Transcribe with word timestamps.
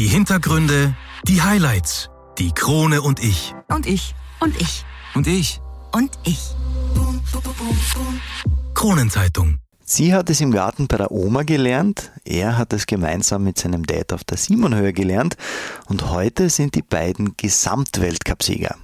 Die 0.00 0.08
Hintergründe, 0.08 0.96
die 1.24 1.42
Highlights, 1.42 2.08
die 2.38 2.52
Krone 2.52 3.02
und 3.02 3.22
ich. 3.22 3.54
Und 3.68 3.86
ich. 3.86 4.14
Und 4.40 4.58
ich. 4.58 4.86
Und 5.14 5.26
ich. 5.26 5.60
Und 5.92 6.10
ich. 6.24 6.40
Kronenzeitung. 8.72 9.58
Sie 9.84 10.14
hat 10.14 10.30
es 10.30 10.40
im 10.40 10.52
Garten 10.52 10.88
bei 10.88 10.96
der 10.96 11.10
Oma 11.10 11.42
gelernt, 11.42 12.12
er 12.24 12.56
hat 12.56 12.72
es 12.72 12.86
gemeinsam 12.86 13.44
mit 13.44 13.58
seinem 13.58 13.84
Dad 13.84 14.14
auf 14.14 14.24
der 14.24 14.38
Simonhöhe 14.38 14.94
gelernt 14.94 15.36
und 15.84 16.10
heute 16.10 16.48
sind 16.48 16.76
die 16.76 16.82
beiden 16.82 17.36
Gesamtweltcupsieger. 17.36 18.76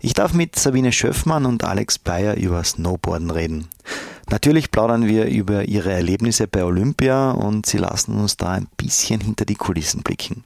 Ich 0.00 0.14
darf 0.14 0.34
mit 0.34 0.56
Sabine 0.56 0.92
Schöffmann 0.92 1.46
und 1.46 1.64
Alex 1.64 1.98
Bayer 1.98 2.36
über 2.36 2.62
Snowboarden 2.62 3.30
reden. 3.30 3.68
Natürlich 4.28 4.70
plaudern 4.70 5.06
wir 5.06 5.26
über 5.26 5.64
ihre 5.64 5.92
Erlebnisse 5.92 6.48
bei 6.48 6.64
Olympia 6.64 7.30
und 7.30 7.66
sie 7.66 7.78
lassen 7.78 8.18
uns 8.18 8.36
da 8.36 8.52
ein 8.52 8.66
bisschen 8.76 9.20
hinter 9.20 9.44
die 9.44 9.54
Kulissen 9.54 10.02
blicken. 10.02 10.44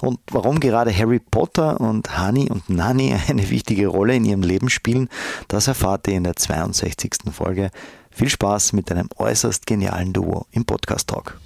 Und 0.00 0.18
warum 0.30 0.60
gerade 0.60 0.96
Harry 0.96 1.18
Potter 1.18 1.80
und 1.80 2.16
Hani 2.16 2.48
und 2.50 2.70
Nani 2.70 3.14
eine 3.28 3.50
wichtige 3.50 3.88
Rolle 3.88 4.16
in 4.16 4.24
ihrem 4.24 4.42
Leben 4.42 4.70
spielen, 4.70 5.08
das 5.48 5.68
erfahrt 5.68 6.08
ihr 6.08 6.14
in 6.14 6.24
der 6.24 6.36
62. 6.36 7.32
Folge. 7.32 7.70
Viel 8.10 8.28
Spaß 8.28 8.72
mit 8.72 8.90
einem 8.90 9.08
äußerst 9.16 9.66
genialen 9.66 10.12
Duo 10.12 10.46
im 10.52 10.64
Podcast 10.64 11.08
Talk. 11.08 11.38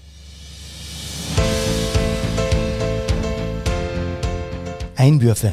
Einwürfe. 4.97 5.53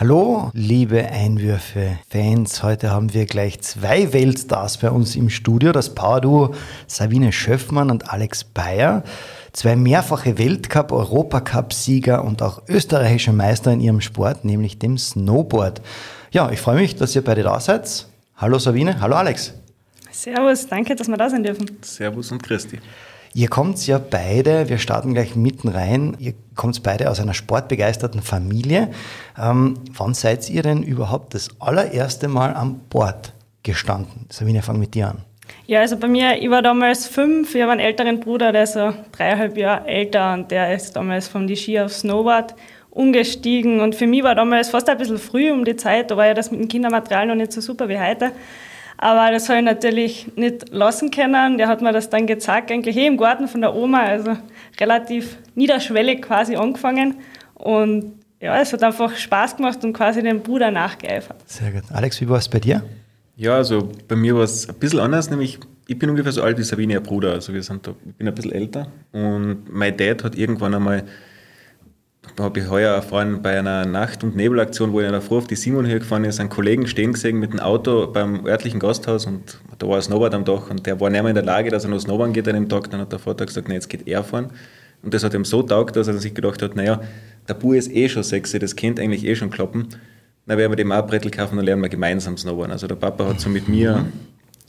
Hallo, 0.00 0.50
liebe 0.54 1.10
Einwürfe-Fans. 1.10 2.62
Heute 2.62 2.90
haben 2.90 3.12
wir 3.12 3.26
gleich 3.26 3.60
zwei 3.60 4.14
Weltstars 4.14 4.78
bei 4.78 4.90
uns 4.90 5.14
im 5.14 5.28
Studio. 5.28 5.72
Das 5.72 5.94
Powerduo 5.94 6.54
Sabine 6.86 7.32
Schöffmann 7.32 7.90
und 7.90 8.10
Alex 8.10 8.44
Bayer. 8.44 9.02
Zwei 9.52 9.76
mehrfache 9.76 10.38
Weltcup, 10.38 10.90
Europacup-Sieger 10.90 12.24
und 12.24 12.40
auch 12.40 12.62
österreichische 12.66 13.34
Meister 13.34 13.74
in 13.74 13.82
ihrem 13.82 14.00
Sport, 14.00 14.46
nämlich 14.46 14.78
dem 14.78 14.96
Snowboard. 14.96 15.82
Ja, 16.30 16.50
ich 16.50 16.62
freue 16.62 16.76
mich, 16.76 16.96
dass 16.96 17.14
ihr 17.14 17.22
beide 17.22 17.42
da 17.42 17.60
seid. 17.60 18.06
Hallo 18.38 18.58
Sabine, 18.58 19.02
hallo 19.02 19.16
Alex. 19.16 19.52
Servus, 20.10 20.66
danke, 20.66 20.96
dass 20.96 21.08
wir 21.08 21.18
da 21.18 21.28
sein 21.28 21.42
dürfen. 21.42 21.76
Servus 21.82 22.32
und 22.32 22.42
Christi. 22.42 22.78
Ihr 23.32 23.48
kommt 23.48 23.86
ja 23.86 23.98
beide, 23.98 24.68
wir 24.68 24.78
starten 24.78 25.14
gleich 25.14 25.36
mitten 25.36 25.68
rein, 25.68 26.16
ihr 26.18 26.34
kommt 26.56 26.82
beide 26.82 27.08
aus 27.08 27.20
einer 27.20 27.32
sportbegeisterten 27.34 28.22
Familie. 28.22 28.90
Ähm, 29.40 29.74
wann 29.96 30.14
seid 30.14 30.50
ihr 30.50 30.62
denn 30.62 30.82
überhaupt 30.82 31.34
das 31.34 31.48
allererste 31.60 32.26
Mal 32.26 32.54
an 32.54 32.80
Bord 32.90 33.32
gestanden? 33.62 34.26
Sabine, 34.30 34.62
fang 34.62 34.80
mit 34.80 34.94
dir 34.94 35.10
an. 35.10 35.18
Ja, 35.66 35.78
also 35.78 35.96
bei 35.96 36.08
mir, 36.08 36.42
ich 36.42 36.50
war 36.50 36.62
damals 36.62 37.06
fünf, 37.06 37.54
ich 37.54 37.62
habe 37.62 37.70
einen 37.70 37.80
älteren 37.80 38.18
Bruder, 38.18 38.50
der 38.50 38.64
ist 38.64 38.72
so 38.72 38.92
dreieinhalb 39.12 39.56
Jahre 39.56 39.86
älter 39.86 40.34
und 40.34 40.50
der 40.50 40.74
ist 40.74 40.96
damals 40.96 41.28
von 41.28 41.46
die 41.46 41.56
Ski 41.56 41.78
auf 41.78 41.92
Snowboard 41.92 42.56
umgestiegen 42.90 43.80
und 43.80 43.94
für 43.94 44.08
mich 44.08 44.24
war 44.24 44.34
damals 44.34 44.70
fast 44.70 44.88
ein 44.88 44.98
bisschen 44.98 45.18
früh 45.18 45.52
um 45.52 45.64
die 45.64 45.76
Zeit, 45.76 46.10
da 46.10 46.16
war 46.16 46.26
ja 46.26 46.34
das 46.34 46.50
mit 46.50 46.60
dem 46.60 46.66
Kindermaterial 46.66 47.26
noch 47.26 47.36
nicht 47.36 47.52
so 47.52 47.60
super 47.60 47.88
wie 47.88 47.98
heute. 47.98 48.32
Aber 49.02 49.32
das 49.32 49.48
habe 49.48 49.60
ich 49.60 49.64
natürlich 49.64 50.26
nicht 50.36 50.68
lassen 50.74 51.10
können. 51.10 51.56
Der 51.56 51.68
hat 51.68 51.80
mir 51.80 51.90
das 51.90 52.10
dann 52.10 52.26
gezeigt, 52.26 52.70
eigentlich 52.70 52.98
eh 52.98 53.06
im 53.06 53.16
Garten 53.16 53.48
von 53.48 53.62
der 53.62 53.74
Oma, 53.74 54.02
also 54.02 54.36
relativ 54.78 55.38
niederschwellig 55.54 56.20
quasi 56.20 56.56
angefangen. 56.56 57.14
Und 57.54 58.12
ja, 58.40 58.60
es 58.60 58.74
hat 58.74 58.82
einfach 58.82 59.16
Spaß 59.16 59.56
gemacht 59.56 59.82
und 59.84 59.94
quasi 59.94 60.22
dem 60.22 60.42
Bruder 60.42 60.70
nachgeeifert. 60.70 61.38
Sehr 61.46 61.72
gut. 61.72 61.84
Alex, 61.90 62.20
wie 62.20 62.28
war 62.28 62.36
es 62.36 62.48
bei 62.50 62.60
dir? 62.60 62.82
Ja, 63.36 63.56
also 63.56 63.90
bei 64.06 64.16
mir 64.16 64.36
war 64.36 64.42
es 64.42 64.68
ein 64.68 64.74
bisschen 64.74 65.00
anders, 65.00 65.30
nämlich 65.30 65.58
ich 65.86 65.98
bin 65.98 66.10
ungefähr 66.10 66.32
so 66.32 66.42
alt 66.42 66.58
wie 66.58 66.62
Sabine, 66.62 66.92
ihr 66.92 67.00
Bruder. 67.00 67.32
Also 67.32 67.54
wir 67.54 67.62
sind 67.62 67.86
da, 67.86 67.94
ich 68.06 68.14
bin 68.16 68.28
ein 68.28 68.34
bisschen 68.34 68.52
älter. 68.52 68.88
Und 69.12 69.62
mein 69.70 69.96
Dad 69.96 70.24
hat 70.24 70.36
irgendwann 70.36 70.74
einmal 70.74 71.04
habe 72.38 72.60
ich 72.60 72.68
heuer 72.68 72.94
erfahren, 72.94 73.42
bei 73.42 73.58
einer 73.58 73.84
Nacht- 73.86 74.24
und 74.24 74.36
Nebelaktion, 74.36 74.92
wo 74.92 75.00
ich 75.00 75.06
in 75.06 75.12
der 75.12 75.20
Früh 75.20 75.36
auf 75.36 75.46
die 75.46 75.56
Simon 75.56 75.84
hier 75.84 75.98
gefahren 75.98 76.24
ist, 76.24 76.40
einen 76.40 76.48
Kollegen 76.48 76.86
stehen 76.86 77.12
gesehen 77.12 77.38
mit 77.38 77.52
dem 77.52 77.60
Auto 77.60 78.06
beim 78.06 78.46
örtlichen 78.46 78.80
Gasthaus 78.80 79.26
und 79.26 79.58
da 79.78 79.88
war 79.88 79.96
ein 79.96 80.02
Snowboard 80.02 80.34
am 80.34 80.44
Dach 80.44 80.70
und 80.70 80.86
der 80.86 81.00
war 81.00 81.10
nicht 81.10 81.22
mehr 81.22 81.30
in 81.30 81.34
der 81.34 81.44
Lage, 81.44 81.70
dass 81.70 81.84
er 81.84 81.90
noch 81.90 82.00
Snowboard 82.00 82.34
geht 82.34 82.48
an 82.48 82.54
dem 82.54 82.68
Tag. 82.68 82.90
Dann 82.90 83.00
hat 83.00 83.12
der 83.12 83.18
Vater 83.18 83.46
gesagt, 83.46 83.68
nee, 83.68 83.74
jetzt 83.74 83.88
geht 83.88 84.06
er 84.06 84.22
fahren. 84.22 84.50
Und 85.02 85.14
das 85.14 85.24
hat 85.24 85.32
ihm 85.32 85.44
so 85.44 85.62
taugt, 85.62 85.96
dass 85.96 86.08
er 86.08 86.18
sich 86.18 86.34
gedacht 86.34 86.60
hat, 86.60 86.76
naja, 86.76 87.00
der 87.48 87.54
Bub 87.54 87.74
ist 87.74 87.90
eh 87.90 88.08
schon 88.08 88.22
sexy, 88.22 88.58
das 88.58 88.76
könnte 88.76 89.00
eigentlich 89.02 89.24
eh 89.24 89.34
schon 89.34 89.50
klappen. 89.50 89.88
Dann 90.46 90.58
werden 90.58 90.72
wir 90.72 90.76
dem 90.76 90.92
auch 90.92 91.06
Brettel 91.06 91.30
kaufen 91.30 91.58
und 91.58 91.64
lernen 91.64 91.82
wir 91.82 91.88
gemeinsam 91.88 92.36
Snowboarden. 92.36 92.72
Also 92.72 92.86
der 92.86 92.96
Papa 92.96 93.26
hat 93.26 93.40
so 93.40 93.48
mit 93.48 93.68
mir 93.68 94.06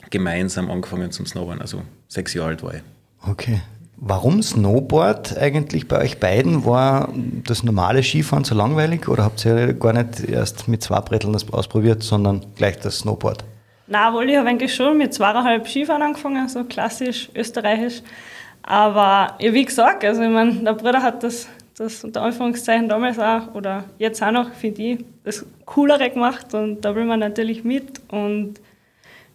gemeinsam 0.10 0.72
angefangen 0.72 1.12
zum 1.12 1.26
Snowboarden, 1.26 1.62
also 1.62 1.82
sechs 2.08 2.34
Jahre 2.34 2.50
alt 2.50 2.64
war 2.64 2.76
ich. 2.76 2.82
Okay. 3.28 3.62
Warum 4.04 4.42
Snowboard 4.42 5.38
eigentlich 5.38 5.88
bei 5.88 6.00
euch 6.00 6.20
beiden? 6.20 6.66
War 6.66 7.10
das 7.46 7.62
normale 7.62 8.02
Skifahren 8.02 8.44
so 8.44 8.56
langweilig 8.56 9.08
oder 9.08 9.24
habt 9.24 9.46
ihr 9.46 9.74
gar 9.74 9.94
nicht 9.94 10.28
erst 10.28 10.68
mit 10.68 10.82
zwei 10.82 11.00
Bretteln 11.02 11.34
das 11.34 11.48
ausprobiert, 11.54 12.02
sondern 12.02 12.44
gleich 12.56 12.80
das 12.80 12.98
Snowboard? 12.98 13.44
Na, 13.86 14.12
wohl, 14.12 14.28
ich 14.28 14.38
habe 14.38 14.50
eigentlich 14.50 14.74
schon 14.74 14.98
mit 14.98 15.14
zweieinhalb 15.14 15.68
Skifahren 15.68 16.02
angefangen, 16.02 16.50
so 16.50 16.64
klassisch 16.64 17.30
österreichisch. 17.36 18.02
Aber 18.64 19.36
ja, 19.40 19.54
wie 19.54 19.66
gesagt, 19.66 20.04
also 20.04 20.24
ich 20.24 20.32
meine, 20.32 20.54
der 20.54 20.74
Bruder 20.74 21.04
hat 21.04 21.22
das, 21.22 21.48
das 21.78 22.04
unter 22.04 22.24
Anführungszeichen 22.24 22.90
damals 22.90 23.20
auch 23.20 23.54
oder 23.54 23.84
jetzt 24.00 24.24
auch 24.24 24.32
noch, 24.32 24.52
finde 24.54 24.82
ich, 24.82 25.06
das 25.24 25.46
Coolere 25.66 26.10
gemacht 26.10 26.56
und 26.56 26.82
da 26.82 26.96
will 26.96 27.06
man 27.06 27.20
natürlich 27.20 27.64
mit 27.64 28.02
und 28.08 28.56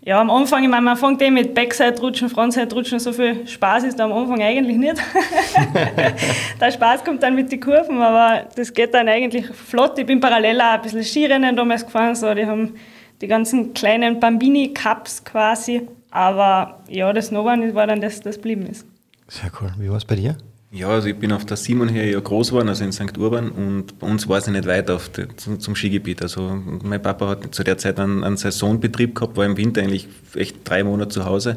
ja, 0.07 0.21
am 0.21 0.31
Anfang, 0.31 0.63
ich 0.63 0.69
meine, 0.69 0.83
man 0.83 0.97
fängt 0.97 1.21
eh 1.21 1.33
mit 1.33 1.53
Backside-Rutschen, 1.53 2.29
Frontside-Rutschen, 2.29 3.01
so 3.01 3.13
viel 3.13 3.45
Spaß 3.45 3.83
ist 3.83 3.99
da 3.99 4.05
am 4.05 4.13
Anfang 4.13 4.41
eigentlich 4.41 4.77
nicht. 4.77 4.95
der 6.61 6.71
Spaß 6.71 7.03
kommt 7.03 7.25
dann 7.25 7.35
mit 7.35 7.51
den 7.51 7.59
Kurven, 7.59 8.01
aber 8.01 8.49
das 8.55 8.73
geht 8.73 8.95
dann 8.95 9.09
eigentlich 9.09 9.49
flott. 9.49 9.99
Ich 9.99 10.07
bin 10.07 10.21
parallel 10.21 10.61
auch 10.61 10.75
ein 10.75 10.83
bisschen 10.83 11.03
Skirennen 11.03 11.57
damals 11.57 11.85
gefahren, 11.85 12.15
so, 12.15 12.33
die 12.35 12.47
haben 12.47 12.77
die 13.21 13.27
ganzen 13.27 13.75
kleinen 13.75 14.21
Bambini-Cups 14.21 15.25
quasi, 15.25 15.89
aber 16.13 16.85
ja, 16.89 17.13
das 17.13 17.27
Snowboard 17.27 17.75
war 17.75 17.89
dann 17.89 18.01
das, 18.01 18.21
das 18.21 18.39
blieben 18.39 18.67
ist. 18.67 18.87
Sehr 19.27 19.51
cool. 19.61 19.73
Wie 19.77 19.91
war 19.91 19.97
es 19.97 20.05
bei 20.05 20.15
dir? 20.15 20.37
Ja, 20.77 20.91
also 20.91 21.09
ich 21.09 21.17
bin 21.17 21.33
auf 21.33 21.47
der 21.47 21.57
Simon 21.57 21.89
hier 21.89 22.05
ja 22.05 22.21
groß 22.21 22.51
geworden, 22.51 22.69
also 22.69 22.85
in 22.85 22.93
St. 22.93 23.17
Urban 23.17 23.51
und 23.51 23.99
bei 23.99 24.07
uns 24.07 24.29
war 24.29 24.37
es 24.37 24.47
nicht 24.47 24.67
weit 24.67 24.91
auf 24.91 25.09
die, 25.09 25.25
zum, 25.37 25.59
zum, 25.59 25.75
Skigebiet. 25.75 26.21
Also 26.21 26.63
mein 26.83 27.01
Papa 27.01 27.29
hat 27.31 27.55
zu 27.55 27.65
der 27.65 27.79
Zeit 27.79 27.99
einen, 27.99 28.23
einen 28.23 28.37
Saisonbetrieb 28.37 29.15
gehabt, 29.15 29.39
war 29.39 29.47
im 29.47 29.57
Winter 29.57 29.81
eigentlich 29.81 30.07
echt 30.35 30.57
drei 30.65 30.85
Monate 30.85 31.09
zu 31.09 31.25
Hause 31.25 31.57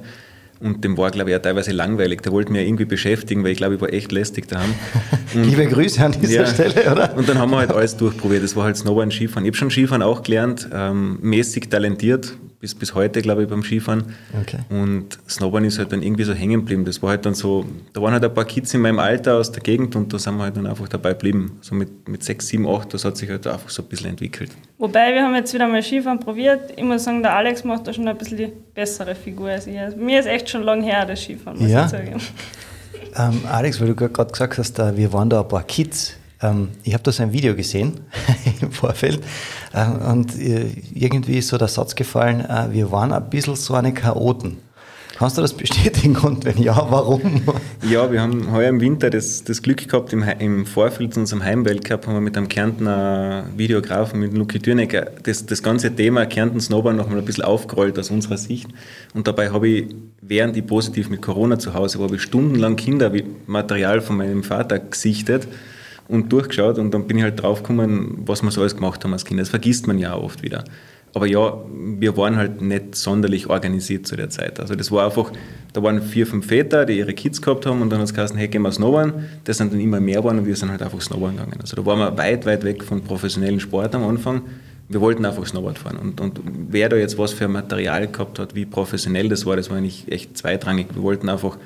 und 0.62 0.86
dem 0.86 0.98
war, 0.98 1.12
glaube 1.12 1.32
ich, 1.32 1.36
auch 1.36 1.42
teilweise 1.42 1.74
langweilig. 1.74 2.22
Der 2.22 2.32
wollte 2.32 2.54
mich 2.54 2.66
irgendwie 2.66 2.86
beschäftigen, 2.86 3.44
weil 3.44 3.52
ich 3.52 3.58
glaube, 3.58 3.76
ich 3.76 3.82
war 3.82 3.92
echt 3.92 4.14
lästig 4.14 4.48
daheim. 4.48 4.74
Liebe 5.34 5.66
Grüße 5.66 6.02
an 6.02 6.14
dieser 6.14 6.44
ja, 6.44 6.46
Stelle, 6.46 6.90
oder? 6.90 7.18
Und 7.18 7.28
dann 7.28 7.40
haben 7.40 7.52
wir 7.52 7.58
halt 7.58 7.74
alles 7.74 7.98
durchprobiert. 7.98 8.42
Das 8.44 8.56
war 8.56 8.64
halt 8.64 8.78
Snowboard, 8.78 9.12
Skifahren. 9.12 9.44
Ich 9.44 9.50
habe 9.50 9.58
schon 9.58 9.70
Skifahren 9.70 10.02
auch 10.02 10.24
gelernt, 10.24 10.70
ähm, 10.74 11.20
mäßig 11.22 11.70
talentiert, 11.70 12.38
bis, 12.60 12.76
bis 12.76 12.94
heute, 12.94 13.22
glaube 13.22 13.44
ich, 13.44 13.50
beim 13.50 13.64
Skifahren. 13.64 14.04
Okay. 14.42 14.60
Und 14.70 15.18
Snowboard 15.30 15.64
ist 15.64 15.80
halt 15.80 15.94
dann 15.94 16.02
irgendwie 16.02 16.26
so 16.26 16.34
hängen 16.34 16.60
geblieben. 16.60 16.84
Das 16.84 17.02
war 17.02 17.12
halt 17.12 17.26
dann 17.26 17.34
so, 17.34 17.66
da 17.94 18.02
waren 18.02 18.12
halt 18.12 18.24
ein 18.24 18.34
paar 18.34 18.44
Kids 18.44 18.74
in 18.74 18.82
meinem 18.82 19.00
Alter 19.00 19.38
aus 19.38 19.52
der 19.52 19.64
Gegend 19.64 19.96
und 19.96 20.12
da 20.12 20.20
sind 20.20 20.36
wir 20.36 20.44
halt 20.44 20.58
dann 20.58 20.68
einfach 20.68 20.90
dabei 20.90 21.14
geblieben. 21.14 21.58
So 21.62 21.74
mit, 21.74 22.10
mit 22.10 22.24
6, 22.24 22.48
7, 22.48 22.68
8, 22.68 22.94
das 22.94 23.06
hat 23.06 23.16
sich 23.16 23.30
halt 23.30 23.48
einfach 23.48 23.70
so 23.70 23.82
ein 23.82 23.88
bisschen 23.88 24.10
entwickelt. 24.10 24.52
Wobei, 24.78 25.14
wir 25.14 25.24
haben 25.24 25.36
jetzt 25.36 25.54
wieder 25.54 25.68
mal 25.68 25.82
Skifahren 25.82 26.20
probiert. 26.20 26.74
Ich 26.76 26.84
muss 26.84 27.06
sagen, 27.06 27.24
der 27.24 27.34
Alex 27.34 27.64
macht 27.64 27.88
da 27.88 27.94
schon 27.94 28.08
ein 28.08 28.18
bisschen 28.18 28.38
die 28.38 28.52
bessere 28.74 29.16
Figur 29.16 29.50
als 29.50 29.66
ich. 29.66 29.80
Also, 29.80 29.96
mir 29.96 30.20
ist 30.20 30.26
echt 30.26 30.50
schon 30.50 30.64
lange 30.64 30.84
her, 30.84 31.06
das 31.06 31.22
Skifahren, 31.22 31.60
muss 31.60 31.72
ja? 31.72 31.86
ich 31.86 31.92
sagen. 31.92 32.22
Ähm, 33.16 33.42
Alex, 33.50 33.80
weil 33.80 33.88
du 33.88 33.96
gerade 33.96 34.32
gesagt 34.32 34.58
hast, 34.58 34.78
wir 34.78 35.14
waren 35.14 35.30
da 35.30 35.42
ein 35.42 35.48
paar 35.48 35.64
Kids. 35.64 36.19
Ähm, 36.42 36.70
ich 36.84 36.94
habe 36.94 37.04
da 37.04 37.12
so 37.12 37.24
ein 37.24 37.34
Video 37.34 37.56
gesehen 37.56 38.00
im 38.62 38.72
Vorfeld 38.72 39.20
äh, 39.74 39.86
und 39.88 40.38
äh, 40.40 40.68
irgendwie 40.94 41.38
ist 41.38 41.50
so 41.50 41.58
der 41.58 41.68
Satz 41.68 41.96
gefallen, 41.96 42.42
äh, 42.42 42.72
wir 42.72 42.92
waren 42.92 43.12
ein 43.12 43.30
bisschen 43.30 43.56
so 43.56 43.74
eine 43.74 43.94
Chaoten. 43.94 44.58
Kannst 45.18 45.38
du 45.38 45.42
das 45.42 45.52
bestätigen 45.52 46.16
und 46.24 46.46
wenn 46.46 46.58
ja, 46.60 46.78
warum? 46.90 47.42
Ja, 47.90 48.10
wir 48.10 48.22
haben 48.22 48.54
heuer 48.54 48.70
im 48.70 48.80
Winter 48.80 49.10
das, 49.10 49.44
das 49.44 49.62
Glück 49.62 49.86
gehabt, 49.86 50.14
im, 50.14 50.24
im 50.24 50.66
Vorfeld 50.66 51.14
zu 51.14 51.20
unserem 51.20 51.44
Heimweltcup 51.44 52.08
haben 52.08 52.14
wir 52.14 52.22
mit 52.22 52.38
einem 52.38 52.48
Kärntner 52.48 53.44
Videografen, 53.58 54.22
mit 54.22 54.34
Luki 54.34 54.60
Dürnecker, 54.60 55.08
das, 55.24 55.46
das 55.46 55.62
ganze 55.62 55.94
Thema 55.94 56.26
Kärnten 56.26 56.62
Snowboard 56.62 56.96
noch 56.96 57.10
mal 57.10 57.18
ein 57.18 57.26
bisschen 57.26 57.44
aufgerollt 57.44 58.00
aus 58.00 58.12
unserer 58.12 58.38
Sicht. 58.38 58.70
Und 59.14 59.28
dabei 59.28 59.50
habe 59.50 59.68
ich, 59.68 59.88
während 60.22 60.56
ich 60.56 60.66
positiv 60.66 61.10
mit 61.10 61.22
Corona 61.22 61.60
zu 61.60 61.74
Hause 61.74 62.00
war, 62.00 62.06
habe 62.06 62.16
ich 62.16 62.22
stundenlang 62.22 62.78
Kindermaterial 62.78 64.00
von 64.00 64.16
meinem 64.16 64.44
Vater 64.44 64.80
gesichtet 64.80 65.50
und 66.10 66.34
durchgeschaut 66.34 66.80
und 66.80 66.92
dann 66.92 67.08
bin 67.08 67.18
ich 67.18 67.24
halt 67.24 67.42
draufgekommen, 67.42 68.24
was 68.26 68.42
wir 68.42 68.52
so 68.52 68.62
alles 68.62 68.76
gemacht 68.76 69.04
haben 69.04 69.14
als 69.14 69.24
Kinder. 69.24 69.42
Das 69.42 69.50
vergisst 69.50 69.88
man 69.88 70.00
ja 70.00 70.14
auch 70.14 70.24
oft 70.24 70.42
wieder. 70.42 70.64
Aber 71.14 71.26
ja, 71.28 71.54
wir 71.72 72.18
waren 72.18 72.36
halt 72.36 72.62
nicht 72.62 72.96
sonderlich 72.96 73.50
organisiert 73.50 74.06
zu 74.06 74.16
der 74.16 74.30
Zeit. 74.30 74.60
Also 74.60 74.76
das 74.76 74.92
war 74.92 75.06
einfach, 75.06 75.32
da 75.74 75.82
waren 75.82 76.02
vier, 76.02 76.28
fünf 76.28 76.48
Väter, 76.48 76.86
die 76.86 76.98
ihre 76.98 77.14
Kids 77.14 77.42
gehabt 77.42 77.66
haben 77.66 77.82
und 77.82 77.90
dann 77.90 78.00
hat 78.00 78.08
es 78.08 78.14
geheißen, 78.14 78.38
hey, 78.38 78.48
gehen 78.48 78.62
wir 78.62 78.72
snowboarden. 78.72 79.14
Das 79.44 79.58
sind 79.58 79.72
dann 79.72 79.80
immer 79.80 80.00
mehr 80.00 80.18
geworden 80.18 80.40
und 80.40 80.46
wir 80.46 80.56
sind 80.56 80.70
halt 80.70 80.82
einfach 80.82 81.02
snowboarden 81.02 81.38
gegangen. 81.38 81.62
Also 81.62 81.76
da 81.76 81.86
waren 81.86 82.00
wir 82.00 82.18
weit, 82.18 82.46
weit 82.46 82.64
weg 82.64 82.84
von 82.84 83.02
professionellen 83.04 83.60
Sport 83.60 83.96
am 83.96 84.04
Anfang. 84.04 84.42
Wir 84.88 85.02
wollten 85.02 85.24
einfach 85.26 85.46
Snowboard 85.46 85.78
fahren. 85.78 85.98
Und, 85.98 86.20
und 86.20 86.42
wer 86.70 86.90
da 86.90 86.96
jetzt 86.96 87.20
was 87.20 87.34
für 87.34 87.48
Material 87.48 88.08
gehabt 88.08 88.40
hat, 88.40 88.56
wie 88.56 88.66
professionell 88.66 89.30
das 89.30 89.46
war, 89.46 89.56
das 89.56 89.70
war 89.70 89.78
eigentlich 89.78 90.12
echt 90.12 90.36
zweitrangig. 90.36 90.88
Wir 90.96 91.04
wollten 91.04 91.30
einfach 91.30 91.58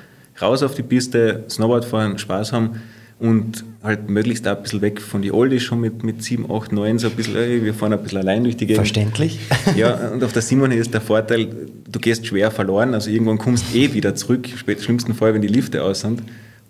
raus 0.42 0.62
auf 0.62 0.74
die 0.74 0.82
Piste, 0.82 1.44
Snowboard 1.48 1.86
fahren, 1.86 2.18
Spaß 2.18 2.52
haben 2.52 2.82
und 3.24 3.64
halt 3.82 4.10
möglichst 4.10 4.46
auch 4.46 4.56
ein 4.56 4.62
bisschen 4.62 4.82
weg 4.82 5.00
von 5.00 5.22
die 5.22 5.32
Oldies 5.32 5.62
schon 5.62 5.80
mit, 5.80 6.04
mit 6.04 6.22
7, 6.22 6.50
8, 6.50 6.72
9, 6.72 6.98
so 6.98 7.08
ein 7.08 7.14
bisschen, 7.14 7.36
ey, 7.36 7.64
wir 7.64 7.72
fahren 7.72 7.94
ein 7.94 8.02
bisschen 8.02 8.18
allein 8.18 8.44
durch 8.44 8.56
die 8.56 8.66
Gegend. 8.66 8.76
Verständlich. 8.76 9.40
Ja, 9.76 10.10
und 10.10 10.22
auf 10.22 10.34
der 10.34 10.42
Simon 10.42 10.70
ist 10.72 10.92
der 10.92 11.00
Vorteil, 11.00 11.48
du 11.90 11.98
gehst 12.00 12.26
schwer 12.26 12.50
verloren, 12.50 12.92
also 12.92 13.08
irgendwann 13.08 13.38
kommst 13.38 13.72
du 13.72 13.78
eh 13.78 13.94
wieder 13.94 14.14
zurück, 14.14 14.46
im 14.66 14.78
schlimmsten 14.78 15.14
Fall, 15.14 15.32
wenn 15.32 15.40
die 15.40 15.48
Lifte 15.48 15.82
aus 15.82 16.00
sind. 16.00 16.22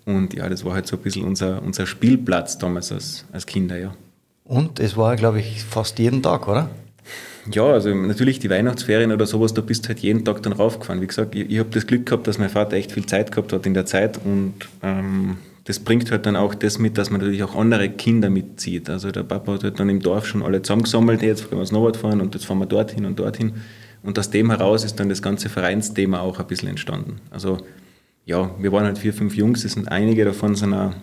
Und 0.05 0.33
ja, 0.33 0.47
das 0.47 0.63
war 0.63 0.75
halt 0.75 0.87
so 0.87 0.95
ein 0.95 1.01
bisschen 1.01 1.25
unser, 1.25 1.61
unser 1.61 1.85
Spielplatz 1.85 2.57
damals 2.57 2.91
als, 2.91 3.25
als 3.33 3.45
Kinder, 3.45 3.77
ja. 3.77 3.93
Und 4.45 4.79
es 4.79 4.95
war, 4.95 5.17
glaube 5.17 5.39
ich, 5.39 5.61
fast 5.63 5.99
jeden 5.99 6.23
Tag, 6.23 6.47
oder? 6.47 6.69
Ja, 7.51 7.65
also 7.65 7.93
natürlich 7.93 8.39
die 8.39 8.49
Weihnachtsferien 8.49 9.11
oder 9.11 9.25
sowas, 9.25 9.53
da 9.53 9.61
bist 9.61 9.85
du 9.85 9.89
halt 9.89 9.99
jeden 9.99 10.23
Tag 10.23 10.41
dann 10.43 10.53
raufgefahren. 10.53 11.01
Wie 11.01 11.07
gesagt, 11.07 11.35
ich, 11.35 11.49
ich 11.49 11.59
habe 11.59 11.69
das 11.71 11.85
Glück 11.85 12.05
gehabt, 12.05 12.27
dass 12.27 12.37
mein 12.37 12.49
Vater 12.49 12.77
echt 12.77 12.93
viel 12.93 13.05
Zeit 13.05 13.31
gehabt 13.31 13.51
hat 13.51 13.65
in 13.65 13.73
der 13.73 13.85
Zeit 13.85 14.19
und 14.23 14.53
ähm, 14.81 15.37
das 15.65 15.79
bringt 15.79 16.09
halt 16.11 16.25
dann 16.27 16.35
auch 16.35 16.53
das 16.53 16.77
mit, 16.77 16.97
dass 16.97 17.09
man 17.09 17.19
natürlich 17.21 17.43
auch 17.43 17.55
andere 17.55 17.89
Kinder 17.89 18.29
mitzieht. 18.29 18.89
Also 18.89 19.11
der 19.11 19.23
Papa 19.23 19.53
hat 19.53 19.63
halt 19.63 19.79
dann 19.79 19.89
im 19.89 19.99
Dorf 19.99 20.27
schon 20.27 20.43
alle 20.43 20.61
zusammengesammelt, 20.61 21.23
jetzt 21.23 21.49
können 21.49 21.59
wir 21.59 21.65
Snowboard 21.65 21.97
fahren 21.97 22.21
und 22.21 22.35
jetzt 22.35 22.45
fahren 22.45 22.59
wir 22.59 22.67
dorthin 22.67 23.05
und 23.05 23.19
dorthin. 23.19 23.53
Und 24.03 24.17
aus 24.19 24.29
dem 24.29 24.51
heraus 24.51 24.83
ist 24.83 24.99
dann 24.99 25.09
das 25.09 25.23
ganze 25.23 25.49
Vereinsthema 25.49 26.19
auch 26.19 26.39
ein 26.39 26.45
bisschen 26.45 26.69
entstanden. 26.69 27.15
Also 27.31 27.57
ja, 28.25 28.51
wir 28.59 28.71
waren 28.71 28.85
halt 28.85 28.99
vier, 28.99 29.13
fünf 29.13 29.35
Jungs, 29.35 29.65
es 29.65 29.73
sind 29.73 29.91
einige 29.91 30.23
davon 30.23 30.53
sind 30.53 30.75
auch 30.75 30.93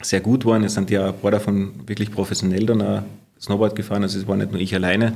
sehr 0.00 0.20
gut 0.20 0.40
geworden. 0.40 0.64
Es 0.64 0.74
sind 0.74 0.90
ja 0.90 1.08
ein 1.08 1.18
paar 1.18 1.30
davon 1.30 1.72
wirklich 1.86 2.10
professionell 2.10 2.64
dann 2.64 2.80
auch 2.80 3.02
Snowboard 3.38 3.76
gefahren, 3.76 4.02
also 4.02 4.18
es 4.18 4.26
war 4.26 4.36
nicht 4.36 4.50
nur 4.50 4.60
ich 4.62 4.74
alleine. 4.74 5.12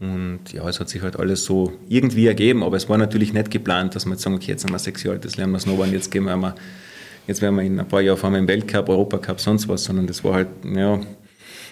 Und 0.00 0.52
ja, 0.52 0.66
es 0.66 0.80
hat 0.80 0.88
sich 0.88 1.02
halt 1.02 1.18
alles 1.18 1.44
so 1.44 1.72
irgendwie 1.88 2.26
ergeben, 2.26 2.62
aber 2.62 2.78
es 2.78 2.88
war 2.88 2.96
natürlich 2.96 3.34
nicht 3.34 3.50
geplant, 3.50 3.94
dass 3.96 4.06
wir 4.06 4.12
jetzt 4.12 4.22
sagen, 4.22 4.36
okay, 4.36 4.52
jetzt 4.52 4.62
sind 4.62 4.70
wir 4.70 4.78
sechs 4.78 5.02
Jahre 5.02 5.16
alt, 5.16 5.24
jetzt 5.24 5.36
lernen 5.36 5.52
wir 5.52 5.58
Snowboard, 5.58 5.92
jetzt 5.92 6.10
gehen 6.10 6.24
wir 6.24 6.32
einmal 6.32 6.54
jetzt 7.28 7.42
werden 7.42 7.54
wir 7.54 7.62
in 7.62 7.78
ein 7.78 7.86
paar 7.86 8.00
Jahren 8.00 8.16
fahren 8.16 8.32
wir 8.32 8.40
im 8.40 8.48
Weltcup, 8.48 8.88
Europacup, 8.88 9.38
sonst 9.38 9.68
was, 9.68 9.84
sondern 9.84 10.08
das 10.08 10.24
war 10.24 10.34
halt, 10.34 10.48
ja, 10.64 10.98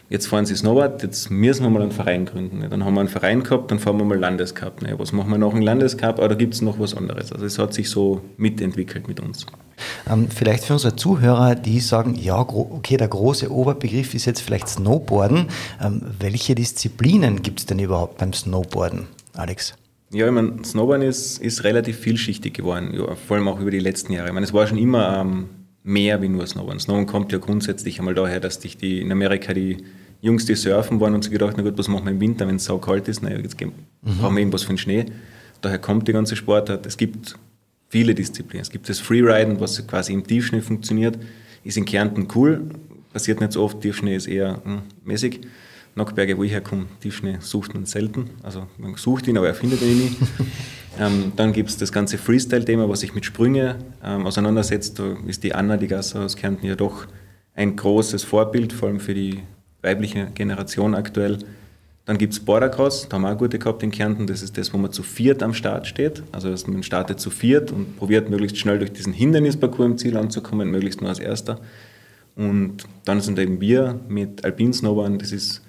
jetzt 0.09 0.27
fahren 0.27 0.47
sie 0.47 0.55
Snowboard, 0.55 1.03
jetzt 1.03 1.31
müssen 1.31 1.65
wir 1.65 1.71
mal 1.71 1.83
einen 1.83 1.91
Verein 1.91 2.27
gründen. 2.27 2.65
Dann 2.69 2.85
haben 2.85 2.95
wir 2.95 3.01
einen 3.01 3.09
Verein 3.09 3.43
gehabt, 3.43 3.71
dann 3.71 3.79
fahren 3.79 3.99
wir 3.99 4.05
mal 4.05 4.19
Landescup. 4.19 4.83
Was 4.99 5.13
machen 5.13 5.31
wir 5.31 5.39
noch 5.39 5.53
einen 5.53 5.63
Landescup? 5.63 6.19
Oder 6.21 6.37
gibt 6.37 6.55
es 6.55 6.63
noch 6.63 6.79
was 6.79 6.95
anderes? 6.95 7.33
Also 7.33 7.45
es 7.45 7.59
hat 7.59 7.75
sich 7.75 7.91
so 7.91 8.21
mitentwickelt 8.37 9.09
mit 9.09 9.19
uns. 9.19 9.47
Ähm, 10.09 10.29
vielleicht 10.31 10.65
für 10.65 10.75
unsere 10.75 10.95
Zuhörer, 10.95 11.55
die 11.55 11.81
sagen, 11.81 12.15
ja, 12.15 12.39
okay, 12.39 12.97
der 12.97 13.09
große 13.09 13.51
Oberbegriff 13.51 14.15
ist 14.15 14.27
jetzt 14.27 14.41
vielleicht 14.41 14.69
Snowboarden. 14.69 15.49
Ähm, 15.83 16.03
welche 16.21 16.55
Disziplinen 16.55 17.43
gibt 17.43 17.61
es 17.61 17.67
denn 17.67 17.79
überhaupt 17.79 18.19
beim 18.19 18.33
Snowboarden, 18.33 19.07
Alex? 19.35 19.75
Ja, 20.13 20.27
ich 20.27 20.33
meine, 20.33 20.65
Snowboarden 20.65 21.07
ist, 21.07 21.39
ist 21.39 21.65
relativ 21.65 21.99
vielschichtig 21.99 22.55
geworden, 22.55 22.95
ja, 22.95 23.15
vor 23.17 23.37
allem 23.37 23.49
auch 23.49 23.61
über 23.61 23.71
die 23.71 23.81
letzten 23.81 24.13
Jahre. 24.13 24.29
Ich 24.29 24.35
meine, 24.35 24.47
es 24.47 24.53
war 24.53 24.67
schon 24.67 24.79
immer 24.79 25.21
ähm, 25.21 25.47
mehr 25.83 26.23
wie 26.23 26.29
nur 26.29 26.47
Snowboarden. 26.47 26.81
Snowboarden 26.81 27.11
kommt 27.11 27.33
ja 27.33 27.39
grundsätzlich 27.39 27.99
einmal 27.99 28.15
daher, 28.15 28.39
dass 28.39 28.61
dich 28.61 28.77
die, 28.77 29.01
in 29.01 29.11
Amerika 29.11 29.53
die 29.53 29.79
Jungs, 30.21 30.47
die 30.47 30.55
surfen 30.55 31.01
waren 31.01 31.15
und 31.15 31.23
sich 31.23 31.33
gedacht, 31.33 31.55
na 31.57 31.63
gut, 31.63 31.77
was 31.77 31.89
machen 31.89 32.05
wir 32.07 32.13
im 32.13 32.21
Winter, 32.21 32.47
wenn 32.47 32.57
es 32.57 32.65
so 32.65 32.79
kalt 32.79 33.09
ist? 33.09 33.23
Naja, 33.23 33.39
jetzt 33.39 33.59
gehen, 33.59 33.73
mhm. 34.03 34.19
brauchen 34.19 34.35
wir 34.37 34.41
irgendwas 34.41 34.63
für 34.63 34.73
den 34.73 34.79
Schnee. 34.79 35.07
Daher 35.61 35.79
kommt 35.79 36.07
die 36.09 36.13
ganze 36.13 36.37
Sportart. 36.37 36.87
Es 36.87 36.97
gibt 36.97 37.37
viele 37.89 38.15
Disziplinen. 38.15 38.63
Es 38.63 38.71
gibt 38.71 38.89
das 38.89 39.01
Freeriden, 39.01 39.61
was 39.61 39.87
quasi 39.87 40.13
im 40.13 40.27
Tiefschnee 40.27 40.61
funktioniert. 40.61 41.19
Ist 41.65 41.77
in 41.77 41.85
Kärnten 41.85 42.29
cool, 42.35 42.71
passiert 43.13 43.41
nicht 43.41 43.53
so 43.53 43.63
oft. 43.63 43.81
Tiefschnee 43.81 44.17
ist 44.17 44.27
eher 44.27 44.61
hm, 44.65 44.83
mäßig. 45.05 45.41
Nockberge, 45.97 46.37
wo 46.37 46.45
ich 46.45 46.53
herkomme, 46.53 46.87
Tiefschnee 47.01 47.39
sucht 47.41 47.75
man 47.75 47.87
selten. 47.87 48.31
Also 48.43 48.67
man 48.77 48.95
sucht 48.97 49.27
ihn, 49.29 49.39
aber 49.39 49.49
er 49.49 49.55
findet 49.55 49.81
ihn 49.81 49.99
nie. 49.99 50.17
ähm, 51.01 51.33
dann 51.37 51.55
gibt 51.55 51.71
es 51.71 51.79
das 51.79 51.91
ganze 51.91 52.19
Freestyle-Thema, 52.19 52.89
was 52.89 53.01
sich 53.01 53.15
mit 53.15 53.25
Sprünge 53.25 53.77
ähm, 54.05 54.27
auseinandersetzt. 54.27 54.99
Da 54.99 55.17
ist 55.27 55.43
die 55.43 55.55
Anna, 55.55 55.79
die 55.79 55.89
Gasser 55.89 56.21
aus 56.21 56.37
Kärnten, 56.37 56.67
ja 56.67 56.77
doch 56.77 57.07
ein 57.55 57.77
großes 57.77 58.25
Vorbild, 58.25 58.75
vor 58.75 58.89
allem 58.89 59.01
für 59.01 59.15
die 59.15 59.43
weibliche 59.81 60.27
Generation 60.35 60.95
aktuell. 60.95 61.39
Dann 62.05 62.19
gibt 62.19 62.35
es 62.35 62.41
Bordercross, 62.41 63.09
da 63.09 63.17
haben 63.17 63.23
wir 63.23 63.33
auch 63.33 63.39
gute 63.39 63.59
gehabt 63.59 63.83
in 63.83 63.91
Kärnten. 63.91 64.27
Das 64.27 64.43
ist 64.43 64.59
das, 64.59 64.75
wo 64.75 64.79
man 64.79 64.93
zu 64.93 65.03
viert 65.03 65.43
am 65.43 65.55
Start 65.55 65.87
steht. 65.87 66.23
Also 66.31 66.51
dass 66.51 66.67
man 66.67 66.83
startet 66.83 67.21
zu 67.21 67.31
viert 67.31 67.73
und 67.73 67.97
probiert 67.97 68.29
möglichst 68.29 68.59
schnell 68.59 68.79
durch 68.79 68.93
diesen 68.93 69.15
Hindernisparcours 69.15 69.87
im 69.87 69.99
Ziel 69.99 70.17
anzukommen, 70.19 70.71
möglichst 70.71 71.01
nur 71.01 71.09
als 71.09 71.19
Erster. 71.19 71.59
Und 72.37 72.85
dann 73.07 73.23
sind 73.23 73.39
eben 73.39 73.63
wir 73.63 73.99
mit 74.09 74.45
Alpin 74.45 74.75
Snowboard, 74.75 75.23
das 75.23 75.33
ist 75.33 75.63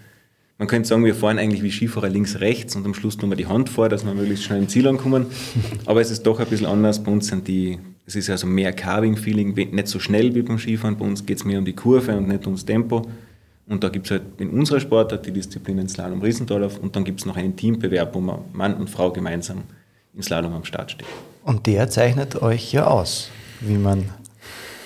man 0.58 0.68
könnte 0.68 0.88
sagen, 0.88 1.06
wir 1.06 1.14
fahren 1.14 1.38
eigentlich 1.38 1.62
wie 1.62 1.72
Skifahrer 1.72 2.10
links, 2.10 2.40
rechts 2.40 2.76
und 2.76 2.86
am 2.86 2.94
Schluss 2.94 3.18
tun 3.18 3.30
wir 3.30 3.38
die 3.38 3.46
Hand 3.46 3.70
vor, 3.70 3.90
dass 3.90 4.06
wir 4.06 4.14
möglichst 4.14 4.46
schnell 4.46 4.60
im 4.60 4.68
Ziel 4.68 4.88
ankommen. 4.88 5.28
Aber 5.86 6.02
es 6.02 6.10
ist 6.10 6.24
doch 6.24 6.40
ein 6.40 6.48
bisschen 6.48 6.66
anders. 6.66 7.04
Bei 7.04 7.12
uns 7.12 7.28
sind 7.28 7.48
die, 7.48 7.78
es 8.06 8.16
ist 8.16 8.30
also 8.30 8.48
mehr 8.48 8.74
Carving-Feeling, 8.74 9.54
nicht 9.54 9.88
so 9.88 10.00
schnell 10.00 10.34
wie 10.34 10.42
beim 10.42 10.58
Skifahren. 10.58 10.98
Bei 10.98 11.06
uns 11.06 11.26
geht 11.26 11.38
es 11.38 11.46
mehr 11.46 11.60
um 11.60 11.66
die 11.66 11.74
Kurve 11.74 12.18
und 12.18 12.28
nicht 12.28 12.46
ums 12.46 12.66
Tempo. 12.66 13.08
Und 13.68 13.84
da 13.84 13.90
gibt 13.90 14.08
es 14.08 14.12
halt 14.12 14.24
in 14.40 14.50
unserer 14.50 14.80
Sportart 14.80 15.26
die 15.26 15.32
Disziplinen 15.32 15.90
Slalom, 15.90 16.22
Riesendorlauf 16.22 16.80
und 16.80 16.96
dann 16.96 17.04
gibt 17.04 17.20
es 17.20 17.26
noch 17.26 17.36
einen 17.36 17.56
Teambewerb, 17.56 18.16
wo 18.16 18.22
man 18.22 18.40
Mann 18.54 18.76
und 18.76 18.90
Frau 18.90 19.12
gemeinsam 19.12 19.64
im 20.16 20.24
Slalom 20.24 20.54
am 20.54 20.64
Start 20.64 20.92
steht. 20.92 21.08
Und 21.44 21.68
der 21.68 21.90
zeichnet 21.90 22.42
euch 22.42 22.72
ja 22.72 22.88
aus, 22.88 23.30
wie 23.60 23.78
man 23.78 24.06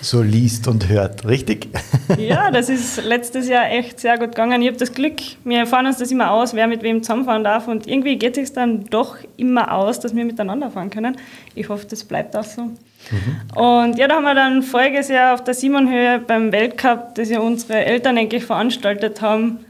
so 0.02 0.20
liest 0.20 0.66
und 0.66 0.88
hört, 0.88 1.26
richtig? 1.26 1.68
Ja, 2.18 2.50
das 2.50 2.68
ist 2.68 3.02
letztes 3.04 3.48
Jahr 3.48 3.70
echt 3.70 3.98
sehr 3.98 4.18
gut 4.18 4.30
gegangen. 4.30 4.60
Ich 4.60 4.68
habe 4.68 4.76
das 4.76 4.92
Glück, 4.92 5.14
wir 5.44 5.66
fahren 5.66 5.86
uns 5.86 5.96
das 5.96 6.10
immer 6.10 6.30
aus, 6.30 6.52
wer 6.52 6.66
mit 6.66 6.82
wem 6.82 7.02
zusammenfahren 7.02 7.42
darf 7.42 7.68
und 7.68 7.86
irgendwie 7.86 8.16
geht 8.16 8.36
es 8.36 8.52
dann 8.52 8.84
doch 8.84 9.16
immer 9.38 9.72
aus, 9.72 9.98
dass 9.98 10.14
wir 10.14 10.24
miteinander 10.24 10.70
fahren 10.70 10.90
können. 10.90 11.16
Ich 11.54 11.70
hoffe, 11.70 11.86
das 11.88 12.04
bleibt 12.04 12.36
auch 12.36 12.44
so. 12.44 12.64
Mhm. 12.64 13.56
Und 13.56 13.98
ja, 13.98 14.08
da 14.08 14.16
haben 14.16 14.24
wir 14.24 14.34
dann 14.34 14.62
voriges 14.62 15.08
Jahr 15.08 15.32
auf 15.32 15.44
der 15.44 15.54
Simonhöhe 15.54 16.18
beim 16.18 16.52
Weltcup, 16.52 17.14
das 17.14 17.30
ja 17.30 17.40
unsere 17.40 17.82
Eltern 17.82 18.18
eigentlich 18.18 18.44
veranstaltet 18.44 19.22
haben, 19.22 19.60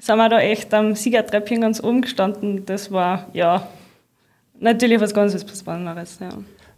sind 0.00 0.16
wir 0.16 0.28
da 0.28 0.40
echt 0.40 0.74
am 0.74 0.96
Siegertreppchen 0.96 1.60
ganz 1.60 1.82
oben 1.82 2.02
gestanden. 2.02 2.66
Das 2.66 2.90
war 2.90 3.28
ja 3.32 3.68
natürlich 4.58 5.00
was 5.00 5.14
ganz 5.14 5.44
Besonderes. 5.44 6.18
Ja 6.20 6.30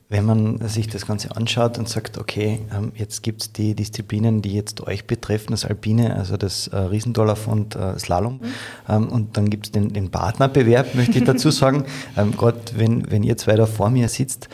wenn 0.08 0.25
man 0.25 0.68
sich 0.68 0.86
das 0.86 1.04
Ganze 1.06 1.34
anschaut 1.34 1.78
und 1.78 1.88
sagt, 1.88 2.16
okay, 2.16 2.60
ähm, 2.72 2.92
jetzt 2.94 3.22
gibt 3.22 3.42
es 3.42 3.52
die 3.52 3.75
Disziplinen, 3.75 4.40
die 4.40 4.54
jetzt 4.54 4.80
euch 4.86 5.06
betreffen, 5.06 5.50
das 5.50 5.64
Alpine, 5.64 6.14
also 6.14 6.36
das 6.36 6.68
äh, 6.68 6.76
Riesendollar 6.76 7.36
und 7.46 7.75
äh, 7.75 7.98
Slalom, 7.98 8.34
mhm. 8.34 8.46
Ähm, 8.88 9.08
und 9.08 9.36
dann 9.36 9.50
gibt 9.50 9.66
es 9.66 9.72
den, 9.72 9.92
den, 9.92 10.10
Partnerbewerb, 10.10 10.94
möchte 10.94 11.18
ich 11.18 11.25
dazu 11.25 11.50
sagen, 11.50 11.84
ähm, 12.16 12.36
Gerade 12.36 12.60
wenn, 12.76 13.10
wenn 13.10 13.25
ihr 13.25 13.36
zwei 13.36 13.56
da 13.56 13.66
vor 13.66 13.90
mir 13.90 14.08
sitzt, 14.08 14.48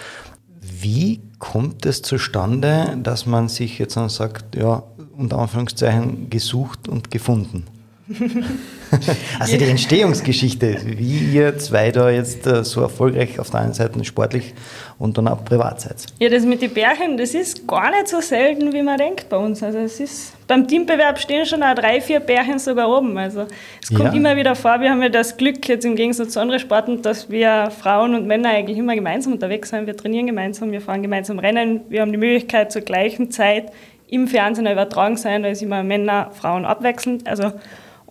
wie 0.61 1.21
kommt 1.39 1.85
es 1.85 2.03
zustande, 2.03 2.97
dass 3.03 3.27
man 3.27 3.49
sich 3.49 3.79
jetzt 3.79 3.97
dann 3.97 4.09
sagt, 4.09 4.57
ja, 4.57 4.83
unter 5.17 5.39
Anführungszeichen 5.39 6.31
gesucht 6.31 6.89
und 6.89 7.11
gefunden? 7.11 7.65
also 9.39 9.57
die 9.57 9.65
Entstehungsgeschichte, 9.65 10.81
wie 10.85 11.35
ihr 11.35 11.59
zwei 11.59 11.91
da 11.91 12.11
jetzt 12.11 12.47
äh, 12.47 12.65
so 12.65 12.81
erfolgreich 12.81 13.39
auf 13.39 13.51
der 13.51 13.61
einen 13.61 13.75
Seite 13.75 14.03
sportlich 14.05 14.55
und 14.99 15.19
dann 15.19 15.29
auch 15.29 15.45
privat 15.45 15.81
seid. 15.81 16.07
Ja, 16.19 16.29
das 16.29 16.45
mit 16.45 16.63
den 16.63 16.73
Bärchen, 16.73 17.17
das 17.17 17.35
ist 17.35 17.67
gar 17.67 17.91
nicht 17.91 18.09
so 18.09 18.21
selten, 18.21 18.73
wie 18.73 18.83
man 18.83 18.99
denkt 18.99 19.29
bei 19.29 19.37
uns. 19.37 19.63
Also 19.63 19.79
es 19.79 19.99
ist, 20.01 20.33
beim 20.47 20.69
Teambewerb 20.69 21.19
stehen 21.19 21.45
schon 21.47 21.63
auch 21.63 21.75
drei, 21.75 22.01
vier 22.01 22.21
Bärchen 22.21 22.59
sogar 22.59 22.89
oben. 22.89 23.17
Also 23.19 23.47
es 23.83 23.89
kommt 23.89 24.13
ja. 24.13 24.13
immer 24.13 24.37
wieder 24.37 24.55
vor, 24.55 24.81
wir 24.81 24.91
haben 24.91 25.03
ja 25.03 25.09
das 25.09 25.37
Glück 25.37 25.69
jetzt 25.69 25.85
im 25.85 25.97
Gegensatz 25.97 26.35
zu 26.35 26.41
anderen 26.41 26.61
Sporten, 26.61 27.03
dass 27.03 27.31
wir 27.31 27.71
Frauen 27.71 28.15
und 28.15 28.27
Männer 28.27 28.51
eigentlich 28.51 28.79
immer 28.79 28.95
gemeinsam 28.95 29.33
unterwegs 29.33 29.71
sind. 29.71 29.87
Wir 29.87 29.97
trainieren 29.97 30.27
gemeinsam, 30.27 30.71
wir 30.71 30.81
fahren 30.81 31.03
gemeinsam 31.03 31.39
Rennen, 31.39 31.81
wir 31.89 32.03
haben 32.03 32.13
die 32.13 32.19
Möglichkeit 32.19 32.71
zur 32.73 32.83
gleichen 32.83 33.31
Zeit 33.31 33.73
im 34.13 34.29
Fernsehen 34.29 34.67
übertragen 34.67 35.17
sein, 35.17 35.43
da 35.43 35.49
ist 35.49 35.63
immer 35.63 35.83
Männer, 35.83 36.31
Frauen 36.33 36.67
abwechselnd. 36.67 37.27
Also 37.27 37.51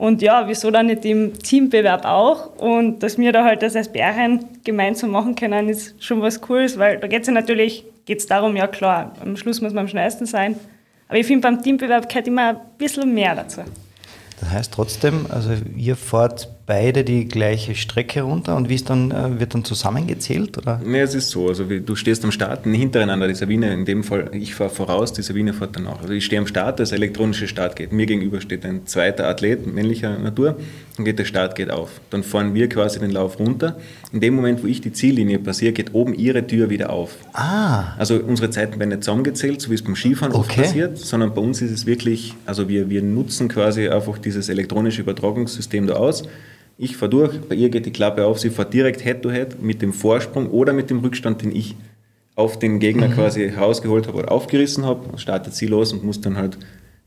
und 0.01 0.23
ja, 0.23 0.47
wieso 0.47 0.71
dann 0.71 0.87
nicht 0.87 1.05
im 1.05 1.37
Teambewerb 1.37 2.05
auch? 2.05 2.55
Und 2.57 3.03
dass 3.03 3.19
wir 3.19 3.31
da 3.31 3.43
halt 3.43 3.61
das 3.61 3.75
als 3.75 3.87
Bärchen 3.87 4.43
gemeinsam 4.63 5.11
machen 5.11 5.35
können, 5.35 5.69
ist 5.69 6.03
schon 6.03 6.23
was 6.23 6.41
Cooles, 6.41 6.79
weil 6.79 6.97
da 6.97 7.05
geht 7.05 7.21
es 7.21 7.27
ja 7.27 7.33
natürlich 7.33 7.85
geht's 8.05 8.25
darum, 8.25 8.55
ja 8.55 8.65
klar, 8.65 9.13
am 9.21 9.37
Schluss 9.37 9.61
muss 9.61 9.73
man 9.73 9.83
am 9.83 9.87
schnellsten 9.87 10.25
sein. 10.25 10.55
Aber 11.07 11.19
ich 11.19 11.27
finde, 11.27 11.41
beim 11.41 11.61
Teambewerb 11.61 12.09
gehört 12.09 12.27
immer 12.27 12.49
ein 12.49 12.57
bisschen 12.79 13.13
mehr 13.13 13.35
dazu. 13.35 13.61
Das 14.39 14.49
heißt 14.49 14.73
trotzdem, 14.73 15.27
also 15.29 15.51
ihr 15.77 15.95
fahrt 15.95 16.49
beide 16.65 17.03
die 17.03 17.27
gleiche 17.27 17.75
Strecke 17.75 18.21
runter 18.21 18.55
und 18.55 18.69
wie 18.69 18.75
ist 18.75 18.89
dann, 18.89 19.11
äh, 19.11 19.39
wird 19.39 19.53
dann 19.53 19.63
zusammengezählt? 19.65 20.57
Oder? 20.57 20.79
Nee, 20.85 21.01
es 21.01 21.15
ist 21.15 21.29
so. 21.29 21.47
Also 21.47 21.69
wie, 21.69 21.81
du 21.81 21.95
stehst 21.95 22.23
am 22.23 22.31
Start 22.31 22.63
hintereinander, 22.65 23.27
die 23.27 23.35
Sabine, 23.35 23.73
in 23.73 23.85
dem 23.85 24.03
Fall, 24.03 24.29
ich 24.33 24.55
fahre 24.55 24.69
voraus, 24.69 25.13
die 25.13 25.21
Sabine 25.21 25.53
fährt 25.53 25.75
danach. 25.75 26.01
Also 26.01 26.13
ich 26.13 26.25
stehe 26.25 26.39
am 26.39 26.47
Start, 26.47 26.79
das 26.79 26.91
elektronische 26.91 27.47
Startgate. 27.47 27.91
Mir 27.91 28.05
gegenüber 28.05 28.41
steht 28.41 28.65
ein 28.65 28.85
zweiter 28.85 29.27
Athlet 29.27 29.65
männlicher 29.67 30.17
Natur 30.17 30.55
und 30.97 31.05
geht 31.05 31.19
der 31.19 31.25
Startgate 31.25 31.71
auf. 31.71 31.99
Dann 32.09 32.23
fahren 32.23 32.53
wir 32.53 32.69
quasi 32.69 32.99
den 32.99 33.11
Lauf 33.11 33.39
runter. 33.39 33.77
In 34.13 34.19
dem 34.19 34.35
Moment, 34.35 34.63
wo 34.63 34.67
ich 34.67 34.81
die 34.81 34.93
Ziellinie 34.93 35.39
passiere, 35.39 35.73
geht 35.73 35.93
oben 35.93 36.13
ihre 36.13 36.45
Tür 36.45 36.69
wieder 36.69 36.89
auf. 36.91 37.15
Ah. 37.33 37.95
Also 37.97 38.15
unsere 38.15 38.49
Zeiten 38.49 38.79
werden 38.79 38.89
nicht 38.89 39.03
zusammengezählt, 39.03 39.61
so 39.61 39.69
wie 39.71 39.75
es 39.75 39.81
beim 39.81 39.95
Skifahren 39.95 40.33
oft 40.33 40.51
Okay. 40.51 40.61
passiert, 40.61 40.97
sondern 40.97 41.33
bei 41.33 41.41
uns 41.41 41.61
ist 41.61 41.71
es 41.71 41.85
wirklich, 41.85 42.33
also 42.45 42.67
wir, 42.67 42.89
wir 42.89 43.01
nutzen 43.01 43.47
quasi 43.47 43.87
einfach 43.87 44.17
dieses 44.17 44.49
elektronische 44.49 45.01
Übertragungssystem 45.01 45.87
da 45.87 45.93
aus. 45.93 46.23
Ich 46.77 46.97
fahre 46.97 47.09
durch, 47.09 47.39
bei 47.41 47.55
ihr 47.55 47.69
geht 47.69 47.85
die 47.85 47.91
Klappe 47.91 48.25
auf, 48.25 48.39
sie 48.39 48.49
fährt 48.49 48.73
direkt 48.73 49.01
Head-to-Head 49.03 49.61
mit 49.61 49.81
dem 49.81 49.93
Vorsprung 49.93 50.49
oder 50.49 50.73
mit 50.73 50.89
dem 50.89 50.99
Rückstand, 50.99 51.41
den 51.41 51.55
ich 51.55 51.75
auf 52.35 52.57
den 52.57 52.79
Gegner 52.79 53.07
Mhm. 53.09 53.13
quasi 53.13 53.49
herausgeholt 53.49 54.07
habe 54.07 54.17
oder 54.19 54.31
aufgerissen 54.31 54.85
habe, 54.85 55.17
startet 55.17 55.53
sie 55.53 55.67
los 55.67 55.93
und 55.93 56.03
muss 56.03 56.21
dann 56.21 56.37
halt 56.37 56.57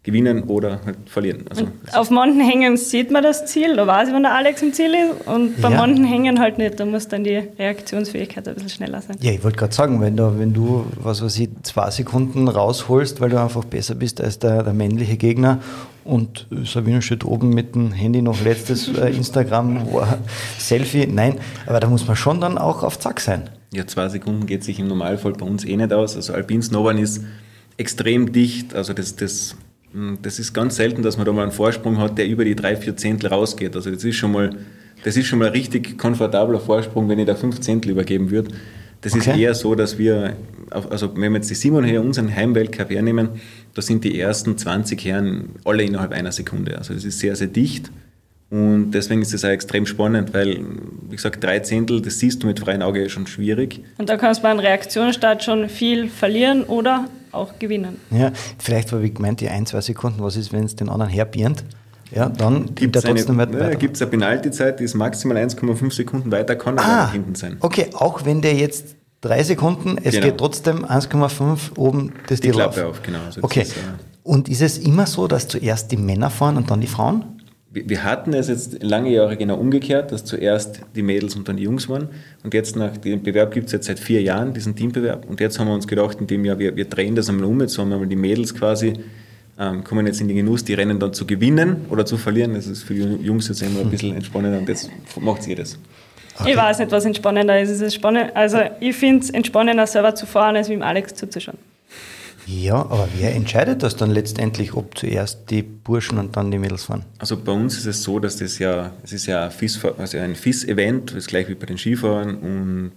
gewinnen 0.05 0.45
oder 0.45 0.81
halt 0.85 0.99
verlieren. 1.07 1.47
Also 1.49 1.67
Auf 1.95 2.11
manchen 2.11 2.41
Hängen 2.41 2.77
sieht 2.77 3.11
man 3.11 3.23
das 3.23 3.47
Ziel, 3.47 3.75
da 3.75 3.87
weiß 3.87 4.09
ich, 4.09 4.15
wenn 4.15 4.23
der 4.23 4.35
Alex 4.35 4.61
im 4.63 4.73
Ziel 4.75 4.93
ist. 4.95 5.27
Und 5.27 5.61
bei 5.63 5.71
Ja. 5.71 5.79
manchen 5.79 6.05
Hängen 6.05 6.39
halt 6.41 6.59
nicht. 6.59 6.79
Da 6.79 6.85
muss 6.85 7.09
dann 7.09 7.25
die 7.25 7.37
Reaktionsfähigkeit 7.59 8.47
ein 8.47 8.55
bisschen 8.55 8.69
schneller 8.71 9.01
sein. 9.01 9.17
Ja, 9.23 9.33
ich 9.33 9.43
wollte 9.43 9.57
gerade 9.57 9.75
sagen, 9.75 10.01
wenn 10.03 10.15
du, 10.17 10.39
wenn 10.39 10.53
du, 10.53 10.85
was 10.97 11.23
weiß 11.23 11.39
ich, 11.39 11.49
zwei 11.63 11.91
Sekunden 11.91 12.49
rausholst, 12.49 13.21
weil 13.23 13.31
du 13.31 13.41
einfach 13.41 13.65
besser 13.65 13.95
bist 13.95 14.21
als 14.21 14.39
der, 14.39 14.63
der 14.63 14.75
männliche 14.75 15.17
Gegner 15.17 15.61
und 16.05 16.47
Sabine 16.67 17.01
steht 17.01 17.25
oben 17.25 17.49
mit 17.49 17.75
dem 17.75 17.91
Handy 17.93 18.21
noch 18.21 18.45
letztes 18.45 18.89
äh, 18.89 19.09
Instagram-Selfie, 19.17 21.07
nein, 21.07 21.37
aber 21.67 21.81
da 21.81 21.89
muss 21.89 22.07
man 22.07 22.15
schon 22.17 22.43
dann 22.43 22.59
auch 22.59 22.83
auf 22.83 22.99
Zack 22.99 23.21
sein. 23.21 23.49
Ja, 23.73 23.87
zwei 23.87 24.09
Sekunden 24.11 24.47
geht 24.47 24.63
sich 24.65 24.79
im 24.79 24.89
Normalfall 24.89 25.33
bei 25.33 25.47
uns 25.47 25.65
eh 25.65 25.77
nicht 25.77 25.93
aus. 25.95 26.15
Also 26.15 26.35
Alpin 26.35 26.63
Snowboard 26.63 26.99
ist 27.01 27.23
extrem 27.79 28.33
dicht. 28.33 28.75
Also 28.75 28.93
das, 28.93 29.17
das, 29.17 29.57
das 30.23 30.39
ist 30.39 30.53
ganz 30.53 30.77
selten, 30.77 31.03
dass 31.03 31.17
man 31.17 31.27
da 31.27 31.33
mal 31.33 31.43
einen 31.43 31.53
Vorsprung 31.53 31.99
hat, 31.99 32.19
der 32.19 32.27
über 32.27 32.45
die 32.45 32.57
drei, 32.57 32.77
vier 32.77 32.97
Zehntel 32.97 33.29
rausgeht. 33.31 33.77
Also 33.77 33.91
das 33.91 34.03
ist 34.05 34.17
schon 34.17 34.33
mal, 34.33 34.51
das 35.05 35.17
ist 35.17 35.27
schon 35.27 35.39
mal 35.39 35.47
ein 35.47 35.53
richtig 35.53 35.97
komfortabler 35.99 36.59
Vorsprung, 36.61 37.09
wenn 37.09 37.19
ich 37.19 37.27
da 37.27 37.35
fünf 37.35 37.61
Zehntel 37.61 37.93
übergeben 37.93 38.31
würde. 38.31 38.51
Das 39.03 39.15
ist 39.15 39.29
Okay. 39.29 39.43
eher 39.43 39.55
so, 39.55 39.75
dass 39.75 39.99
wir, 39.99 40.35
also 40.71 41.15
wenn 41.15 41.33
wir 41.33 41.37
jetzt 41.39 41.51
die 41.51 41.55
Simon 41.55 41.85
her, 41.85 42.01
unseren 42.03 42.35
Heimweltcup 42.35 42.91
hernehmen, 42.91 43.29
da 43.75 43.83
sind 43.83 44.03
die 44.03 44.19
ersten 44.19 44.57
20 44.57 45.05
Herren 45.05 45.51
alle 45.65 45.83
innerhalb 45.83 46.13
einer 46.13 46.33
Sekunde. 46.33 46.79
Also 46.79 46.95
es 46.95 47.05
ist 47.05 47.19
sehr, 47.19 47.37
sehr 47.37 47.49
dicht. 47.49 47.91
Und 48.55 48.93
deswegen 48.93 49.21
ist 49.21 49.35
es 49.35 49.45
auch 49.45 49.49
extrem 49.49 49.85
spannend, 49.85 50.33
weil, 50.33 50.61
wie 51.11 51.17
gesagt, 51.17 51.43
drei 51.43 51.59
Zehntel, 51.59 52.01
das 52.01 52.21
siehst 52.21 52.41
du 52.43 52.47
mit 52.47 52.61
freiem 52.61 52.83
Auge 52.83 53.09
schon 53.11 53.27
schwierig. 53.27 53.81
Und 53.99 54.09
da 54.09 54.17
kannst 54.17 54.41
du 54.41 54.43
bei 54.45 54.51
einem 54.51 54.61
Reaktionsstart 54.61 55.43
schon 55.43 55.69
viel 55.69 56.09
verlieren 56.09 56.63
oder 56.63 57.09
auch 57.33 57.59
gewinnen. 57.59 57.97
Ja, 58.13 58.31
vielleicht 58.59 58.93
war 58.93 59.03
wie 59.03 59.13
gemeint, 59.13 59.41
die 59.41 59.49
ein, 59.49 59.67
zwei 59.67 59.81
Sekunden, 59.81 60.23
was 60.23 60.37
ist, 60.37 60.53
wenn 60.53 60.63
es 60.63 60.77
den 60.77 60.89
anderen 60.89 61.11
herbirnt? 61.11 61.65
Ja, 62.15 62.29
dann 62.29 62.77
gibt 62.77 62.95
er 62.95 63.03
es 63.03 63.29
eine, 63.29 63.49
ja, 63.59 63.75
gibt's 63.75 64.01
eine 64.01 64.11
Penaltyzeit, 64.13 64.79
die 64.79 64.85
ist 64.85 64.95
maximal 64.95 65.37
1,5 65.37 65.93
Sekunden 65.93 66.31
weiter, 66.31 66.55
kann 66.55 66.79
aber 66.79 66.87
Ah, 66.87 67.05
auch 67.07 67.13
hinten 67.13 67.35
sein. 67.35 67.57
okay, 67.59 67.87
auch 67.95 68.25
wenn 68.25 68.41
der 68.41 68.55
jetzt 68.55 68.95
drei 69.21 69.43
Sekunden, 69.43 69.99
es 70.01 70.15
Genau. 70.15 70.27
geht 70.27 70.39
trotzdem 70.39 70.85
1,5 70.85 71.77
oben 71.77 72.13
das 72.29 72.39
Die 72.39 72.49
Titel 72.49 72.59
Klappe 72.59 72.87
auf, 72.87 73.03
genau. 73.03 73.19
Also 73.27 73.41
das 73.41 73.45
okay. 73.45 73.63
ist, 73.63 73.73
äh, 73.73 73.81
Und 74.23 74.49
ist 74.49 74.63
es 74.63 74.79
immer 74.79 75.07
so, 75.07 75.27
dass 75.27 75.49
zuerst 75.49 75.91
die 75.91 75.97
Männer 75.97 76.31
fahren 76.31 76.57
und 76.57 76.71
dann 76.71 76.81
die 76.81 76.87
Frauen? 76.87 77.25
Wir 77.75 78.05
hatten 78.05 78.33
es 78.35 78.47
jetzt 78.47 78.85
lange 78.85 79.11
Jahre 79.11 79.37
genau 79.37 79.57
umgekehrt, 79.57 80.13
dass 80.13 80.25
zuerst 80.25 80.83
die 80.95 81.03
Mädels 81.03 81.35
und 81.35 81.49
dann 81.49 81.57
die 81.57 81.65
Jungs 81.65 81.89
waren. 81.89 82.09
Und 82.45 82.55
jetzt 82.55 82.77
nach 82.77 82.97
dem 82.97 83.23
Bewerb 83.25 83.53
gibt 83.53 83.67
es 83.67 83.73
jetzt 83.73 83.87
seit 83.87 83.99
vier 83.99 84.23
Jahren, 84.23 84.55
diesen 84.55 84.77
Teambewerb. 84.77 85.29
Und 85.29 85.41
jetzt 85.41 85.59
haben 85.59 85.67
wir 85.67 85.75
uns 85.75 85.89
gedacht, 85.89 86.21
in 86.21 86.29
dem 86.29 86.45
Jahr, 86.45 86.59
wir, 86.61 86.77
wir 86.77 86.85
drehen 86.85 87.17
das 87.17 87.29
einmal 87.29 87.47
um. 87.47 87.61
Jetzt 87.61 87.77
haben 87.77 87.89
wir 87.89 87.99
mal 87.99 88.07
die 88.07 88.15
Mädels 88.15 88.55
quasi, 88.55 88.93
ähm, 89.59 89.83
kommen 89.83 90.07
jetzt 90.07 90.21
in 90.21 90.29
den 90.29 90.37
Genuss, 90.37 90.63
die 90.63 90.75
Rennen 90.75 91.01
dann 91.01 91.13
zu 91.13 91.27
gewinnen 91.27 91.87
oder 91.91 92.07
zu 92.07 92.17
verlieren. 92.17 92.55
Das 92.55 92.69
ist 92.69 92.85
für 92.85 92.95
die 92.95 93.01
Jungs 93.01 93.49
jetzt 93.49 93.61
immer 93.63 93.81
ein 93.81 93.91
bisschen 93.91 94.15
entspannender 94.15 94.59
und 94.59 94.69
jetzt 94.69 94.89
macht 95.21 95.43
sie 95.43 95.57
das. 95.57 95.77
Ich 96.47 96.57
weiß 96.57 96.79
nicht, 96.79 96.93
was 96.93 97.05
entspannender 97.05 97.61
ist. 97.61 97.71
Es 97.71 97.81
ist 97.81 97.95
spannend, 97.95 98.35
also 98.35 98.59
ich 98.79 98.95
finde 98.95 99.25
es 99.25 99.31
entspannender, 99.31 99.87
selber 99.87 100.15
zu 100.15 100.27
fahren, 100.27 100.55
als 100.55 100.69
wie 100.69 100.75
im 100.75 100.83
Alex 100.83 101.15
zuzuschauen. 101.15 101.59
Ja, 102.47 102.75
aber 102.75 103.09
wer 103.19 103.35
entscheidet 103.35 103.83
das 103.83 103.97
dann 103.97 104.11
letztendlich, 104.11 104.75
ob 104.75 104.97
zuerst 104.99 105.51
die 105.51 105.63
Burschen 105.63 106.19
und 106.19 106.37
dann 106.37 106.51
die 106.51 106.59
Mädels 106.59 106.85
fahren? 106.85 107.05
Also 107.19 107.37
bei 107.37 107.53
uns 107.53 107.79
ist 107.79 107.87
es 107.87 108.03
so, 108.03 108.19
dass 108.19 108.37
das 108.37 108.59
ja, 108.59 108.93
es 109.03 109.13
ist 109.13 109.27
ja 109.27 109.45
ein 109.45 109.51
FIS, 109.51 109.81
also 109.99 110.19
ein 110.19 110.35
FIS-Event, 110.35 111.11
das 111.11 111.19
ist 111.19 111.29
gleich 111.29 111.49
wie 111.49 111.55
bei 111.55 111.67
den 111.67 111.79
Skifahrern 111.79 112.37
und 112.37 112.93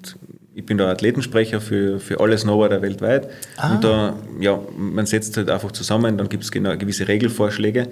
ich 0.54 0.66
bin 0.66 0.80
da 0.80 0.89
Athletensprecher 0.89 1.62
für, 1.62 2.00
für 2.00 2.20
alle 2.20 2.36
Snowboarder 2.36 2.82
weltweit. 2.82 3.30
Und 3.72 3.84
da, 3.84 4.16
ja, 4.39 4.60
man 4.75 5.06
setzt 5.06 5.38
halt 5.38 5.51
einfach 5.51 5.72
zusammen, 5.72 6.18
dann 6.18 6.30
gibt 6.30 6.44
es 6.44 6.51
genau 6.51 6.75
gewisse 6.75 7.08
Regelvorschläge 7.08 7.88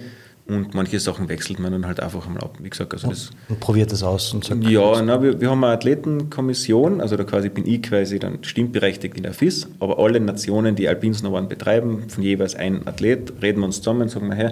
und 0.47 0.75
manche 0.75 0.99
Sachen 0.99 1.27
wechselt 1.27 1.59
man 1.59 1.71
dann 1.71 1.87
halt 1.87 1.99
einfach 1.99 2.27
einmal 2.27 2.43
ab. 2.43 2.57
Wie 2.61 2.69
gesagt, 2.69 2.93
also 2.93 3.09
das, 3.09 3.31
Und 3.49 3.59
probiert 3.59 3.91
das 3.91 4.03
aus 4.03 4.31
und 4.31 4.45
sagt, 4.45 4.63
ja, 4.63 5.01
na, 5.01 5.21
wir, 5.21 5.41
wir 5.41 5.49
haben 5.49 5.63
eine 5.63 5.73
Athletenkommission, 5.73 7.01
also 7.01 7.17
da 7.17 7.23
quasi 7.23 7.49
bin 7.49 7.65
ich 7.65 7.81
quasi 7.81 8.19
dann 8.19 8.43
stimmberechtigt 8.43 9.17
in 9.17 9.23
der 9.23 9.33
FIS, 9.33 9.67
aber 9.79 9.97
alle 9.97 10.19
Nationen, 10.19 10.75
die 10.75 10.87
Alpinsnowboard 10.87 11.49
betreiben, 11.49 12.09
von 12.09 12.23
jeweils 12.23 12.53
ein 12.55 12.87
Athlet, 12.87 13.33
reden 13.41 13.61
wir 13.61 13.65
uns 13.65 13.77
zusammen, 13.77 14.07
sagen 14.07 14.29
wir, 14.29 14.35
hey, 14.35 14.51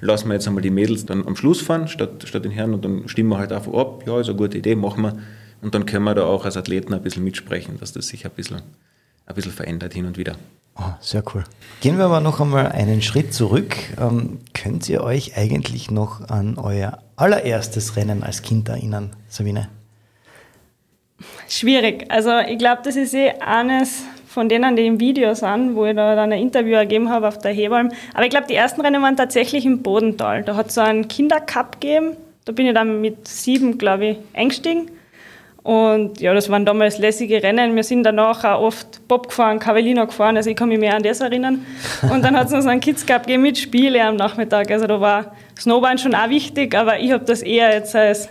lassen 0.00 0.28
wir 0.28 0.34
jetzt 0.34 0.46
einmal 0.46 0.62
die 0.62 0.70
Mädels 0.70 1.04
dann 1.04 1.26
am 1.26 1.34
Schluss 1.34 1.60
fahren, 1.60 1.88
statt, 1.88 2.24
statt 2.26 2.44
den 2.44 2.52
Herren 2.52 2.72
und 2.72 2.84
dann 2.84 3.08
stimmen 3.08 3.30
wir 3.30 3.38
halt 3.38 3.50
einfach 3.50 3.72
ab, 3.72 4.04
ja, 4.06 4.20
ist 4.20 4.28
eine 4.28 4.36
gute 4.36 4.58
Idee, 4.58 4.76
machen 4.76 5.02
wir. 5.02 5.18
Und 5.62 5.74
dann 5.74 5.86
können 5.86 6.04
wir 6.04 6.14
da 6.14 6.24
auch 6.24 6.44
als 6.44 6.56
Athleten 6.56 6.92
ein 6.94 7.02
bisschen 7.02 7.24
mitsprechen, 7.24 7.78
dass 7.80 7.92
das 7.92 8.06
sich 8.06 8.24
ein 8.24 8.30
bisschen, 8.30 8.60
ein 9.26 9.34
bisschen 9.34 9.52
verändert 9.52 9.94
hin 9.94 10.04
und 10.04 10.16
wieder. 10.18 10.36
Oh, 10.76 10.82
sehr 11.00 11.22
cool. 11.34 11.44
Gehen 11.80 11.98
wir 11.98 12.06
aber 12.06 12.20
noch 12.20 12.40
einmal 12.40 12.72
einen 12.72 13.00
Schritt 13.02 13.32
zurück. 13.32 13.76
Ähm, 14.00 14.40
könnt 14.54 14.88
ihr 14.88 15.02
euch 15.04 15.36
eigentlich 15.36 15.90
noch 15.90 16.28
an 16.28 16.58
euer 16.58 16.98
allererstes 17.16 17.96
Rennen 17.96 18.22
als 18.22 18.42
Kind 18.42 18.68
erinnern, 18.68 19.10
Sabine? 19.28 19.68
Schwierig. 21.48 22.10
Also 22.10 22.38
ich 22.38 22.58
glaube, 22.58 22.82
das 22.84 22.96
ist 22.96 23.14
eh 23.14 23.30
eines 23.40 24.02
von 24.26 24.48
denen, 24.48 24.74
die 24.74 24.86
im 24.86 24.98
Video 24.98 25.32
sind, 25.34 25.76
wo 25.76 25.86
ich 25.86 25.94
da 25.94 26.16
dann 26.16 26.32
ein 26.32 26.40
Interview 26.40 26.76
gegeben 26.78 27.08
habe 27.08 27.28
auf 27.28 27.38
der 27.38 27.52
Hebalm. 27.52 27.92
Aber 28.14 28.24
ich 28.24 28.30
glaube, 28.30 28.48
die 28.48 28.56
ersten 28.56 28.80
Rennen 28.80 29.00
waren 29.00 29.16
tatsächlich 29.16 29.64
im 29.64 29.82
Bodental. 29.82 30.42
Da 30.42 30.56
hat 30.56 30.68
es 30.68 30.74
so 30.74 30.80
einen 30.80 31.06
Kindercup 31.06 31.80
gegeben. 31.80 32.16
Da 32.44 32.52
bin 32.52 32.66
ich 32.66 32.74
dann 32.74 33.00
mit 33.00 33.28
sieben, 33.28 33.78
glaube 33.78 34.06
ich, 34.06 34.16
eingestiegen. 34.32 34.90
Und 35.64 36.20
ja, 36.20 36.34
das 36.34 36.50
waren 36.50 36.66
damals 36.66 36.98
lässige 36.98 37.42
Rennen. 37.42 37.74
Wir 37.74 37.84
sind 37.84 38.02
danach 38.02 38.44
auch 38.44 38.60
oft 38.60 39.08
Bob 39.08 39.28
gefahren, 39.28 39.58
Cavellino 39.58 40.06
gefahren, 40.06 40.36
also 40.36 40.50
ich 40.50 40.56
kann 40.56 40.68
mich 40.68 40.78
mehr 40.78 40.94
an 40.94 41.02
das 41.02 41.20
erinnern. 41.20 41.64
Und 42.02 42.22
dann 42.22 42.36
hat 42.36 42.48
es 42.48 42.52
noch 42.52 42.60
so 42.60 42.68
einen 42.68 42.82
Kids 42.82 43.06
Cup 43.06 43.22
gegeben 43.22 43.44
mit 43.44 43.56
Spiele 43.56 44.04
am 44.04 44.16
Nachmittag. 44.16 44.70
Also 44.70 44.86
da 44.86 45.00
war 45.00 45.34
Snowboard 45.58 46.00
schon 46.00 46.14
auch 46.14 46.28
wichtig, 46.28 46.74
aber 46.76 46.98
ich 46.98 47.12
habe 47.12 47.24
das 47.24 47.40
eher 47.40 47.72
jetzt 47.72 47.96
als 47.96 48.28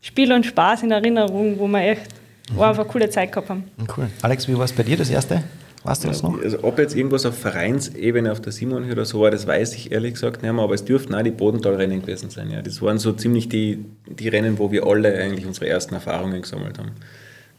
Spiel 0.00 0.32
und 0.32 0.44
Spaß 0.44 0.82
in 0.82 0.90
Erinnerung, 0.90 1.60
wo 1.60 1.68
wir 1.68 1.80
echt 1.80 2.08
wo 2.52 2.62
einfach 2.62 2.86
coole 2.88 3.08
Zeit 3.08 3.30
gehabt 3.30 3.48
haben. 3.48 3.64
Cool. 3.96 4.08
Alex, 4.22 4.48
wie 4.48 4.58
war 4.58 4.64
es 4.64 4.72
bei 4.72 4.82
dir 4.82 4.96
das 4.96 5.10
erste? 5.10 5.44
Weißt 5.84 6.02
du 6.02 6.08
das 6.08 6.22
noch? 6.22 6.42
Also 6.42 6.58
ob 6.62 6.78
jetzt 6.78 6.96
irgendwas 6.96 7.26
auf 7.26 7.38
Vereinsebene 7.38 8.32
auf 8.32 8.40
der 8.40 8.52
Simon 8.52 8.90
oder 8.90 9.04
so 9.04 9.20
war, 9.20 9.30
das 9.30 9.46
weiß 9.46 9.74
ich 9.74 9.92
ehrlich 9.92 10.14
gesagt 10.14 10.42
nicht 10.42 10.52
mehr, 10.52 10.64
aber 10.64 10.74
es 10.74 10.84
dürften 10.84 11.14
auch 11.14 11.22
die 11.22 11.30
Bodentalrennen 11.30 12.00
gewesen 12.00 12.30
sein. 12.30 12.50
Ja. 12.50 12.62
Das 12.62 12.80
waren 12.80 12.98
so 12.98 13.12
ziemlich 13.12 13.48
die, 13.48 13.84
die 14.06 14.28
Rennen, 14.28 14.58
wo 14.58 14.72
wir 14.72 14.86
alle 14.86 15.14
eigentlich 15.16 15.46
unsere 15.46 15.68
ersten 15.68 15.94
Erfahrungen 15.94 16.42
gesammelt 16.42 16.78
haben. 16.78 16.92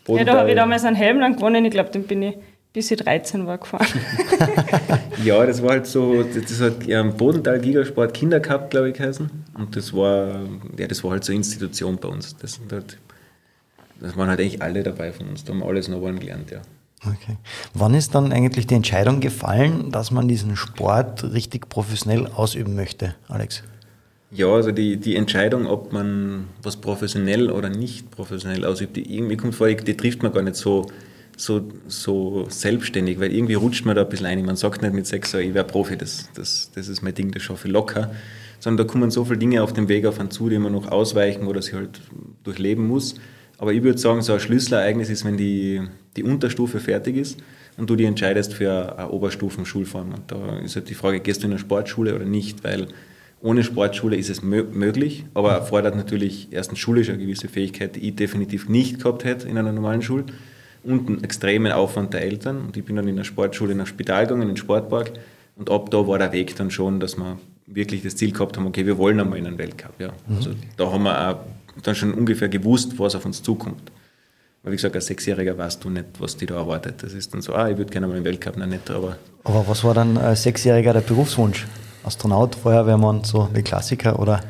Ja, 0.07 0.23
da 0.23 0.39
habe 0.39 0.49
ich 0.49 0.55
damals 0.55 0.83
einen 0.83 0.95
Helmland 0.95 1.37
gewonnen. 1.37 1.65
Ich 1.65 1.71
glaube, 1.71 1.91
den 1.91 2.03
bin 2.03 2.21
ich 2.21 2.35
bis 2.75 2.91
ich 2.91 2.97
13 2.97 3.47
war 3.47 3.57
gefahren. 3.57 3.87
Ja, 5.23 5.45
das 5.45 5.63
war 5.63 5.71
halt 5.71 5.87
so, 5.87 6.23
das 6.23 6.59
hat 6.59 6.85
ja, 6.85 7.01
Bodental 7.01 7.59
Gigasport 7.61 8.13
Kindercup, 8.13 8.69
glaube 8.69 8.89
ich, 8.89 8.97
geheißen. 8.97 9.29
Und 9.57 9.75
das 9.77 9.93
war, 9.93 10.41
ja, 10.77 10.87
das 10.87 11.03
war 11.05 11.11
halt 11.11 11.23
so 11.23 11.31
eine 11.31 11.37
Institution 11.37 11.95
bei 11.97 12.09
uns. 12.09 12.35
Das, 12.35 12.55
sind 12.55 12.71
halt, 12.71 12.97
das 14.01 14.17
waren 14.17 14.27
halt 14.27 14.41
eigentlich 14.41 14.61
alle 14.61 14.83
dabei 14.83 15.13
von 15.13 15.29
uns. 15.29 15.45
Da 15.45 15.53
haben 15.53 15.59
wir 15.59 15.67
alles 15.67 15.87
noch 15.87 16.01
gelernt, 16.01 16.51
ja. 16.51 16.61
Okay. 17.03 17.37
Wann 17.73 17.93
ist 17.93 18.15
dann 18.15 18.31
eigentlich 18.31 18.67
die 18.67 18.75
Entscheidung 18.75 19.19
gefallen, 19.19 19.91
dass 19.91 20.11
man 20.11 20.27
diesen 20.27 20.55
Sport 20.55 21.23
richtig 21.33 21.69
professionell 21.69 22.27
ausüben 22.27 22.75
möchte, 22.75 23.15
Alex? 23.27 23.63
Ja, 24.31 24.47
also 24.47 24.71
die, 24.71 24.97
die 24.97 25.15
Entscheidung, 25.15 25.65
ob 25.67 25.93
man 25.93 26.47
was 26.61 26.77
professionell 26.77 27.51
oder 27.51 27.69
nicht 27.69 28.11
professionell 28.11 28.65
ausübt, 28.65 28.97
die 28.97 29.15
irgendwie 29.15 29.37
kommt 29.37 29.55
vor, 29.55 29.67
die, 29.67 29.95
trifft 29.95 30.23
man 30.23 30.33
gar 30.33 30.41
nicht 30.41 30.55
so, 30.55 30.87
so, 31.37 31.69
so 31.87 32.45
selbstständig, 32.49 33.19
weil 33.19 33.31
irgendwie 33.31 33.53
rutscht 33.53 33.85
man 33.85 33.95
da 33.95 34.01
ein 34.01 34.09
bisschen 34.09 34.25
ein. 34.25 34.43
Man 34.43 34.55
sagt 34.55 34.81
nicht 34.81 34.93
mit 34.93 35.05
sechs 35.05 35.33
ich 35.35 35.53
wäre 35.53 35.65
Profi, 35.65 35.95
das, 35.95 36.29
das, 36.33 36.71
das 36.73 36.87
ist 36.87 37.01
mein 37.01 37.13
Ding, 37.13 37.31
das 37.31 37.43
schaffe 37.43 37.67
ich 37.67 37.73
locker, 37.73 38.11
sondern 38.59 38.87
da 38.87 38.91
kommen 38.91 39.11
so 39.11 39.23
viele 39.23 39.37
Dinge 39.37 39.61
auf 39.61 39.73
dem 39.73 39.87
Weg 39.87 40.05
auf 40.05 40.19
einen 40.19 40.31
zu, 40.31 40.49
die 40.49 40.57
man 40.57 40.71
noch 40.73 40.91
ausweichen 40.91 41.47
oder 41.47 41.61
sie 41.61 41.73
halt 41.73 42.01
durchleben 42.43 42.87
muss. 42.87 43.15
Aber 43.57 43.73
ich 43.73 43.83
würde 43.83 43.97
sagen, 43.97 44.21
so 44.21 44.33
ein 44.33 44.39
Schlüsselereignis 44.39 45.09
ist, 45.09 45.25
wenn 45.25 45.37
die, 45.37 45.81
die 46.15 46.23
Unterstufe 46.23 46.79
fertig 46.79 47.15
ist 47.17 47.37
und 47.77 47.89
du 47.89 47.95
dich 47.95 48.07
entscheidest 48.07 48.53
für 48.53 48.97
eine 48.97 49.09
Oberstufen-Schulform. 49.09 50.13
Und 50.13 50.31
da 50.31 50.59
ist 50.59 50.75
halt 50.75 50.89
die 50.89 50.93
Frage, 50.93 51.19
gehst 51.19 51.43
du 51.43 51.47
in 51.47 51.53
eine 51.53 51.59
Sportschule 51.59 52.15
oder 52.15 52.25
nicht, 52.25 52.63
weil 52.63 52.87
ohne 53.41 53.63
Sportschule 53.63 54.15
ist 54.15 54.29
es 54.29 54.41
mö 54.41 54.63
möglich, 54.63 55.25
aber 55.33 55.51
erfordert 55.51 55.95
natürlich 55.95 56.47
erstens 56.51 56.79
schulisch 56.79 57.09
eine 57.09 57.19
gewisse 57.19 57.47
Fähigkeit, 57.47 57.95
die 57.95 58.09
ich 58.09 58.15
definitiv 58.15 58.69
nicht 58.69 58.99
gehabt 58.99 59.23
hätte 59.23 59.47
in 59.47 59.57
einer 59.57 59.71
normalen 59.71 60.01
Schule 60.01 60.25
und 60.83 61.07
einen 61.07 61.23
extremen 61.23 61.71
Aufwand 61.71 62.13
der 62.13 62.21
Eltern. 62.21 62.61
Und 62.61 62.77
ich 62.77 62.83
bin 62.83 62.95
dann 62.95 63.07
in 63.07 63.15
der 63.15 63.23
Sportschule 63.23 63.75
nach 63.75 63.87
Spital 63.87 64.23
gegangen, 64.23 64.43
in 64.43 64.47
den 64.49 64.57
Sportpark. 64.57 65.11
Und 65.57 65.69
ab 65.69 65.89
da 65.91 66.07
war 66.07 66.17
der 66.17 66.31
Weg 66.31 66.55
dann 66.55 66.71
schon, 66.71 66.99
dass 66.99 67.17
wir 67.17 67.37
wirklich 67.67 68.03
das 68.03 68.15
Ziel 68.15 68.31
gehabt 68.31 68.57
haben, 68.57 68.67
okay, 68.67 68.85
wir 68.85 68.97
wollen 68.97 69.19
einmal 69.19 69.39
in 69.39 69.47
einen 69.47 69.57
Weltcup. 69.57 69.93
Ja. 69.99 70.13
Also 70.35 70.51
da 70.77 70.91
haben 70.91 71.03
wir 71.03 71.29
auch 71.29 71.37
dann 71.83 71.95
schon 71.95 72.13
ungefähr 72.13 72.49
gewusst, 72.49 72.97
was 72.97 73.15
auf 73.15 73.25
uns 73.25 73.43
zukommt. 73.43 73.91
Weil 74.63 74.71
wie 74.71 74.77
gesagt, 74.77 74.95
als 74.95 75.07
Sechsjähriger 75.07 75.57
weißt 75.57 75.83
du 75.83 75.89
nicht, 75.89 76.05
was 76.19 76.37
die 76.37 76.45
da 76.45 76.55
erwartet. 76.55 77.03
Das 77.03 77.13
ist 77.13 77.33
dann 77.33 77.41
so, 77.41 77.53
ah, 77.53 77.69
ich 77.69 77.77
würde 77.77 77.91
gerne 77.91 78.07
mal 78.07 78.15
den 78.15 78.23
Weltcup, 78.23 78.57
nein, 78.57 78.69
nicht, 78.69 78.89
aber... 78.89 79.17
Aber 79.43 79.67
was 79.67 79.83
war 79.83 79.93
dann 79.93 80.17
als 80.17 80.43
Sechsjähriger 80.43 80.93
der 80.93 81.01
Berufswunsch? 81.01 81.67
Astronaut, 82.03 82.55
Feuerwehrmann, 82.55 83.23
so 83.23 83.49
die 83.55 83.61
Klassiker 83.61 84.19
oder? 84.19 84.41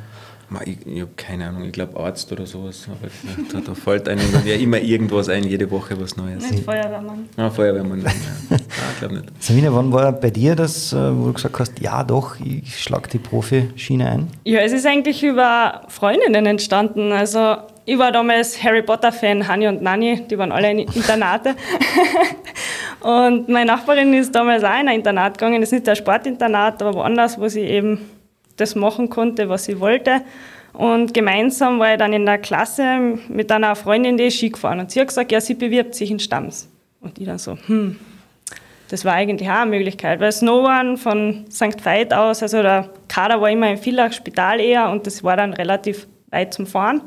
Ich, 0.65 0.77
ich 0.85 1.01
habe 1.01 1.11
keine 1.15 1.47
Ahnung, 1.47 1.63
ich 1.63 1.71
glaube 1.71 1.99
Arzt 1.99 2.31
oder 2.31 2.45
sowas. 2.45 2.87
Aber 2.87 3.09
da, 3.51 3.65
da 3.65 3.73
fällt 3.73 4.07
einem 4.07 4.31
dann 4.31 4.45
ja 4.45 4.55
immer 4.55 4.79
irgendwas 4.79 5.27
ein, 5.27 5.43
jede 5.43 5.69
Woche 5.69 5.99
was 5.99 6.15
Neues. 6.15 6.49
Nicht 6.49 6.63
Feuerwehrmann. 6.63 7.27
Ah, 7.35 7.49
Feuerwehrmann, 7.49 8.01
ja. 8.01 8.11
ich 8.51 8.99
glaube 8.99 9.15
nicht. 9.15 9.43
Sabine, 9.43 9.73
wann 9.73 9.91
war 9.91 10.11
bei 10.11 10.29
dir 10.29 10.55
das, 10.55 10.93
äh, 10.93 10.95
wo 10.95 11.27
du 11.27 11.33
gesagt 11.33 11.59
hast, 11.59 11.79
ja 11.79 12.03
doch, 12.03 12.39
ich 12.39 12.79
schlage 12.79 13.09
die 13.09 13.17
Profischiene 13.17 14.09
ein? 14.09 14.27
Ja, 14.43 14.59
es 14.59 14.71
ist 14.71 14.85
eigentlich 14.85 15.23
über 15.23 15.81
Freundinnen 15.87 16.45
entstanden. 16.45 17.11
Also 17.11 17.57
ich 17.85 17.97
war 17.97 18.11
damals 18.11 18.63
Harry 18.63 18.81
Potter-Fan, 18.81 19.47
Hani 19.47 19.67
und 19.67 19.81
Nani, 19.81 20.21
die 20.29 20.37
waren 20.37 20.51
alle 20.51 20.71
in 20.71 20.79
Internate. 20.79 21.55
und 23.01 23.47
meine 23.49 23.65
Nachbarin 23.65 24.13
ist 24.13 24.33
damals 24.33 24.63
auch 24.63 24.79
in 24.79 24.87
ein 24.87 24.95
Internat 24.95 25.37
gegangen. 25.37 25.61
Das 25.61 25.69
ist 25.71 25.79
nicht 25.79 25.89
ein 25.89 25.95
Sportinternat, 25.95 26.81
aber 26.81 26.95
woanders, 26.95 27.39
wo 27.39 27.47
sie 27.47 27.61
eben 27.61 27.99
das 28.57 28.75
machen 28.75 29.09
konnte, 29.09 29.49
was 29.49 29.65
sie 29.65 29.79
wollte. 29.79 30.21
Und 30.73 31.13
gemeinsam 31.13 31.79
war 31.79 31.93
ich 31.93 31.97
dann 31.97 32.13
in 32.13 32.25
der 32.25 32.37
Klasse 32.37 33.17
mit 33.29 33.51
einer 33.51 33.75
Freundin, 33.75 34.17
die 34.17 34.25
ist 34.25 34.35
Ski 34.35 34.49
gefahren. 34.49 34.79
Und 34.79 34.91
sie 34.91 34.99
hat 34.99 35.07
gesagt, 35.07 35.31
ja, 35.31 35.39
sie 35.39 35.53
bewirbt 35.53 35.95
sich 35.95 36.11
in 36.11 36.19
Stamms. 36.19 36.69
Und 36.99 37.17
ich 37.19 37.25
dann 37.25 37.37
so, 37.37 37.57
hm, 37.67 37.97
das 38.89 39.05
war 39.05 39.13
eigentlich 39.13 39.49
auch 39.49 39.55
eine 39.61 39.71
Möglichkeit, 39.71 40.19
weil 40.19 40.31
Snowboarden 40.31 40.97
von 40.97 41.45
St. 41.49 41.83
Veit 41.83 42.13
aus, 42.13 42.43
also 42.43 42.61
der 42.61 42.89
Kader 43.07 43.41
war 43.41 43.49
immer 43.49 43.69
im 43.69 43.77
Villach 43.77 44.13
Spital 44.13 44.59
eher 44.59 44.89
und 44.89 45.07
das 45.07 45.23
war 45.23 45.37
dann 45.37 45.53
relativ 45.53 46.07
weit 46.29 46.53
zum 46.53 46.67
Fahren. 46.67 47.01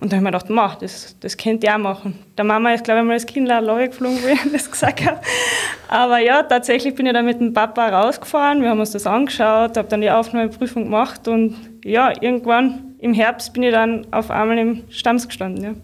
Und 0.00 0.10
da 0.10 0.16
habe 0.16 0.24
ich 0.26 0.32
mir 0.32 0.38
gedacht, 0.38 0.48
mach, 0.48 0.76
das, 0.76 1.14
das 1.20 1.36
könnt 1.36 1.62
ihr 1.62 1.74
auch 1.74 1.78
machen. 1.78 2.18
Der 2.38 2.44
Mama 2.44 2.72
ist, 2.72 2.84
glaube 2.84 3.00
ich, 3.00 3.06
mal 3.06 3.12
als 3.12 3.26
Kind 3.26 3.48
geflogen, 3.48 4.16
wie 4.24 4.32
ich 4.32 4.52
das 4.52 4.70
gesagt 4.70 5.04
habe. 5.04 5.20
Aber 5.88 6.18
ja, 6.18 6.42
tatsächlich 6.42 6.94
bin 6.94 7.04
ich 7.06 7.12
dann 7.12 7.26
mit 7.26 7.38
dem 7.38 7.52
Papa 7.52 7.88
rausgefahren. 7.88 8.62
Wir 8.62 8.70
haben 8.70 8.80
uns 8.80 8.92
das 8.92 9.06
angeschaut, 9.06 9.76
habe 9.76 9.88
dann 9.88 10.00
die 10.00 10.10
Aufnahmeprüfung 10.10 10.84
gemacht 10.84 11.28
und 11.28 11.54
ja, 11.84 12.12
irgendwann 12.22 12.94
im 12.98 13.12
Herbst 13.12 13.52
bin 13.52 13.62
ich 13.62 13.72
dann 13.72 14.06
auf 14.10 14.30
einmal 14.30 14.58
im 14.58 14.84
Stamms 14.88 15.28
gestanden. 15.28 15.64
Ja. 15.64 15.74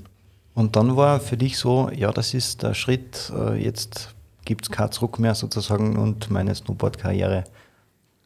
Und 0.54 0.76
dann 0.76 0.96
war 0.96 1.20
für 1.20 1.36
dich 1.36 1.58
so, 1.58 1.90
ja, 1.94 2.10
das 2.10 2.32
ist 2.32 2.62
der 2.62 2.72
Schritt, 2.72 3.30
äh, 3.38 3.62
jetzt 3.62 4.14
gibt 4.46 4.64
es 4.64 4.70
keinen 4.70 4.92
Zurück 4.92 5.18
mehr 5.18 5.34
sozusagen 5.34 5.96
und 5.98 6.30
meine 6.30 6.54
Snowboard-Karriere, 6.54 7.44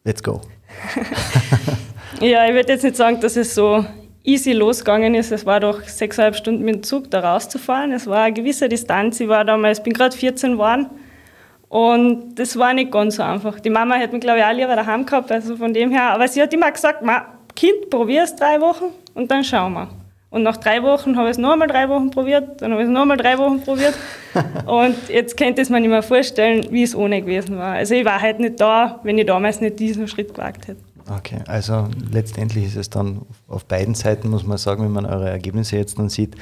let's 0.05 0.23
go. 0.23 0.39
ja, 2.21 2.45
ich 2.45 2.53
würde 2.53 2.71
jetzt 2.71 2.83
nicht 2.83 2.95
sagen, 2.95 3.19
dass 3.19 3.35
es 3.35 3.53
so 3.53 3.85
easy 4.23 4.53
losgegangen 4.53 5.15
ist. 5.15 5.31
Es 5.31 5.45
war 5.45 5.59
doch 5.59 5.81
sechseinhalb 5.83 6.35
Stunden 6.35 6.63
mit 6.63 6.75
dem 6.75 6.83
Zug 6.83 7.09
da 7.11 7.19
rauszufahren. 7.19 7.91
Es 7.91 8.07
war 8.07 8.23
eine 8.23 8.33
gewisse 8.33 8.69
Distanz. 8.69 9.19
Ich 9.19 9.27
war 9.27 9.45
damals, 9.45 9.79
ich 9.79 9.83
bin 9.83 9.93
gerade 9.93 10.15
14 10.15 10.53
geworden. 10.53 10.87
Und 11.69 12.35
das 12.35 12.57
war 12.57 12.73
nicht 12.73 12.91
ganz 12.91 13.15
so 13.15 13.23
einfach. 13.23 13.59
Die 13.59 13.69
Mama 13.69 13.95
hätte 13.95 14.13
mich, 14.13 14.21
glaube 14.21 14.39
ich, 14.39 14.45
auch 14.45 14.51
lieber 14.51 14.75
daheim 14.75 15.05
gehabt, 15.05 15.31
also 15.31 15.55
von 15.55 15.73
dem 15.73 15.91
her. 15.91 16.09
Aber 16.11 16.27
sie 16.27 16.41
hat 16.41 16.53
immer 16.53 16.69
gesagt, 16.69 17.01
Kind, 17.55 17.89
probier 17.89 18.23
es 18.23 18.35
drei 18.35 18.59
Wochen 18.59 18.85
und 19.13 19.31
dann 19.31 19.43
schauen 19.43 19.73
wir. 19.73 19.87
Und 20.31 20.43
nach 20.43 20.57
drei 20.57 20.81
Wochen 20.81 21.17
habe 21.17 21.27
ich 21.27 21.31
es 21.31 21.37
noch 21.37 21.51
einmal 21.51 21.67
drei 21.67 21.89
Wochen 21.89 22.09
probiert, 22.09 22.61
dann 22.61 22.71
habe 22.71 22.81
ich 22.81 22.87
es 22.87 22.93
noch 22.93 23.01
einmal 23.01 23.17
drei 23.17 23.37
Wochen 23.37 23.61
probiert. 23.61 23.93
und 24.65 24.95
jetzt 25.09 25.35
könnte 25.35 25.61
ich 25.61 25.69
mir 25.69 25.81
nicht 25.81 25.89
mehr 25.89 26.03
vorstellen, 26.03 26.65
wie 26.71 26.83
es 26.83 26.95
ohne 26.95 27.21
gewesen 27.21 27.57
war. 27.57 27.73
Also 27.73 27.95
ich 27.95 28.05
war 28.05 28.21
halt 28.21 28.39
nicht 28.39 28.59
da, 28.59 28.99
wenn 29.03 29.17
ich 29.17 29.25
damals 29.25 29.59
nicht 29.59 29.79
diesen 29.79 30.07
Schritt 30.07 30.33
gewagt 30.33 30.69
hätte. 30.69 30.81
Okay, 31.09 31.39
also 31.47 31.87
letztendlich 32.11 32.65
ist 32.65 32.75
es 32.75 32.89
dann 32.89 33.21
auf 33.47 33.65
beiden 33.65 33.95
Seiten, 33.95 34.29
muss 34.29 34.45
man 34.45 34.57
sagen, 34.57 34.83
wenn 34.83 34.91
man 34.91 35.05
eure 35.05 35.29
Ergebnisse 35.29 35.77
jetzt 35.77 35.97
dann 35.97 36.09
sieht, 36.09 36.35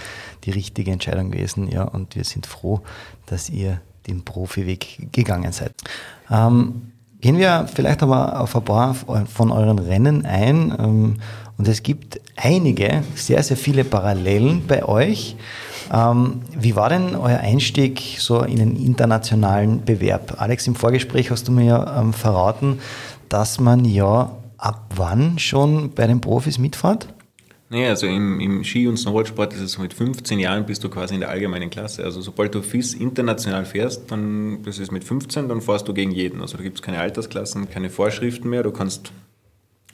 die 0.43 0.51
richtige 0.51 0.91
Entscheidung 0.91 1.31
gewesen. 1.31 1.69
Ja, 1.69 1.83
und 1.83 2.15
wir 2.15 2.23
sind 2.23 2.45
froh, 2.45 2.81
dass 3.25 3.49
ihr 3.49 3.81
den 4.07 4.23
Profiweg 4.23 5.09
gegangen 5.11 5.51
seid. 5.51 5.73
Ähm, 6.29 6.91
gehen 7.21 7.37
wir 7.37 7.67
vielleicht 7.73 8.03
aber 8.03 8.39
auf 8.41 8.55
ein 8.55 8.65
paar 8.65 8.93
von 8.93 9.51
euren 9.51 9.79
Rennen 9.79 10.25
ein. 10.25 10.75
Ähm, 10.77 11.17
und 11.57 11.67
es 11.67 11.83
gibt 11.83 12.21
einige, 12.37 13.03
sehr, 13.15 13.43
sehr 13.43 13.57
viele 13.57 13.83
Parallelen 13.83 14.65
bei 14.65 14.83
euch. 14.85 15.35
Ähm, 15.91 16.41
wie 16.57 16.75
war 16.75 16.89
denn 16.89 17.15
euer 17.15 17.39
Einstieg 17.39 18.17
so 18.19 18.41
in 18.43 18.57
den 18.57 18.75
internationalen 18.77 19.83
Bewerb? 19.83 20.35
Alex, 20.37 20.67
im 20.67 20.75
Vorgespräch 20.75 21.31
hast 21.31 21.47
du 21.47 21.51
mir 21.51 21.65
ja 21.65 21.99
ähm, 21.99 22.13
verraten, 22.13 22.79
dass 23.27 23.59
man 23.59 23.83
ja 23.83 24.31
ab 24.59 24.91
wann 24.95 25.39
schon 25.39 25.91
bei 25.91 26.05
den 26.07 26.21
Profis 26.21 26.57
mitfahrt? 26.57 27.07
Nee, 27.71 27.87
also 27.87 28.07
im, 28.07 28.39
im 28.39 28.63
Ski- 28.63 28.87
und 28.87 28.97
Snowboardsport 28.97 29.53
ist 29.53 29.61
es 29.61 29.73
so, 29.73 29.81
mit 29.81 29.93
15 29.93 30.39
Jahren 30.39 30.65
bist 30.65 30.83
du 30.83 30.89
quasi 30.89 31.13
in 31.13 31.19
der 31.19 31.29
allgemeinen 31.29 31.69
Klasse. 31.69 32.03
Also 32.03 32.19
sobald 32.19 32.55
du 32.55 32.63
FIS 32.63 32.95
international 32.95 33.63
fährst, 33.63 34.09
dann, 34.11 34.63
das 34.63 34.79
ist 34.79 34.91
mit 34.91 35.03
15, 35.03 35.47
dann 35.47 35.61
fährst 35.61 35.87
du 35.87 35.93
gegen 35.93 36.09
jeden. 36.09 36.41
Also 36.41 36.57
da 36.57 36.63
gibt 36.63 36.77
es 36.77 36.81
keine 36.81 36.99
Altersklassen, 36.99 37.69
keine 37.69 37.91
Vorschriften 37.91 38.49
mehr. 38.49 38.63
Du 38.63 38.71
kannst, 38.71 39.11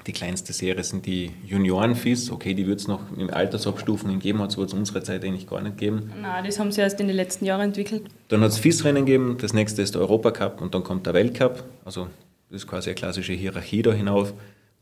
die 0.08 0.13
kleinste 0.13 0.54
Serie 0.54 0.86
sind 0.86 1.06
die 1.06 1.32
Junioren-FIS. 1.45 2.32
Okay, 2.32 2.54
die 2.54 2.65
wird 2.65 2.80
es 2.80 2.88
noch 2.88 3.01
in 3.17 3.30
Altersabstufungen 3.30 4.19
geben, 4.19 4.39
hat 4.39 4.51
es 4.51 4.58
aber 4.58 4.69
zu 4.69 4.78
unserer 4.78 5.04
Zeit 5.04 5.25
eigentlich 5.25 5.49
gar 5.49 5.62
nicht 5.62 5.78
gegeben. 5.78 6.13
Nein, 6.21 6.45
das 6.45 6.58
haben 6.60 6.71
sie 6.71 6.80
erst 6.80 7.01
in 7.01 7.08
den 7.08 7.17
letzten 7.17 7.43
Jahren 7.43 7.62
entwickelt. 7.62 8.04
Dann 8.30 8.39
hat 8.39 8.51
es 8.51 8.58
FIS-Rennen 8.58 9.06
gegeben, 9.06 9.36
das 9.41 9.51
nächste 9.51 9.82
ist 9.82 9.95
der 9.95 10.01
Europacup 10.01 10.62
und 10.62 10.73
dann 10.73 10.86
kommt 10.86 11.08
der 11.08 11.13
Weltcup. 11.13 11.65
Also 11.84 12.08
das 12.49 12.62
ist 12.62 12.67
quasi 12.67 12.91
eine 12.91 12.95
klassische 12.95 13.34
Hierarchie 13.34 13.82
da 13.82 13.91
hinauf. 13.91 14.34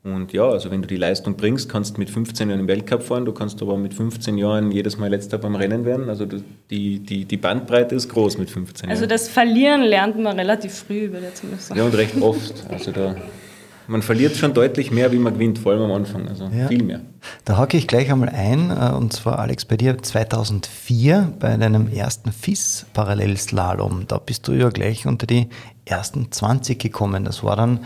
Und 0.04 0.34
ja, 0.34 0.50
also 0.50 0.70
wenn 0.70 0.82
du 0.82 0.88
die 0.88 0.98
Leistung 0.98 1.38
bringst, 1.38 1.70
kannst 1.70 1.96
du 1.96 2.02
mit 2.02 2.10
15 2.10 2.50
Jahren 2.50 2.60
im 2.60 2.68
Weltcup 2.68 3.04
fahren, 3.04 3.24
du 3.24 3.32
kannst 3.32 3.62
aber 3.62 3.78
mit 3.78 3.94
15 3.94 4.38
Jahren 4.38 4.70
jedes 4.72 4.98
Mal 4.98 5.10
letzter 5.10 5.38
beim 5.38 5.56
Rennen 5.56 5.86
werden. 5.86 6.10
Also 6.10 6.26
die, 6.26 7.00
die, 7.00 7.24
die 7.24 7.38
Bandbreite 7.38 7.96
ist 7.96 8.10
groß 8.10 8.38
mit 8.38 8.50
15 8.50 8.68
also 8.68 8.84
Jahren. 8.84 8.92
Also 8.92 9.06
das 9.06 9.30
Verlieren 9.30 9.82
lernt 9.82 10.20
man 10.20 10.38
relativ 10.38 10.74
früh, 10.74 11.10
würde 11.10 11.28
ich 11.30 11.36
zumindest 11.36 11.68
sagen. 11.68 11.80
Ja, 11.80 11.86
und 11.86 11.96
recht 11.96 12.22
oft. 12.22 12.66
Also 12.70 12.92
da, 12.92 13.16
man 13.88 14.02
verliert 14.02 14.36
schon 14.36 14.54
deutlich 14.54 14.92
mehr, 14.92 15.12
wie 15.14 15.18
man 15.18 15.34
gewinnt, 15.34 15.60
vor 15.60 15.72
allem 15.72 15.84
am 15.84 15.92
Anfang, 15.92 16.28
also 16.28 16.50
ja. 16.54 16.68
viel 16.68 16.84
mehr. 16.84 17.02
Da 17.46 17.58
hake 17.58 17.78
ich 17.78 17.88
gleich 17.88 18.12
einmal 18.12 18.30
ein, 18.30 18.72
äh, 18.72 18.94
und 18.94 19.14
zwar 19.14 19.40
Alex, 19.40 19.66
bei 19.66 19.78
dir 19.78 20.02
2004 20.02 21.34
bei 21.40 21.58
deinem 21.58 21.88
ersten 21.88 22.32
FIS-Parallelslalom. 22.32 24.06
Da 24.08 24.18
bist 24.18 24.48
du 24.48 24.54
ja 24.54 24.70
gleich 24.70 25.06
unter 25.06 25.28
die 25.28 25.48
ersten 25.86 26.32
20 26.32 26.80
gekommen. 26.80 27.26
Das 27.26 27.44
war 27.44 27.56
dann, 27.56 27.80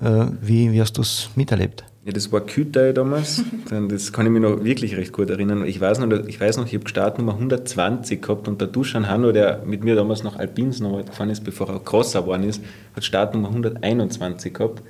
äh, 0.00 0.26
wie, 0.40 0.72
wie 0.72 0.80
hast 0.80 0.98
du 0.98 1.02
es 1.02 1.30
miterlebt? 1.36 1.84
Ja, 2.04 2.12
das 2.12 2.32
war 2.32 2.40
Kütei 2.40 2.92
damals. 2.92 3.44
Das 3.88 4.12
kann 4.12 4.26
ich 4.26 4.32
mich 4.32 4.42
noch 4.42 4.64
wirklich 4.64 4.96
recht 4.96 5.12
gut 5.12 5.30
erinnern. 5.30 5.64
Ich 5.64 5.80
weiß 5.80 6.00
noch, 6.00 6.10
ich, 6.26 6.40
ich 6.40 6.74
habe 6.74 6.88
Startnummer 6.88 7.34
120 7.34 8.20
gehabt 8.20 8.48
und 8.48 8.60
der 8.60 8.66
Duschan 8.66 9.08
Hanno, 9.08 9.30
der 9.30 9.62
mit 9.64 9.84
mir 9.84 9.94
damals 9.94 10.24
noch 10.24 10.36
Alpins 10.36 10.80
noch 10.80 11.04
gefahren 11.04 11.30
ist, 11.30 11.44
bevor 11.44 11.68
er 11.68 11.78
Crosser 11.78 12.22
geworden 12.22 12.42
ist, 12.42 12.60
hat 12.96 13.04
Startnummer 13.04 13.48
121 13.48 14.52
gehabt. 14.52 14.82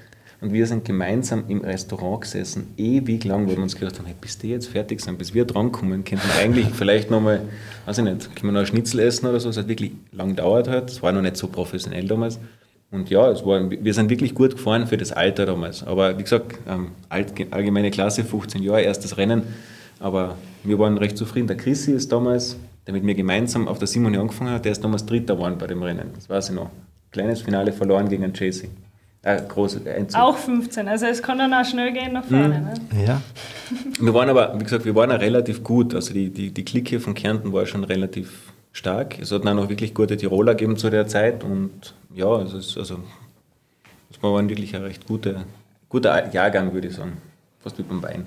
Und 0.42 0.52
wir 0.52 0.66
sind 0.66 0.84
gemeinsam 0.84 1.44
im 1.46 1.60
Restaurant 1.60 2.22
gesessen, 2.22 2.74
ewig 2.76 3.22
lang, 3.22 3.46
weil 3.46 3.54
wir 3.54 3.62
uns 3.62 3.76
gedacht 3.76 4.00
haben, 4.00 4.06
hey, 4.06 4.16
bis 4.20 4.38
die 4.38 4.48
jetzt 4.48 4.66
fertig 4.66 5.00
sind, 5.00 5.16
bis 5.16 5.32
wir 5.32 5.44
drankommen, 5.44 6.02
könnten 6.02 6.26
wir 6.26 6.42
eigentlich 6.42 6.66
vielleicht 6.72 7.12
nochmal, 7.12 7.42
weiß 7.86 7.98
ich 7.98 8.04
nicht, 8.04 8.34
können 8.34 8.52
wir 8.52 8.60
noch 8.60 8.60
ein 8.60 8.66
Schnitzel 8.66 8.98
essen 9.00 9.26
oder 9.26 9.38
so. 9.38 9.50
Es 9.50 9.56
hat 9.56 9.68
wirklich 9.68 9.92
lang 10.10 10.30
gedauert 10.30 10.66
halt. 10.66 10.90
Es 10.90 11.00
war 11.00 11.12
noch 11.12 11.22
nicht 11.22 11.36
so 11.36 11.46
professionell 11.46 12.08
damals. 12.08 12.40
Und 12.90 13.08
ja, 13.08 13.30
es 13.30 13.46
war, 13.46 13.70
wir 13.70 13.94
sind 13.94 14.10
wirklich 14.10 14.34
gut 14.34 14.56
gefahren 14.56 14.88
für 14.88 14.96
das 14.96 15.12
Alter 15.12 15.46
damals. 15.46 15.84
Aber 15.84 16.18
wie 16.18 16.24
gesagt, 16.24 16.58
ähm, 16.68 16.88
allgemeine 17.08 17.92
Klasse, 17.92 18.24
15 18.24 18.64
Jahre, 18.64 18.82
erstes 18.82 19.16
Rennen. 19.16 19.44
Aber 20.00 20.36
wir 20.64 20.76
waren 20.76 20.98
recht 20.98 21.16
zufrieden. 21.16 21.46
Der 21.46 21.56
Chrissy 21.56 21.92
ist 21.92 22.10
damals, 22.10 22.56
der 22.88 22.94
mit 22.94 23.04
mir 23.04 23.14
gemeinsam 23.14 23.68
auf 23.68 23.78
der 23.78 23.86
Simone 23.86 24.18
angefangen 24.18 24.50
hat, 24.50 24.64
der 24.64 24.72
ist 24.72 24.82
damals 24.82 25.06
Dritter 25.06 25.36
geworden 25.36 25.54
bei 25.56 25.68
dem 25.68 25.84
Rennen. 25.84 26.10
Das 26.16 26.28
weiß 26.28 26.48
ich 26.48 26.56
noch. 26.56 26.70
Kleines 27.12 27.42
Finale 27.42 27.72
verloren 27.72 28.08
gegen 28.08 28.32
Chasey. 28.32 28.68
Äh, 29.24 29.40
große 29.46 29.80
Einzug. 29.88 30.20
Auch 30.20 30.36
15, 30.36 30.88
also 30.88 31.06
es 31.06 31.22
kann 31.22 31.38
dann 31.38 31.54
auch 31.54 31.64
schnell 31.64 31.92
gehen 31.92 32.12
nach 32.12 32.24
vorne. 32.24 32.58
Mhm. 32.58 32.98
Ne? 32.98 33.06
Ja. 33.06 33.22
Wir 34.00 34.14
waren 34.14 34.28
aber, 34.28 34.58
wie 34.58 34.64
gesagt, 34.64 34.84
wir 34.84 34.96
waren 34.96 35.12
auch 35.12 35.20
relativ 35.20 35.62
gut. 35.62 35.94
Also 35.94 36.12
die, 36.12 36.30
die, 36.30 36.50
die 36.50 36.64
Clique 36.64 36.98
von 36.98 37.14
Kärnten 37.14 37.52
war 37.52 37.64
schon 37.66 37.84
relativ 37.84 38.52
stark. 38.72 39.20
Es 39.20 39.30
hat 39.30 39.44
dann 39.44 39.58
auch 39.60 39.68
wirklich 39.68 39.94
gute 39.94 40.16
Tiroler 40.16 40.54
gegeben 40.54 40.76
zu 40.76 40.90
der 40.90 41.06
Zeit 41.06 41.44
und 41.44 41.94
ja, 42.14 42.26
also 42.26 42.58
es, 42.58 42.76
also, 42.76 42.98
es 44.10 44.20
war 44.22 44.48
wirklich 44.48 44.74
ein 44.74 44.82
recht 44.82 45.06
guter, 45.06 45.44
guter 45.88 46.32
Jahrgang, 46.32 46.72
würde 46.74 46.88
ich 46.88 46.94
sagen. 46.94 47.18
Fast 47.60 47.78
wie 47.78 47.82
beim 47.82 48.02
Wein. 48.02 48.24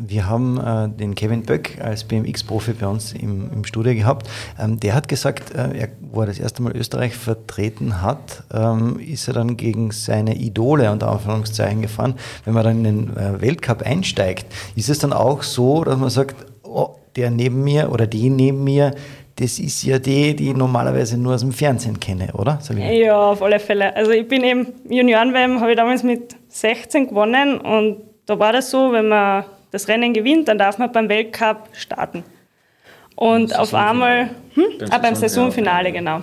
Wir 0.00 0.28
haben 0.28 0.60
äh, 0.60 0.88
den 0.88 1.16
Kevin 1.16 1.42
Böck 1.42 1.78
als 1.82 2.04
BMX-Profi 2.04 2.74
bei 2.74 2.86
uns 2.86 3.12
im, 3.14 3.50
im 3.52 3.64
Studio 3.64 3.92
gehabt. 3.94 4.30
Ähm, 4.56 4.78
der 4.78 4.94
hat 4.94 5.08
gesagt, 5.08 5.52
äh, 5.52 5.76
er, 5.76 5.88
wo 6.12 6.20
er 6.20 6.28
das 6.28 6.38
erste 6.38 6.62
Mal 6.62 6.76
Österreich 6.76 7.16
vertreten 7.16 8.00
hat, 8.00 8.44
ähm, 8.54 9.00
ist 9.00 9.26
er 9.26 9.34
dann 9.34 9.56
gegen 9.56 9.90
seine 9.90 10.36
Idole 10.36 10.92
unter 10.92 11.10
Anführungszeichen 11.10 11.82
gefahren. 11.82 12.14
Wenn 12.44 12.54
man 12.54 12.62
dann 12.62 12.84
in 12.84 12.84
den 12.84 13.16
äh, 13.16 13.40
Weltcup 13.40 13.82
einsteigt, 13.82 14.46
ist 14.76 14.88
es 14.88 15.00
dann 15.00 15.12
auch 15.12 15.42
so, 15.42 15.82
dass 15.82 15.98
man 15.98 16.10
sagt, 16.10 16.46
oh, 16.62 16.90
der 17.16 17.32
neben 17.32 17.64
mir 17.64 17.90
oder 17.90 18.06
die 18.06 18.30
neben 18.30 18.62
mir, 18.62 18.94
das 19.34 19.58
ist 19.58 19.82
ja 19.82 19.98
die, 19.98 20.36
die 20.36 20.50
ich 20.50 20.56
normalerweise 20.56 21.18
nur 21.18 21.34
aus 21.34 21.40
dem 21.40 21.50
Fernsehen 21.50 21.98
kenne, 21.98 22.28
oder? 22.34 22.58
Sabine? 22.60 22.96
Ja, 22.96 23.32
auf 23.32 23.42
alle 23.42 23.58
Fälle. 23.58 23.96
Also 23.96 24.12
ich 24.12 24.28
bin 24.28 24.44
eben 24.44 24.68
Junioren-WM, 24.88 25.60
habe 25.60 25.72
ich 25.72 25.76
damals 25.76 26.04
mit 26.04 26.36
16 26.46 27.08
gewonnen 27.08 27.58
und 27.58 27.96
da 28.26 28.38
war 28.38 28.52
das 28.52 28.70
so, 28.70 28.92
wenn 28.92 29.08
man 29.08 29.44
das 29.70 29.88
Rennen 29.88 30.12
gewinnt, 30.12 30.48
dann 30.48 30.58
darf 30.58 30.78
man 30.78 30.90
beim 30.92 31.08
Weltcup 31.08 31.68
starten. 31.72 32.24
Und 33.14 33.58
auf 33.58 33.74
einmal, 33.74 34.30
hm? 34.54 34.64
beim, 34.78 34.88
ah, 34.90 34.98
beim 34.98 35.14
Saisonfinale, 35.14 35.90
genau. 35.92 36.22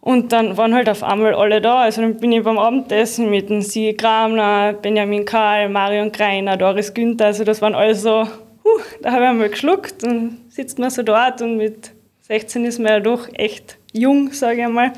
Und 0.00 0.30
dann 0.30 0.56
waren 0.56 0.72
halt 0.72 0.88
auf 0.88 1.02
einmal 1.02 1.34
alle 1.34 1.60
da. 1.60 1.80
Also 1.80 2.00
dann 2.00 2.18
bin 2.18 2.30
ich 2.30 2.44
beim 2.44 2.58
Abendessen 2.58 3.28
mit 3.28 3.50
dem 3.50 3.60
Sie 3.60 3.96
Gramner, 3.96 4.72
Benjamin 4.74 5.24
Karl, 5.24 5.68
Marion 5.68 6.12
Greiner, 6.12 6.56
Doris 6.56 6.94
Günther. 6.94 7.26
Also 7.26 7.42
das 7.42 7.60
waren 7.60 7.74
alle 7.74 7.96
so, 7.96 8.22
huh, 8.22 8.80
da 9.02 9.10
habe 9.10 9.24
ich 9.24 9.30
einmal 9.30 9.48
geschluckt 9.48 10.04
und 10.04 10.44
sitzt 10.48 10.78
man 10.78 10.90
so 10.90 11.02
dort 11.02 11.42
und 11.42 11.56
mit 11.56 11.90
16 12.20 12.64
ist 12.64 12.78
man 12.78 12.92
ja 12.92 13.00
doch 13.00 13.28
echt 13.34 13.78
jung, 13.92 14.32
sage 14.32 14.58
ich 14.60 14.64
einmal. 14.64 14.92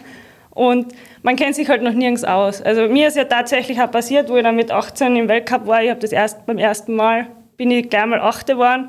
Und 0.59 0.93
man 1.23 1.37
kennt 1.37 1.55
sich 1.55 1.69
halt 1.69 1.85
noch 1.85 1.93
nirgends 1.93 2.25
aus. 2.25 2.61
Also 2.61 2.89
mir 2.89 3.07
ist 3.07 3.17
ja 3.17 3.23
tatsächlich 3.23 3.81
auch 3.81 3.93
passiert, 3.93 4.29
wo 4.29 4.37
ich 4.37 4.43
dann 4.43 4.57
mit 4.57 4.73
18 4.73 5.15
im 5.15 5.29
Weltcup 5.29 5.69
war, 5.69 5.85
ich 5.85 5.91
habe 5.91 6.01
das 6.01 6.11
erst 6.11 6.47
beim 6.47 6.59
ersten 6.59 6.97
Mal, 6.97 7.29
bin 7.57 7.71
ich 7.71 7.89
gleich 7.89 8.07
mal 8.07 8.21
Achte 8.21 8.55
geworden, 8.55 8.89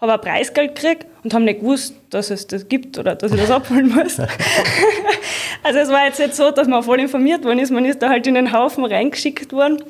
habe 0.00 0.12
ein 0.12 0.20
Preisgeld 0.20 0.76
gekriegt 0.76 1.06
und 1.24 1.34
habe 1.34 1.42
nicht 1.42 1.58
gewusst, 1.58 1.96
dass 2.10 2.30
es 2.30 2.46
das 2.46 2.68
gibt 2.68 2.98
oder 2.98 3.16
dass 3.16 3.32
ich 3.32 3.40
das 3.40 3.50
abholen 3.50 3.88
muss. 3.88 4.20
also 5.64 5.78
es 5.80 5.88
war 5.88 6.04
jetzt 6.04 6.20
nicht 6.20 6.36
so, 6.36 6.52
dass 6.52 6.68
man 6.68 6.84
voll 6.84 7.00
informiert 7.00 7.44
worden 7.44 7.58
ist, 7.58 7.72
man 7.72 7.84
ist 7.84 8.00
da 8.00 8.08
halt 8.08 8.24
in 8.28 8.34
den 8.34 8.52
Haufen 8.52 8.84
reingeschickt 8.84 9.52
worden 9.52 9.82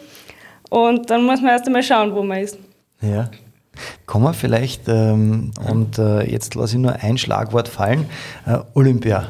und 0.70 1.10
dann 1.10 1.24
muss 1.24 1.42
man 1.42 1.50
erst 1.50 1.66
einmal 1.66 1.82
schauen, 1.82 2.14
wo 2.14 2.22
man 2.22 2.38
ist. 2.38 2.58
Ja. 3.02 3.28
Kommen 4.06 4.24
wir 4.24 4.32
vielleicht, 4.32 4.88
ähm, 4.88 5.50
und 5.70 5.98
äh, 5.98 6.22
jetzt 6.22 6.54
lasse 6.54 6.76
ich 6.76 6.80
nur 6.80 6.94
ein 6.94 7.18
Schlagwort 7.18 7.68
fallen, 7.68 8.06
äh, 8.46 8.60
Olympia. 8.72 9.26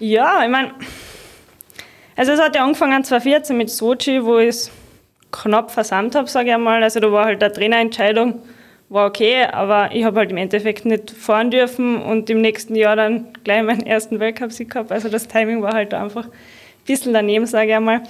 Ja, 0.00 0.42
ich 0.42 0.48
meine, 0.48 0.72
also 2.16 2.32
es 2.32 2.40
hat 2.40 2.56
ja 2.56 2.64
angefangen 2.64 3.04
2014 3.04 3.54
mit 3.54 3.68
Sochi, 3.68 4.24
wo 4.24 4.38
ich 4.38 4.48
es 4.48 4.70
knapp 5.30 5.70
versammelt 5.70 6.14
habe, 6.14 6.26
sage 6.26 6.48
ich 6.48 6.54
einmal. 6.54 6.82
Also 6.82 7.00
da 7.00 7.12
war 7.12 7.26
halt 7.26 7.42
eine 7.44 7.52
Trainerentscheidung, 7.52 8.40
war 8.88 9.06
okay, 9.06 9.44
aber 9.44 9.90
ich 9.92 10.04
habe 10.04 10.20
halt 10.20 10.30
im 10.30 10.38
Endeffekt 10.38 10.86
nicht 10.86 11.10
fahren 11.10 11.50
dürfen 11.50 12.00
und 12.00 12.30
im 12.30 12.40
nächsten 12.40 12.76
Jahr 12.76 12.96
dann 12.96 13.28
gleich 13.44 13.62
meinen 13.62 13.86
ersten 13.86 14.20
Weltcup-Sieg 14.20 14.70
gehabt. 14.70 14.90
Also 14.90 15.10
das 15.10 15.28
Timing 15.28 15.60
war 15.60 15.74
halt 15.74 15.92
einfach 15.92 16.24
ein 16.24 16.32
bisschen 16.86 17.12
daneben, 17.12 17.44
sage 17.44 17.68
ich 17.68 17.74
einmal. 17.74 18.02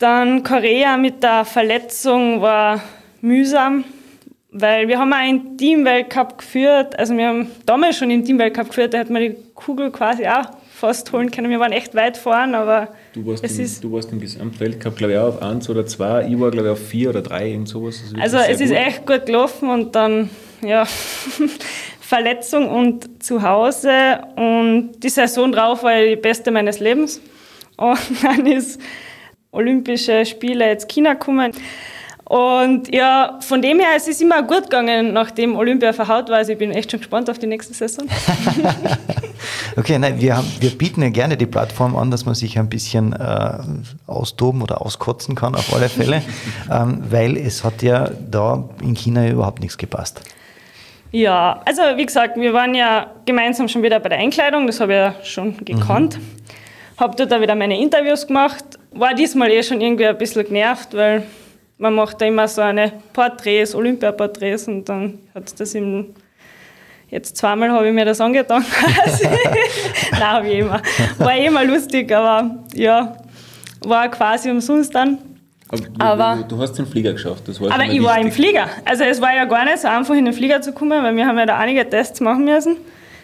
Dann 0.00 0.42
Korea 0.42 0.96
mit 0.96 1.22
der 1.22 1.44
Verletzung 1.44 2.42
war 2.42 2.82
mühsam, 3.20 3.84
weil 4.50 4.88
wir 4.88 4.98
haben 4.98 5.12
auch 5.12 5.18
einen 5.18 5.56
Team-Weltcup 5.56 6.38
geführt. 6.38 6.98
Also 6.98 7.16
wir 7.16 7.28
haben 7.28 7.52
damals 7.64 7.96
schon 7.96 8.10
einen 8.10 8.24
Team-Weltcup 8.24 8.70
geführt, 8.70 8.92
da 8.92 8.98
hat 8.98 9.10
man 9.10 9.22
die 9.22 9.36
Kugel 9.54 9.92
quasi 9.92 10.26
auch 10.26 10.46
fast 10.74 11.12
holen 11.12 11.30
können. 11.30 11.50
Wir 11.50 11.60
waren 11.60 11.72
echt 11.72 11.94
weit 11.94 12.16
vorn, 12.16 12.54
aber 12.54 12.88
du 13.12 13.24
warst 13.26 13.44
es 13.44 13.58
im, 13.58 13.64
ist... 13.64 13.84
Du 13.84 13.92
warst 13.92 14.10
im 14.10 14.20
Gesamtweltcup, 14.20 14.96
glaube 14.96 15.12
ich, 15.12 15.18
auch 15.18 15.28
auf 15.28 15.42
1 15.42 15.70
oder 15.70 15.86
2. 15.86 16.26
Ich 16.26 16.40
war, 16.40 16.50
glaube 16.50 16.68
ich, 16.68 16.72
auf 16.72 16.88
4 16.88 17.10
oder 17.10 17.22
3, 17.22 17.48
irgend 17.48 17.68
sowas. 17.68 18.02
Also 18.18 18.38
es 18.38 18.60
ist 18.60 18.72
echt 18.72 19.06
gut 19.06 19.26
gelaufen 19.26 19.70
und 19.70 19.94
dann, 19.94 20.30
ja, 20.62 20.84
Verletzung 22.00 22.68
und 22.68 23.22
zu 23.22 23.42
Hause 23.42 24.20
und 24.36 24.92
die 24.96 25.08
Saison 25.08 25.52
drauf 25.52 25.84
war 25.84 26.02
die 26.02 26.16
beste 26.16 26.50
meines 26.50 26.80
Lebens. 26.80 27.20
Und 27.76 27.98
dann 28.22 28.46
ist 28.46 28.80
Olympische 29.52 30.26
Spiele 30.26 30.66
jetzt 30.66 30.88
China 30.88 31.12
gekommen. 31.12 31.52
Und 32.24 32.92
ja, 32.94 33.38
von 33.40 33.60
dem 33.60 33.78
her, 33.80 33.90
es 33.96 34.08
ist 34.08 34.22
immer 34.22 34.42
gut 34.42 34.64
gegangen, 34.64 35.12
nachdem 35.12 35.56
Olympia 35.56 35.92
verhaut 35.92 36.30
war. 36.30 36.38
Also 36.38 36.52
ich 36.52 36.58
bin 36.58 36.70
echt 36.70 36.90
schon 36.90 37.00
gespannt 37.00 37.28
auf 37.28 37.38
die 37.38 37.46
nächste 37.46 37.74
Saison. 37.74 38.08
okay, 39.76 39.98
nein, 39.98 40.18
wir, 40.18 40.38
haben, 40.38 40.50
wir 40.58 40.70
bieten 40.70 41.02
ja 41.02 41.10
gerne 41.10 41.36
die 41.36 41.44
Plattform 41.44 41.94
an, 41.96 42.10
dass 42.10 42.24
man 42.24 42.34
sich 42.34 42.58
ein 42.58 42.70
bisschen 42.70 43.12
äh, 43.12 43.58
austoben 44.06 44.62
oder 44.62 44.80
auskotzen 44.80 45.34
kann, 45.34 45.54
auf 45.54 45.74
alle 45.74 45.90
Fälle, 45.90 46.22
ähm, 46.72 47.02
weil 47.10 47.36
es 47.36 47.62
hat 47.62 47.82
ja 47.82 48.08
da 48.30 48.70
in 48.80 48.94
China 48.94 49.28
überhaupt 49.28 49.60
nichts 49.60 49.76
gepasst. 49.76 50.22
Ja, 51.12 51.60
also 51.66 51.82
wie 51.96 52.06
gesagt, 52.06 52.36
wir 52.36 52.54
waren 52.54 52.74
ja 52.74 53.12
gemeinsam 53.26 53.68
schon 53.68 53.82
wieder 53.82 54.00
bei 54.00 54.08
der 54.08 54.18
Einkleidung, 54.18 54.66
das 54.66 54.80
habe 54.80 54.92
ich 54.92 54.98
ja 54.98 55.14
schon 55.22 55.62
gekannt. 55.64 56.18
Mhm. 56.18 56.22
Habe 56.96 57.16
dort 57.16 57.32
auch 57.34 57.40
wieder 57.40 57.54
meine 57.54 57.78
Interviews 57.78 58.26
gemacht, 58.26 58.64
war 58.92 59.14
diesmal 59.14 59.50
eh 59.50 59.62
schon 59.62 59.80
irgendwie 59.80 60.06
ein 60.06 60.16
bisschen 60.16 60.44
genervt, 60.44 60.94
weil 60.94 61.24
man 61.78 61.94
macht 61.94 62.20
da 62.20 62.26
immer 62.26 62.48
so 62.48 62.62
eine 62.62 62.92
Porträts, 63.12 63.74
Olympiaporträts 63.74 64.68
und 64.68 64.88
dann 64.88 65.18
hat 65.34 65.58
das 65.58 65.74
im 65.74 66.14
Jetzt 67.10 67.36
zweimal 67.36 67.70
habe 67.70 67.86
ich 67.86 67.94
mir 67.94 68.04
das 68.04 68.20
angetan. 68.20 68.64
Nein, 70.10 70.20
habe 70.20 70.48
ich 70.48 70.58
immer. 70.58 70.82
War 71.18 71.32
eh 71.32 71.46
immer 71.46 71.64
lustig, 71.64 72.10
aber 72.10 72.56
ja, 72.74 73.16
war 73.84 74.08
quasi 74.10 74.50
umsonst 74.50 74.92
dann. 74.92 75.18
Aber, 75.68 75.84
aber 75.98 76.42
du, 76.42 76.56
du, 76.56 76.62
hast 76.62 76.72
den 76.72 76.86
Flieger 76.86 77.12
geschafft, 77.12 77.46
das 77.46 77.60
war 77.60 77.72
Aber 77.72 77.84
ich 77.84 77.90
wichtig. 77.90 78.04
war 78.04 78.18
im 78.18 78.32
Flieger. 78.32 78.68
Also 78.84 79.04
es 79.04 79.20
war 79.20 79.32
ja 79.32 79.44
gar 79.44 79.64
nicht 79.64 79.78
so 79.78 79.86
einfach, 79.86 80.14
in 80.14 80.24
den 80.24 80.34
Flieger 80.34 80.60
zu 80.60 80.72
kommen, 80.72 81.04
weil 81.04 81.14
wir 81.14 81.24
haben 81.24 81.38
ja 81.38 81.46
da 81.46 81.56
einige 81.56 81.88
Tests 81.88 82.20
machen 82.20 82.44
müssen. 82.44 82.78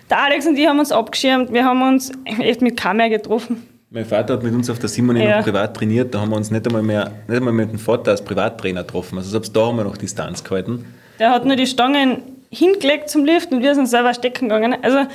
Der 0.08 0.22
Alex 0.22 0.46
und 0.46 0.56
ich 0.56 0.68
haben 0.68 0.78
uns 0.78 0.92
abgeschirmt, 0.92 1.52
wir 1.52 1.64
haben 1.64 1.82
uns 1.82 2.12
echt 2.38 2.62
mit 2.62 2.76
Kamera 2.76 3.08
getroffen. 3.08 3.66
Mein 3.92 4.05
Vater 4.05 4.35
hat 4.35 4.44
mit 4.44 4.55
uns 4.55 4.70
auf 4.70 4.79
der 4.79 4.88
Simone 4.88 5.24
ja. 5.24 5.38
noch 5.38 5.44
privat 5.44 5.76
trainiert, 5.76 6.14
da 6.14 6.20
haben 6.20 6.31
wir 6.31 6.37
uns 6.37 6.53
nicht 6.53 6.64
einmal 6.64 6.83
mehr, 6.83 7.11
nicht 7.26 7.37
einmal 7.37 7.53
mit 7.53 7.72
dem 7.72 7.79
Vater 7.79 8.12
als 8.12 8.22
Privattrainer 8.22 8.85
getroffen. 8.85 9.18
Also 9.18 9.31
selbst 9.31 9.55
da 9.57 9.66
haben 9.66 9.79
wir 9.79 9.85
noch 9.85 9.96
Distanz 9.96 10.44
gehalten. 10.44 10.85
Der 11.18 11.31
hat 11.31 11.44
nur 11.44 11.57
die 11.57 11.66
Stangen 11.66 12.22
hingelegt 12.50 13.11
zum 13.11 13.24
Lift 13.24 13.50
und 13.50 13.62
wir 13.62 13.74
sind 13.74 13.87
selber 13.87 14.14
stecken 14.14 14.48
gegangen. 14.48 14.76
Also 14.81 15.11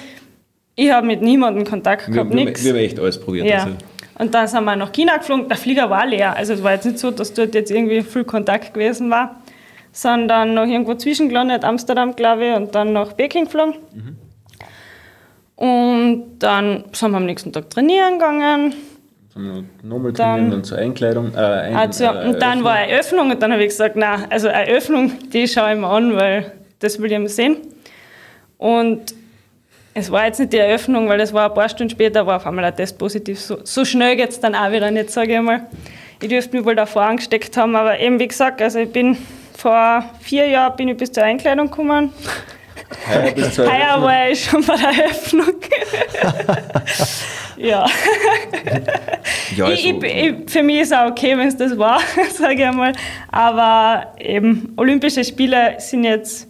ich 0.75 0.91
habe 0.91 1.07
mit 1.07 1.21
niemandem 1.21 1.63
Kontakt 1.63 2.11
gehabt, 2.11 2.33
nichts. 2.33 2.65
Wir, 2.65 2.73
haben 2.73 2.79
echt 2.79 2.99
alles 2.99 3.17
probiert. 3.17 3.47
Ja. 3.47 3.63
Also. 3.63 3.75
Und 4.19 4.33
dann 4.33 4.47
sind 4.47 4.65
wir 4.65 4.75
nach 4.75 4.91
China 4.91 5.17
geflogen, 5.17 5.47
der 5.47 5.57
Flieger 5.57 5.89
war 5.89 6.05
leer. 6.05 6.35
Also 6.35 6.51
es 6.51 6.61
war 6.61 6.73
jetzt 6.73 6.85
nicht 6.85 6.99
so, 6.99 7.11
dass 7.11 7.33
dort 7.33 7.55
jetzt 7.55 7.71
irgendwie 7.71 8.01
viel 8.01 8.25
Kontakt 8.25 8.73
gewesen 8.73 9.09
war. 9.09 9.41
Sind 9.93 10.27
dann 10.27 10.53
noch 10.53 10.65
irgendwo 10.65 10.95
zwischengelandet, 10.95 11.63
Amsterdam 11.63 12.13
glaube 12.13 12.47
ich, 12.47 12.55
und 12.55 12.75
dann 12.75 12.91
nach 12.91 13.15
Peking 13.15 13.45
geflogen. 13.45 13.75
Mhm. 13.93 14.17
Und 15.55 16.39
dann 16.39 16.85
sind 16.91 17.11
wir 17.11 17.17
am 17.17 17.25
nächsten 17.25 17.53
Tag 17.53 17.69
trainieren 17.69 18.13
gegangen. 18.13 18.75
Nochmal 19.83 20.13
trainieren 20.13 20.53
und 20.53 20.65
zur 20.65 20.77
Einkleidung. 20.77 21.33
Äh, 21.33 21.39
ein, 21.39 21.75
also, 21.75 22.05
äh, 22.05 22.27
und 22.27 22.41
dann 22.41 22.63
war 22.63 22.79
Eröffnung 22.79 23.31
und 23.31 23.41
dann 23.41 23.51
habe 23.51 23.63
ich 23.63 23.69
gesagt, 23.69 23.97
nein, 23.97 24.25
also 24.29 24.47
Eröffnung, 24.47 25.11
die 25.33 25.47
schaue 25.47 25.73
ich 25.73 25.79
mir 25.79 25.87
an, 25.87 26.15
weil 26.15 26.53
das 26.79 27.01
will 27.01 27.11
ich 27.11 27.19
mal 27.19 27.27
sehen. 27.27 27.57
Und 28.57 29.13
es 29.93 30.11
war 30.11 30.25
jetzt 30.25 30.39
nicht 30.39 30.53
die 30.53 30.57
Eröffnung, 30.57 31.09
weil 31.09 31.19
es 31.19 31.33
war 31.33 31.49
ein 31.49 31.53
paar 31.53 31.67
Stunden 31.67 31.89
später, 31.89 32.25
war 32.25 32.37
auf 32.37 32.47
einmal 32.47 32.65
ein 32.65 32.75
Test 32.75 32.97
positiv. 32.97 33.39
So, 33.39 33.57
so 33.63 33.83
schnell 33.83 34.15
geht 34.15 34.29
es 34.29 34.39
dann 34.39 34.55
auch 34.55 34.71
wieder 34.71 34.89
nicht, 34.91 35.09
sage 35.09 35.35
ich 35.35 35.41
mal. 35.41 35.67
Ich 36.21 36.29
dürfte 36.29 36.55
mich 36.55 36.65
wohl 36.65 36.75
davor 36.75 37.03
angesteckt 37.03 37.55
haben, 37.57 37.75
aber 37.75 37.99
eben 37.99 38.19
wie 38.19 38.27
gesagt, 38.27 38.61
also 38.61 38.79
ich 38.79 38.91
bin 38.91 39.17
vor 39.57 40.05
vier 40.21 40.47
Jahren 40.47 40.75
bin 40.75 40.89
ich 40.89 40.97
bis 40.97 41.11
zur 41.11 41.23
Einkleidung 41.23 41.69
gekommen. 41.69 42.11
Heuer, 43.07 43.31
bis 43.31 43.53
zur 43.53 43.65
Heuer 43.65 44.01
war 44.01 44.29
ich 44.29 44.43
schon 44.43 44.63
bei 44.65 44.75
der 44.75 45.03
Eröffnung. 45.03 45.53
ja. 47.57 47.85
ja 49.55 49.69
ich, 49.69 49.89
ich, 49.89 50.03
ich, 50.03 50.35
für 50.47 50.63
mich 50.63 50.81
ist 50.81 50.91
es 50.91 50.97
auch 50.97 51.09
okay, 51.09 51.37
wenn 51.37 51.47
es 51.47 51.57
das 51.57 51.77
war, 51.77 51.99
sage 52.37 52.53
ich 52.55 52.63
einmal. 52.63 52.93
Aber 53.31 54.13
eben, 54.19 54.73
Olympische 54.77 55.23
Spiele 55.23 55.75
sind 55.79 56.03
jetzt 56.03 56.47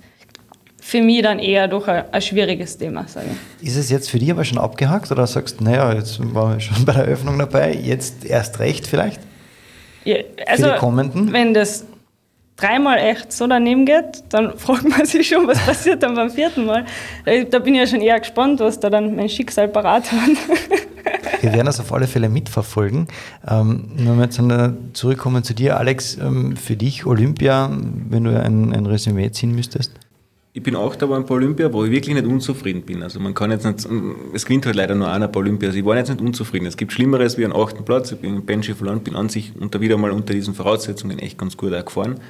für 0.79 1.01
mich 1.01 1.23
dann 1.23 1.39
eher 1.39 1.67
doch 1.67 1.87
ein, 1.87 2.03
ein, 2.11 2.21
schwieriges 2.21 2.77
Thema, 2.77 3.07
sage 3.07 3.27
ich. 3.61 3.67
Ist 3.67 3.77
es 3.77 3.89
jetzt 3.89 4.09
für 4.09 4.19
dich 4.19 4.29
aber 4.29 4.45
schon 4.45 4.59
abgehakt 4.59 5.11
oder 5.11 5.25
sagst 5.25 5.59
du, 5.59 5.63
naja, 5.63 5.93
jetzt 5.93 6.19
waren 6.33 6.53
wir 6.53 6.59
schon 6.59 6.85
bei 6.85 6.93
der 6.93 7.05
Eröffnung 7.05 7.39
dabei, 7.39 7.73
jetzt 7.73 8.25
erst 8.25 8.59
recht 8.59 8.85
vielleicht? 8.85 9.19
Ja, 10.03 10.17
also, 10.45 10.67
wenn 10.67 11.55
das 11.55 11.85
dreimal 12.57 12.97
echt 12.97 13.31
so 13.31 13.47
daneben 13.47 13.85
geht, 13.85 14.23
dann 14.29 14.53
fragt 14.57 14.87
man 14.87 15.05
sich 15.05 15.27
schon, 15.27 15.47
was 15.47 15.59
passiert 15.65 16.03
dann 16.03 16.15
beim 16.15 16.29
vierten 16.29 16.65
Mal. 16.65 16.85
Da 17.49 17.59
bin 17.59 17.73
ich 17.75 17.81
ja 17.81 17.87
schon 17.87 18.01
eher 18.01 18.19
gespannt, 18.19 18.59
was 18.59 18.79
da 18.79 18.89
dann 18.89 19.15
mein 19.15 19.29
Schicksal 19.29 19.67
parat 19.67 20.11
hat. 20.11 20.19
Wir 21.41 21.53
werden 21.53 21.67
das 21.67 21.79
auf 21.79 21.93
alle 21.93 22.07
Fälle 22.07 22.29
mitverfolgen. 22.29 23.07
Ähm, 23.47 23.89
wenn 23.95 24.17
wir 24.17 24.23
jetzt 24.23 24.41
zurückkommen 24.93 25.43
zu 25.43 25.53
dir, 25.53 25.77
Alex, 25.77 26.17
ähm, 26.17 26.55
für 26.57 26.75
dich 26.75 27.05
Olympia, 27.05 27.69
wenn 28.09 28.23
du 28.23 28.41
ein, 28.41 28.73
ein 28.73 28.85
Resümee 28.87 29.29
ziehen 29.31 29.53
müsstest? 29.53 29.91
Ich 30.53 30.63
bin 30.63 30.75
auch 30.75 30.95
da 30.95 31.05
beim 31.05 31.29
Olympia, 31.29 31.71
wo 31.71 31.83
ich 31.83 31.91
wirklich 31.91 32.15
nicht 32.15 32.25
unzufrieden 32.25 32.83
bin. 32.83 33.03
Also 33.03 33.19
man 33.19 33.33
kann 33.33 33.51
jetzt 33.51 33.65
nicht, 33.65 33.87
es 34.33 34.45
gewinnt 34.45 34.65
halt 34.65 34.75
leider 34.75 34.95
nur 34.95 35.11
einer 35.11 35.27
bei 35.27 35.41
Olympia. 35.41 35.67
Also 35.67 35.77
ich 35.77 35.85
war 35.85 35.97
jetzt 35.97 36.09
nicht 36.09 36.21
unzufrieden. 36.21 36.65
Es 36.65 36.77
gibt 36.77 36.93
Schlimmeres 36.93 37.37
wie 37.37 37.43
einen 37.43 37.53
achten 37.53 37.83
Platz. 37.83 38.13
Ich 38.13 38.19
bin 38.19 38.45
Benji 38.45 38.73
verloren, 38.73 39.01
bin 39.01 39.15
an 39.15 39.29
sich 39.29 39.51
unter 39.59 39.81
wieder 39.81 39.97
mal 39.97 40.11
unter 40.11 40.33
diesen 40.33 40.55
Voraussetzungen 40.55 41.19
echt 41.19 41.37
ganz 41.37 41.57
gut 41.57 41.73
auch 41.73 41.83
gefahren. 41.85 42.21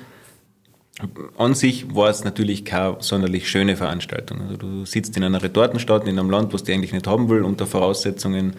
An 1.38 1.54
sich 1.56 1.94
war 1.94 2.10
es 2.10 2.24
natürlich 2.24 2.64
keine 2.64 2.98
sonderlich 3.00 3.50
schöne 3.50 3.76
Veranstaltung. 3.76 4.42
Also 4.42 4.58
du 4.58 4.86
sitzt 4.86 5.18
in 5.18 5.24
einer 5.24 5.44
Retortenstadt, 5.44 6.08
in 6.08 6.18
einem 6.18 6.30
Land, 6.30 6.54
was 6.54 6.64
du 6.64 6.72
eigentlich 6.72 6.94
nicht 6.94 7.08
haben 7.08 7.30
will, 7.30 7.44
unter 7.44 7.68
Voraussetzungen 7.68 8.56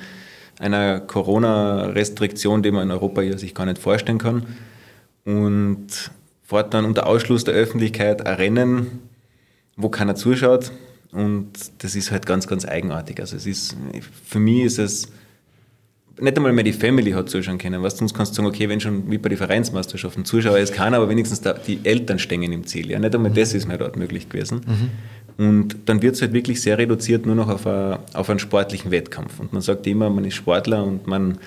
einer 0.59 1.01
Corona-Restriktion, 1.01 2.63
die 2.63 2.71
man 2.71 2.85
in 2.85 2.91
Europa 2.91 3.23
ja 3.23 3.39
sich 3.39 3.55
gar 3.55 3.67
nicht 3.67 3.79
vorstellen 3.79 4.19
kann. 4.19 4.47
Und 5.25 6.11
fährt 6.43 6.75
dann 6.75 6.85
unter 6.85 7.07
Ausschluss 7.07 7.45
der 7.45 7.55
Öffentlichkeit 7.55 8.27
ein 8.27 8.35
Rennen, 8.35 9.01
wo 9.77 9.89
keiner 9.89 10.15
zuschaut. 10.15 10.73
Und 11.13 11.53
das 11.79 11.97
ist 11.97 12.11
halt 12.11 12.27
ganz, 12.27 12.47
ganz 12.47 12.67
eigenartig. 12.67 13.19
Also 13.21 13.37
es 13.37 13.47
ist, 13.47 13.77
für 14.25 14.39
mich 14.39 14.63
ist 14.63 14.79
es 14.79 15.09
nicht 16.19 16.37
einmal 16.37 16.53
mehr 16.53 16.65
die 16.65 16.73
Family 16.73 17.11
hat 17.13 17.29
zuschauen 17.29 17.59
können. 17.59 17.83
Was 17.83 17.99
sonst 17.99 18.15
kannst 18.15 18.33
du 18.33 18.37
sagen, 18.37 18.49
okay, 18.49 18.69
wenn 18.69 18.81
schon 18.81 19.11
wie 19.11 19.19
bei 19.19 19.29
den 19.29 19.39
Vereinsmeisterschaften 19.39 20.25
Zuschauer 20.25 20.59
ist 20.59 20.73
keiner, 20.73 20.97
aber 20.97 21.09
wenigstens 21.09 21.41
da, 21.41 21.53
die 21.53 21.81
Eltern 21.85 22.19
stehen 22.19 22.43
im 22.43 22.67
Ziel. 22.67 22.91
Ja, 22.91 22.99
nicht 22.99 23.15
einmal 23.15 23.31
mhm. 23.31 23.35
das 23.35 23.55
ist 23.55 23.69
mir 23.69 23.79
dort 23.79 23.97
möglich 23.97 24.29
gewesen. 24.29 24.61
Mhm. 24.67 24.91
Und 25.39 25.77
dann 25.85 26.01
wird 26.01 26.15
es 26.15 26.23
halt 26.23 26.33
wirklich 26.33 26.63
sehr 26.63 26.79
reduziert 26.79 27.27
nur 27.27 27.35
noch 27.35 27.49
auf, 27.49 27.67
a, 27.67 28.01
auf 28.15 28.31
einen 28.31 28.39
sportlichen 28.39 28.91
Wettkampf. 28.91 29.39
Und 29.39 29.53
man 29.53 29.61
sagt 29.61 29.87
immer, 29.87 30.09
man 30.09 30.25
ist 30.25 30.35
Sportler 30.35 30.83
und 30.83 31.07
man 31.07 31.39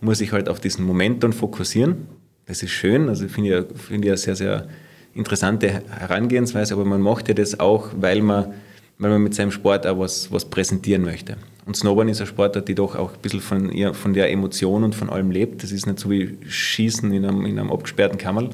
muss 0.00 0.18
sich 0.18 0.32
halt 0.32 0.48
auf 0.48 0.60
diesen 0.60 0.84
Moment 0.84 1.24
dann 1.24 1.32
fokussieren. 1.32 2.06
Das 2.46 2.62
ist 2.62 2.70
schön, 2.70 3.08
also 3.08 3.26
finde 3.28 3.66
ich, 3.70 3.80
find 3.80 4.04
ich 4.04 4.10
eine 4.10 4.18
sehr, 4.18 4.36
sehr 4.36 4.66
interessante 5.14 5.82
Herangehensweise, 5.90 6.74
aber 6.74 6.84
man 6.84 7.00
macht 7.00 7.28
ja 7.28 7.34
das 7.34 7.58
auch, 7.58 7.88
weil 7.96 8.22
man, 8.22 8.52
weil 8.98 9.10
man 9.10 9.22
mit 9.22 9.34
seinem 9.34 9.50
Sport 9.50 9.86
auch 9.86 9.98
was, 9.98 10.30
was 10.30 10.44
präsentieren 10.44 11.02
möchte. 11.02 11.36
Und 11.64 11.76
Snowboard 11.76 12.08
ist 12.10 12.20
ein 12.20 12.26
Sportart, 12.26 12.66
die 12.68 12.74
doch 12.74 12.96
auch 12.96 13.12
ein 13.12 13.20
bisschen 13.22 13.40
von, 13.40 13.70
ihr, 13.70 13.94
von 13.94 14.14
der 14.14 14.30
Emotion 14.30 14.82
und 14.82 14.94
von 14.94 15.10
allem 15.10 15.30
lebt. 15.30 15.62
Das 15.62 15.70
ist 15.70 15.86
nicht 15.86 16.00
so 16.00 16.10
wie 16.10 16.36
Schießen 16.48 17.12
in 17.12 17.24
einem, 17.24 17.46
in 17.46 17.58
einem 17.58 17.70
abgesperrten 17.70 18.18
Kammerl. 18.18 18.50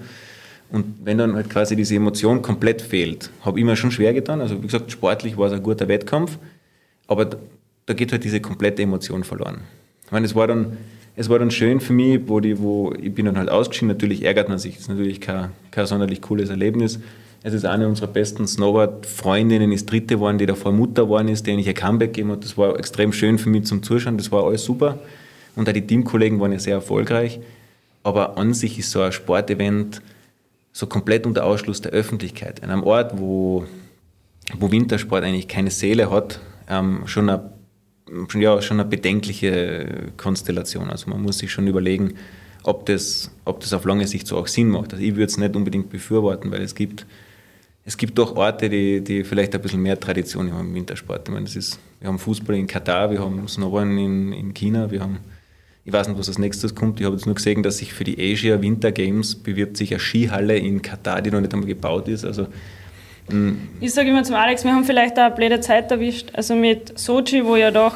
Und 0.70 0.84
wenn 1.02 1.16
dann 1.16 1.34
halt 1.34 1.48
quasi 1.48 1.76
diese 1.76 1.94
Emotion 1.94 2.42
komplett 2.42 2.82
fehlt, 2.82 3.30
habe 3.42 3.58
ich 3.58 3.64
mir 3.64 3.76
schon 3.76 3.90
schwer 3.90 4.12
getan. 4.12 4.42
Also 4.42 4.62
wie 4.62 4.66
gesagt, 4.66 4.92
sportlich 4.92 5.38
war 5.38 5.46
es 5.46 5.54
ein 5.54 5.62
guter 5.62 5.88
Wettkampf, 5.88 6.38
aber 7.06 7.24
da, 7.24 7.38
da 7.86 7.94
geht 7.94 8.12
halt 8.12 8.24
diese 8.24 8.40
komplette 8.40 8.82
Emotion 8.82 9.24
verloren. 9.24 9.62
Ich 10.04 10.12
meine, 10.12 10.26
es 10.26 10.34
war 10.34 10.46
dann, 10.46 10.76
es 11.16 11.30
war 11.30 11.38
dann 11.38 11.50
schön 11.50 11.80
für 11.80 11.94
mich, 11.94 12.20
wo, 12.26 12.40
die, 12.40 12.58
wo 12.58 12.92
ich 13.00 13.14
bin 13.14 13.24
dann 13.24 13.38
halt 13.38 13.48
ausgeschieden. 13.48 13.88
Natürlich 13.88 14.24
ärgert 14.24 14.50
man 14.50 14.58
sich, 14.58 14.74
das 14.74 14.82
ist 14.82 14.88
natürlich 14.88 15.22
kein, 15.22 15.50
kein 15.70 15.86
sonderlich 15.86 16.20
cooles 16.20 16.50
Erlebnis. 16.50 17.00
Es 17.42 17.54
ist 17.54 17.64
eine 17.64 17.86
unserer 17.86 18.08
besten 18.08 18.48
Snowboard-Freundinnen, 18.48 19.70
ist 19.70 19.90
dritte 19.90 20.16
geworden, 20.16 20.38
die 20.38 20.46
davor 20.46 20.72
Mutter 20.72 21.04
geworden 21.04 21.28
ist, 21.28 21.46
denen 21.46 21.60
ich 21.60 21.68
ein 21.68 21.74
Comeback 21.74 22.12
gegeben 22.12 22.30
habe. 22.32 22.40
Das 22.40 22.58
war 22.58 22.76
extrem 22.76 23.12
schön 23.12 23.38
für 23.38 23.48
mich 23.48 23.64
zum 23.64 23.82
Zuschauen, 23.82 24.18
das 24.18 24.32
war 24.32 24.44
alles 24.44 24.64
super. 24.64 24.98
Und 25.54 25.68
auch 25.68 25.72
die 25.72 25.86
Teamkollegen 25.86 26.40
waren 26.40 26.52
ja 26.52 26.58
sehr 26.58 26.74
erfolgreich. 26.74 27.40
Aber 28.02 28.38
an 28.38 28.54
sich 28.54 28.78
ist 28.78 28.90
so 28.90 29.02
ein 29.02 29.12
Sportevent 29.12 30.02
so 30.72 30.86
komplett 30.86 31.26
unter 31.26 31.44
Ausschluss 31.44 31.80
der 31.80 31.92
Öffentlichkeit. 31.92 32.62
An 32.62 32.70
einem 32.70 32.82
Ort, 32.84 33.18
wo, 33.18 33.64
wo 34.58 34.70
Wintersport 34.70 35.24
eigentlich 35.24 35.48
keine 35.48 35.70
Seele 35.70 36.10
hat, 36.10 36.40
ähm, 36.68 37.02
schon, 37.06 37.28
eine, 37.28 37.50
schon, 38.28 38.40
ja, 38.40 38.60
schon 38.62 38.80
eine 38.80 38.88
bedenkliche 38.88 40.12
Konstellation. 40.16 40.90
Also 40.90 41.10
man 41.10 41.22
muss 41.22 41.38
sich 41.38 41.52
schon 41.52 41.66
überlegen, 41.66 42.14
ob 42.62 42.86
das, 42.86 43.30
ob 43.44 43.60
das 43.60 43.72
auf 43.72 43.84
lange 43.84 44.06
Sicht 44.06 44.26
so 44.26 44.36
auch 44.36 44.46
Sinn 44.46 44.68
macht. 44.68 44.92
Also 44.92 45.04
ich 45.04 45.12
würde 45.12 45.24
es 45.24 45.38
nicht 45.38 45.56
unbedingt 45.56 45.90
befürworten, 45.90 46.50
weil 46.50 46.62
es 46.62 46.74
gibt 46.74 47.06
es 47.84 47.96
gibt 47.96 48.18
doch 48.18 48.36
Orte, 48.36 48.68
die, 48.68 49.00
die 49.00 49.24
vielleicht 49.24 49.54
ein 49.54 49.62
bisschen 49.62 49.80
mehr 49.80 49.98
Tradition 49.98 50.52
haben 50.52 50.68
im 50.68 50.74
Wintersport. 50.74 51.26
Ich 51.26 51.32
meine, 51.32 51.46
das 51.46 51.56
ist, 51.56 51.78
wir 52.00 52.08
haben 52.08 52.18
Fußball 52.18 52.54
in 52.54 52.66
Katar, 52.66 53.10
wir 53.10 53.20
haben 53.20 53.48
Snowboard 53.48 53.86
in, 53.86 54.32
in 54.32 54.52
China, 54.52 54.90
wir 54.90 55.00
haben, 55.00 55.18
ich 55.84 55.92
weiß 55.92 56.08
nicht, 56.08 56.18
was 56.18 56.28
als 56.28 56.38
nächstes 56.38 56.74
kommt. 56.74 57.00
Ich 57.00 57.06
habe 57.06 57.16
jetzt 57.16 57.24
nur 57.24 57.34
gesehen, 57.34 57.62
dass 57.62 57.78
sich 57.78 57.94
für 57.94 58.04
die 58.04 58.16
Asia 58.20 58.60
Winter 58.60 58.92
Games 58.92 59.34
bewirbt 59.34 59.78
sich 59.78 59.90
eine 59.92 60.00
Skihalle 60.00 60.58
in 60.58 60.82
Katar, 60.82 61.22
die 61.22 61.30
noch 61.30 61.40
nicht 61.40 61.54
einmal 61.54 61.66
gebaut 61.66 62.08
ist. 62.08 62.26
Also, 62.26 62.48
mm. 63.30 63.52
ich 63.80 63.94
sage 63.94 64.10
immer 64.10 64.22
zum 64.22 64.34
Alex, 64.34 64.64
wir 64.64 64.74
haben 64.74 64.84
vielleicht 64.84 65.18
eine 65.18 65.34
blöde 65.34 65.60
Zeit 65.60 65.90
erwischt. 65.90 66.30
Also 66.34 66.54
mit 66.54 66.98
Sochi, 66.98 67.42
wo 67.44 67.56
ja 67.56 67.70
doch 67.70 67.94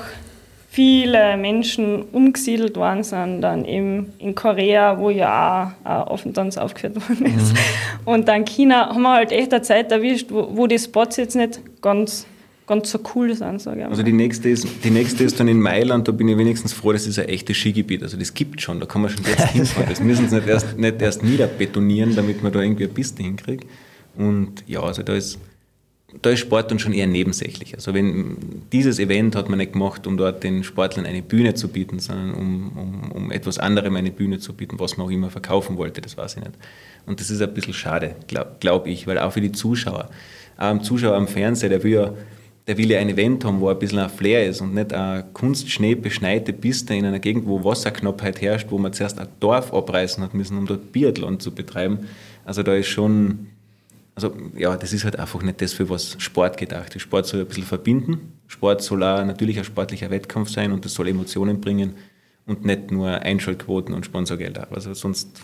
viele 0.73 1.37
Menschen 1.37 2.03
umgesiedelt 2.13 2.77
worden 2.77 3.03
sind, 3.03 3.43
dann 3.43 3.67
eben 3.67 4.11
in 4.19 4.35
Korea, 4.35 4.99
wo 4.99 5.11
ja 5.11 5.75
auch 5.85 6.07
Offentanz 6.07 6.57
aufgeführt 6.57 6.97
worden 6.97 7.27
ist. 7.27 7.53
Mhm. 7.53 7.59
Und 8.07 8.29
dann 8.29 8.47
China 8.47 8.89
haben 8.89 9.03
wir 9.03 9.13
halt 9.13 9.33
echt 9.33 9.53
eine 9.53 9.61
Zeit 9.61 9.93
erwischt, 9.93 10.31
wo, 10.31 10.49
wo 10.57 10.67
die 10.67 10.79
Spots 10.79 11.19
jetzt 11.19 11.37
nicht 11.37 11.61
ganz, 11.83 12.25
ganz 12.67 12.91
so 12.91 13.01
cool 13.15 13.35
sind, 13.35 13.61
sage 13.61 13.81
ich 13.81 13.85
mal. 13.85 13.91
Also 13.91 14.03
die 14.03 14.15
nächste, 14.15 14.49
ist, 14.49 14.67
die 14.83 14.91
nächste 14.91 15.25
ist 15.25 15.39
dann 15.39 15.49
in 15.49 15.61
Mailand, 15.61 16.09
da 16.09 16.13
bin 16.13 16.27
ich 16.29 16.39
wenigstens 16.39 16.73
froh, 16.73 16.93
das 16.93 17.07
ist 17.07 17.19
ein 17.19 17.29
echtes 17.29 17.59
Skigebiet. 17.59 18.03
Also 18.03 18.17
das 18.17 18.33
gibt 18.33 18.63
schon, 18.63 18.81
da 18.81 18.87
kann 18.87 19.03
man 19.03 19.11
schon 19.11 19.27
jetzt 19.27 19.49
hinfahren. 19.53 19.91
Das 19.91 20.01
müssen 20.01 20.31
sie 20.31 20.37
nicht 20.37 20.49
erst, 20.49 20.79
nicht 20.79 21.03
erst 21.03 21.23
niederbetonieren, 21.23 22.17
damit 22.17 22.43
man 22.43 22.51
da 22.51 22.63
irgendwie 22.63 22.85
eine 22.85 22.95
Piste 22.95 23.23
hinkriegt. 23.23 23.67
Und 24.17 24.65
ja, 24.67 24.83
also 24.83 25.03
da 25.03 25.13
ist 25.13 25.39
da 26.21 26.31
ist 26.31 26.41
Sport 26.41 26.71
dann 26.71 26.79
schon 26.79 26.93
eher 26.93 27.07
nebensächlich. 27.07 27.75
Also 27.75 27.95
wenn 27.95 28.37
dieses 28.73 28.99
Event 28.99 29.35
hat 29.35 29.49
man 29.49 29.59
nicht 29.59 29.73
gemacht, 29.73 30.07
um 30.07 30.17
dort 30.17 30.45
den 30.45 30.63
Sportlern 30.63 31.07
eine 31.07 31.23
Bühne 31.23 31.55
zu 31.55 31.69
bieten, 31.69 31.99
sondern 32.01 32.35
um, 32.35 32.73
um, 32.77 33.13
um 33.13 33.31
etwas 33.31 33.59
anderem 33.59 33.97
eine 33.97 34.11
Bühne 34.11 34.39
zu 34.39 34.53
bieten, 34.53 34.79
was 34.79 34.97
man 34.97 35.07
auch 35.07 35.11
immer 35.11 35.31
verkaufen 35.31 35.79
wollte, 35.79 36.01
das 36.03 36.17
weiß 36.17 36.37
ich 36.37 36.45
nicht. 36.45 36.55
Und 37.07 37.21
das 37.21 37.31
ist 37.31 37.41
ein 37.41 37.55
bisschen 37.55 37.73
schade, 37.73 38.17
glaube 38.27 38.57
glaub 38.61 38.87
ich, 38.87 39.07
weil 39.07 39.19
auch 39.19 39.33
für 39.33 39.41
die 39.41 39.53
Zuschauer, 39.53 40.11
auch 40.59 40.71
ein 40.71 40.83
Zuschauer 40.83 41.17
am 41.17 41.29
Fernseher, 41.29 41.71
der 41.71 41.83
will 41.83 41.93
ja 41.93 42.15
der 42.67 42.79
will 42.79 42.91
ja 42.91 43.01
ein 43.01 43.09
Event 43.09 43.45
haben, 43.45 43.61
wo 43.61 43.69
ein 43.69 43.79
bisschen 43.79 43.99
ein 43.99 44.09
Flair 44.09 44.49
ist 44.49 44.61
und 44.61 44.75
nicht 44.75 44.93
eine 44.93 45.25
Kunstschnee 45.33 45.97
beschneite 45.97 46.53
Piste 46.53 46.95
in 46.95 47.05
einer 47.05 47.19
Gegend, 47.19 47.47
wo 47.47 47.65
Wasserknappheit 47.65 48.41
herrscht, 48.41 48.69
wo 48.71 48.79
man 48.79 48.93
zuerst 48.93 49.19
ein 49.19 49.27
Dorf 49.41 49.75
abreißen 49.75 50.23
hat 50.23 50.33
müssen, 50.35 50.57
um 50.57 50.67
dort 50.67 50.93
Biathlon 50.93 51.41
zu 51.41 51.53
betreiben. 51.53 52.07
Also 52.45 52.63
da 52.63 52.75
ist 52.75 52.87
schon 52.87 53.49
also 54.15 54.35
ja, 54.57 54.77
das 54.77 54.93
ist 54.93 55.05
halt 55.05 55.19
einfach 55.19 55.43
nicht 55.43 55.61
das, 55.63 55.73
für 55.73 55.89
was 55.89 56.17
Sport 56.19 56.57
gedacht 56.57 56.95
ist. 56.95 57.03
Sport 57.03 57.27
soll 57.27 57.41
ein 57.41 57.47
bisschen 57.47 57.65
verbinden. 57.65 58.33
Sport 58.47 58.83
soll 58.83 59.03
auch 59.03 59.25
natürlich 59.25 59.59
ein 59.59 59.65
sportlicher 59.65 60.11
Wettkampf 60.11 60.51
sein 60.51 60.73
und 60.73 60.85
das 60.85 60.95
soll 60.95 61.09
Emotionen 61.09 61.61
bringen 61.61 61.95
und 62.47 62.65
nicht 62.65 62.91
nur 62.91 63.09
Einschaltquoten 63.09 63.95
und 63.95 64.05
Sponsorgelder. 64.05 64.69
Also 64.71 64.93
sonst, 64.95 65.41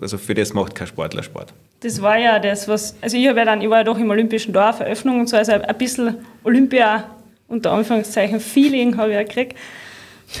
also 0.00 0.18
für 0.18 0.34
das 0.34 0.52
macht 0.52 0.74
kein 0.74 0.86
Sportler 0.86 1.22
Sport. 1.22 1.52
Das 1.80 2.00
war 2.00 2.18
ja 2.18 2.38
das, 2.38 2.68
was, 2.68 2.96
also 3.00 3.16
ich 3.16 3.26
habe 3.26 3.38
ja 3.38 3.44
dann, 3.44 3.60
ich 3.60 3.68
war 3.68 3.78
ja 3.78 3.84
doch 3.84 3.98
im 3.98 4.08
Olympischen 4.08 4.52
Dorf, 4.52 4.80
Eröffnung 4.80 5.20
und 5.20 5.28
so, 5.28 5.36
also 5.36 5.52
ein 5.52 5.78
bisschen 5.78 6.14
Olympia, 6.44 7.10
unter 7.48 7.72
Anführungszeichen, 7.72 8.40
Feeling 8.40 8.96
habe 8.96 9.10
ich 9.10 9.14
ja 9.14 9.22
gekriegt. 9.22 9.56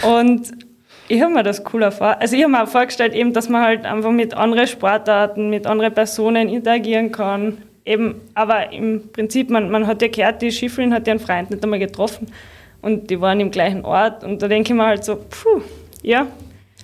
Und 0.02 0.65
ich 1.08 1.22
habe 1.22 1.32
mir 1.32 1.42
das 1.42 1.62
cooler 1.64 1.92
vor. 1.92 2.20
Also 2.20 2.36
ich 2.36 2.42
habe 2.42 2.52
mir 2.52 2.62
auch 2.62 2.68
vorgestellt, 2.68 3.14
eben, 3.14 3.32
dass 3.32 3.48
man 3.48 3.62
halt 3.62 3.84
einfach 3.84 4.10
mit 4.10 4.34
anderen 4.34 4.66
Sportarten, 4.66 5.50
mit 5.50 5.66
anderen 5.66 5.94
Personen 5.94 6.48
interagieren 6.48 7.12
kann. 7.12 7.58
Eben, 7.84 8.20
aber 8.34 8.72
im 8.72 9.12
Prinzip, 9.12 9.48
man, 9.48 9.70
man 9.70 9.86
hat 9.86 10.02
ja 10.02 10.08
gehört, 10.08 10.42
die 10.42 10.50
Schifferin 10.50 10.92
hat 10.92 11.06
ihren 11.06 11.20
Freund 11.20 11.50
nicht 11.50 11.62
einmal 11.62 11.78
getroffen 11.78 12.26
und 12.82 13.10
die 13.10 13.20
waren 13.20 13.38
im 13.38 13.50
gleichen 13.50 13.84
Ort. 13.84 14.24
Und 14.24 14.42
da 14.42 14.48
denke 14.48 14.72
ich 14.72 14.76
mir 14.76 14.86
halt 14.86 15.04
so, 15.04 15.16
puh, 15.16 15.62
ja, 16.02 16.26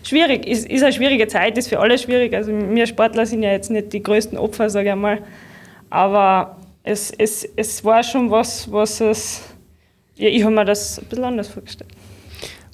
schwierig. 0.05 0.47
Ist, 0.47 0.69
ist 0.71 0.83
eine 0.83 0.93
schwierige 0.93 1.27
Zeit, 1.27 1.59
ist 1.59 1.69
für 1.69 1.81
alle 1.81 1.99
schwierig. 1.99 2.35
Also 2.35 2.53
wir 2.53 2.87
Sportler 2.87 3.27
sind 3.27 3.43
ja 3.43 3.51
jetzt 3.51 3.71
nicht 3.71 3.93
die 3.93 4.03
größten 4.03 4.39
Opfer, 4.39 4.71
sage 4.71 4.87
ich 4.87 4.93
einmal. 4.93 5.19
Aber 5.91 6.57
es, 6.85 7.11
es, 7.11 7.49
es 7.57 7.85
war 7.85 8.03
schon 8.03 8.31
was, 8.31 8.71
was 8.71 9.01
es, 9.01 9.43
ja, 10.15 10.29
ich 10.29 10.45
habe 10.45 10.55
mir 10.55 10.65
das 10.65 11.01
ein 11.01 11.07
bisschen 11.07 11.25
anders 11.25 11.49
vorgestellt. 11.49 11.91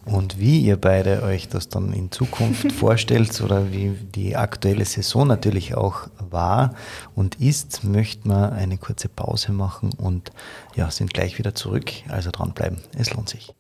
Und 0.09 0.39
wie 0.39 0.61
ihr 0.61 0.79
beide 0.79 1.23
euch 1.23 1.49
das 1.49 1.69
dann 1.69 1.93
in 1.93 2.11
Zukunft 2.11 2.73
vorstellt 2.81 3.41
oder 3.43 3.71
wie 3.71 3.91
die 4.15 4.37
aktuelle 4.37 4.85
Saison 4.87 5.27
natürlich 5.27 5.75
auch 5.75 6.09
war 6.31 6.75
und 7.15 7.35
ist, 7.41 7.85
möchten 7.85 8.31
wir 8.31 8.53
eine 8.53 8.79
kurze 8.79 9.09
Pause 9.09 9.53
machen 9.53 9.91
und 9.99 10.33
ja, 10.75 10.91
sind 10.91 11.13
gleich 11.13 11.39
wieder 11.39 11.55
zurück. 11.55 11.93
Also 12.09 12.31
dranbleiben, 12.31 12.79
es 12.97 13.13
lohnt 13.13 13.29
sich. 13.29 13.53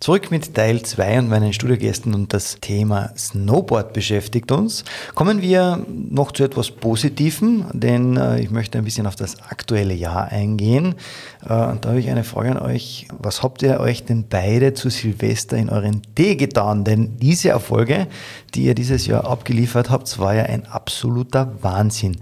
Zurück 0.00 0.30
mit 0.30 0.54
Teil 0.54 0.82
2 0.82 1.18
und 1.18 1.28
meinen 1.28 1.52
Studiogästen 1.52 2.14
und 2.14 2.32
das 2.32 2.58
Thema 2.60 3.10
Snowboard 3.16 3.92
beschäftigt 3.92 4.52
uns. 4.52 4.84
Kommen 5.16 5.42
wir 5.42 5.84
noch 5.88 6.30
zu 6.30 6.44
etwas 6.44 6.70
Positivem, 6.70 7.64
denn 7.72 8.16
äh, 8.16 8.38
ich 8.40 8.52
möchte 8.52 8.78
ein 8.78 8.84
bisschen 8.84 9.08
auf 9.08 9.16
das 9.16 9.42
aktuelle 9.42 9.94
Jahr 9.94 10.28
eingehen. 10.28 10.94
Äh, 11.44 11.52
und 11.52 11.84
da 11.84 11.88
habe 11.88 11.98
ich 11.98 12.08
eine 12.10 12.22
Frage 12.22 12.52
an 12.52 12.58
euch. 12.58 13.08
Was 13.18 13.42
habt 13.42 13.60
ihr 13.62 13.80
euch 13.80 14.04
denn 14.04 14.26
beide 14.28 14.72
zu 14.72 14.88
Silvester 14.88 15.56
in 15.56 15.68
euren 15.68 16.02
Tee 16.14 16.36
getan? 16.36 16.84
Denn 16.84 17.16
diese 17.18 17.48
Erfolge, 17.48 18.06
die 18.54 18.66
ihr 18.66 18.76
dieses 18.76 19.08
Jahr 19.08 19.24
abgeliefert 19.24 19.90
habt, 19.90 20.16
war 20.20 20.32
ja 20.32 20.44
ein 20.44 20.64
absoluter 20.66 21.52
Wahnsinn. 21.60 22.18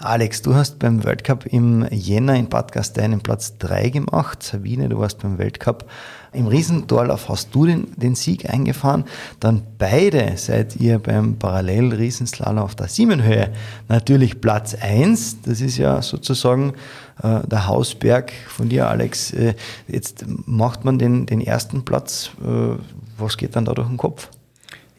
Alex, 0.00 0.42
du 0.42 0.54
hast 0.54 0.78
beim 0.78 1.02
Weltcup 1.02 1.44
im 1.46 1.84
Jänner 1.90 2.36
in 2.36 2.48
Bad 2.48 2.70
Gastein 2.70 3.10
den 3.10 3.20
Platz 3.20 3.58
3 3.58 3.90
gemacht. 3.90 4.44
Sabine, 4.44 4.88
du 4.88 5.00
warst 5.00 5.18
beim 5.18 5.38
Weltcup 5.38 5.90
im 6.32 6.46
Riesendorlauf 6.46 7.28
hast 7.28 7.52
du 7.52 7.66
den, 7.66 7.88
den 7.96 8.14
Sieg 8.14 8.48
eingefahren. 8.48 9.06
Dann 9.40 9.62
beide 9.76 10.36
seid 10.36 10.76
ihr 10.76 11.00
beim 11.00 11.40
Parallel-Riesenslalom 11.40 12.62
auf 12.62 12.76
der 12.76 12.86
Siemenhöhe 12.86 13.52
natürlich 13.88 14.40
Platz 14.40 14.76
1. 14.76 15.42
Das 15.42 15.60
ist 15.60 15.78
ja 15.78 16.00
sozusagen 16.00 16.74
äh, 17.20 17.40
der 17.48 17.66
Hausberg 17.66 18.32
von 18.46 18.68
dir, 18.68 18.88
Alex. 18.88 19.32
Äh, 19.32 19.54
jetzt 19.88 20.24
macht 20.46 20.84
man 20.84 21.00
den, 21.00 21.26
den 21.26 21.40
ersten 21.40 21.84
Platz. 21.84 22.30
Äh, 22.40 22.76
was 23.18 23.36
geht 23.36 23.56
dann 23.56 23.64
da 23.64 23.74
durch 23.74 23.88
den 23.88 23.96
Kopf? 23.96 24.28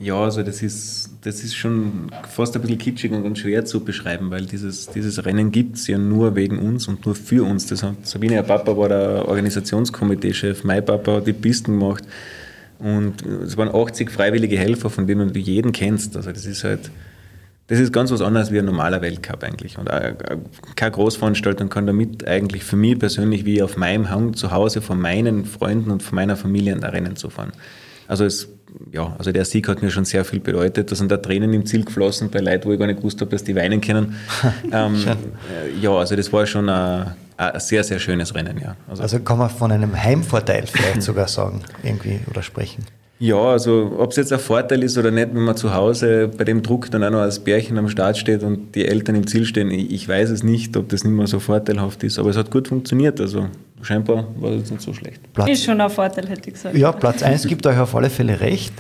Ja, 0.02 0.16
also 0.24 0.44
das 0.44 0.62
ist, 0.62 1.10
das 1.24 1.44
ist 1.44 1.56
schon 1.56 2.10
fast 2.30 2.56
ein 2.56 2.62
bisschen 2.62 2.78
kitschig 2.78 3.12
und 3.12 3.24
ganz 3.24 3.40
schwer 3.40 3.66
zu 3.66 3.84
beschreiben, 3.84 4.32
weil 4.32 4.46
dieses, 4.46 4.88
dieses 4.88 5.26
Rennen 5.26 5.52
gibt 5.52 5.76
es 5.76 5.88
ja 5.88 5.98
nur 5.98 6.36
wegen 6.36 6.58
uns 6.58 6.88
und 6.88 7.06
nur 7.06 7.16
für 7.16 7.44
uns. 7.44 7.68
Das 7.68 7.84
hat, 7.84 8.08
Sabine, 8.08 8.36
ihr 8.36 8.44
Papa 8.44 8.78
war 8.78 8.88
der 8.88 9.28
Organisationskomiteechef, 9.28 10.64
mein 10.64 10.86
Papa 10.86 11.18
hat 11.18 11.28
die 11.28 11.34
Pisten 11.34 11.78
gemacht 11.78 12.06
und 12.80 13.26
es 13.26 13.58
waren 13.58 13.68
80 13.68 14.10
freiwillige 14.10 14.58
Helfer, 14.58 14.90
von 14.90 15.06
denen 15.06 15.34
du 15.34 15.40
jeden 15.40 15.74
kennst. 15.74 16.16
Also 16.16 16.32
das 16.32 16.46
ist 16.46 16.64
halt, 16.64 16.92
das 17.68 17.80
ist 17.80 17.92
ganz 17.92 18.10
was 18.10 18.22
anderes 18.22 18.54
wie 18.54 18.60
ein 18.60 18.66
normaler 18.66 19.02
Weltcup 19.02 19.44
eigentlich. 19.44 19.78
Und 19.78 19.90
keine 20.78 20.92
Großveranstaltung 20.92 21.68
kann 21.68 21.86
damit 21.86 22.26
eigentlich 22.26 22.64
für 22.64 22.78
mich 22.78 22.98
persönlich 22.98 23.44
wie 23.44 23.62
auf 23.62 23.76
meinem 23.76 24.10
Hang 24.10 24.34
zu 24.34 24.52
Hause 24.52 24.82
von 24.82 24.98
meinen 24.98 25.44
Freunden 25.44 25.92
und 25.92 26.02
von 26.04 26.16
meiner 26.16 26.38
Familie 26.38 26.74
ein 26.74 26.84
Rennen 26.84 27.18
zu 27.18 27.30
fahren. 27.30 27.52
Also 28.08 28.24
es 28.24 28.48
ja, 28.92 29.16
also 29.18 29.32
der 29.32 29.46
Sieg 29.46 29.68
hat 29.68 29.82
mir 29.82 29.92
schon 29.92 30.06
sehr 30.06 30.26
viel 30.26 30.40
bedeutet. 30.40 30.92
Da 30.92 30.96
sind 30.96 31.12
da 31.12 31.18
Tränen 31.18 31.54
im 31.54 31.66
Ziel 31.66 31.86
geflossen 31.86 32.30
bei 32.30 32.40
Leuten, 32.40 32.68
wo 32.68 32.74
ich 32.74 32.80
gar 32.80 32.88
nicht 32.88 32.98
gewusst 32.98 33.22
habe, 33.22 33.32
dass 33.32 33.44
die 33.44 33.56
weinen 33.56 33.82
können. 33.82 34.16
ähm, 34.72 34.96
äh, 34.96 35.80
ja, 35.80 35.92
also 35.92 36.16
das 36.16 36.32
war 36.32 36.46
schon 36.46 36.70
ein, 36.70 37.14
ein, 37.38 37.60
sehr, 37.60 37.84
sehr 37.84 38.00
schönes 38.00 38.34
Rennen, 38.36 38.60
ja. 38.62 38.76
Also, 38.88 39.04
also 39.04 39.20
kann 39.20 39.38
man 39.38 39.50
von 39.50 39.72
einem 39.72 39.96
Heimvorteil 39.96 40.66
vielleicht 40.68 41.02
sogar 41.04 41.28
sagen, 41.28 41.62
irgendwie 41.84 42.20
oder 42.30 42.42
sprechen. 42.42 42.86
Ja, 43.22 43.36
also 43.36 43.96
ob 44.00 44.12
es 44.12 44.16
jetzt 44.16 44.32
ein 44.32 44.40
Vorteil 44.40 44.82
ist 44.82 44.98
oder 44.98 45.12
nicht, 45.12 45.36
wenn 45.36 45.44
man 45.44 45.58
zu 45.58 45.74
Hause 45.74 46.30
bei 46.38 46.46
dem 46.46 46.64
Druck 46.64 46.90
dann 46.90 47.04
auch 47.04 47.10
noch 47.10 47.20
als 47.20 47.40
Bärchen 47.40 47.78
am 47.78 47.90
Start 47.90 48.18
steht 48.18 48.44
und 48.44 48.74
die 48.76 48.86
Eltern 48.86 49.16
im 49.16 49.28
Ziel 49.28 49.46
stehen, 49.46 49.72
ich 49.72 50.08
weiß 50.08 50.30
es 50.30 50.42
nicht, 50.42 50.78
ob 50.78 50.88
das 50.88 51.04
nicht 51.04 51.14
mehr 51.14 51.28
so 51.28 51.40
vorteilhaft 51.40 52.02
ist, 52.04 52.18
aber 52.18 52.30
es 52.30 52.38
hat 52.38 52.50
gut 52.50 52.70
funktioniert. 52.70 53.20
Also 53.20 53.48
scheinbar 53.82 54.26
war 54.39 54.52
das 54.52 54.72
nicht 54.72 54.82
so 54.82 54.94
schlecht. 54.94 55.22
Platz, 55.34 55.50
ist 55.50 55.65
schon 55.65 55.80
ein 55.80 55.89
Vorteil, 55.89 56.28
hätte 56.28 56.50
ich 56.50 56.54
gesagt. 56.54 56.76
Ja, 56.76 56.92
Platz 56.92 57.24
1 57.24 57.48
gibt 57.48 57.65
euch 57.65 57.78
auf 57.78 57.96
alle 57.96 58.10
Fälle 58.10 58.39
recht. 58.39 58.74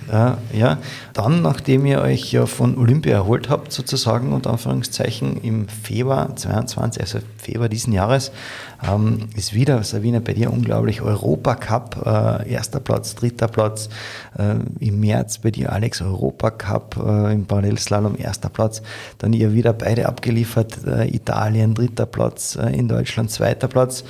Ja. 0.53 0.77
Dann, 1.13 1.41
nachdem 1.41 1.85
ihr 1.85 2.01
euch 2.01 2.31
ja 2.31 2.45
von 2.45 2.77
Olympia 2.77 3.13
erholt 3.13 3.49
habt, 3.49 3.71
sozusagen, 3.71 4.33
unter 4.33 4.51
Anführungszeichen, 4.51 5.41
im 5.41 5.67
Februar 5.67 6.35
22, 6.35 7.01
also 7.01 7.19
Februar 7.37 7.69
diesen 7.69 7.93
Jahres, 7.93 8.31
ähm, 8.87 9.27
ist 9.35 9.53
wieder, 9.53 9.83
Sabine, 9.83 10.21
bei 10.21 10.33
dir 10.33 10.51
unglaublich, 10.51 11.01
Europacup, 11.01 12.01
äh, 12.05 12.49
erster 12.49 12.79
Platz, 12.79 13.15
dritter 13.15 13.47
Platz, 13.47 13.89
äh, 14.37 14.55
im 14.79 14.99
März 14.99 15.39
bei 15.39 15.51
dir 15.51 15.73
Alex, 15.73 16.01
Europacup 16.01 16.95
äh, 16.97 17.33
im 17.33 17.45
Parallelslalom, 17.45 18.15
erster 18.17 18.49
Platz, 18.49 18.81
dann 19.17 19.33
ihr 19.33 19.53
wieder 19.53 19.73
beide 19.73 20.07
abgeliefert, 20.07 20.77
Italien, 21.11 21.73
dritter 21.73 22.05
Platz, 22.05 22.55
in 22.55 22.87
Deutschland, 22.87 23.31
zweiter 23.31 23.67
Platz, 23.67 24.03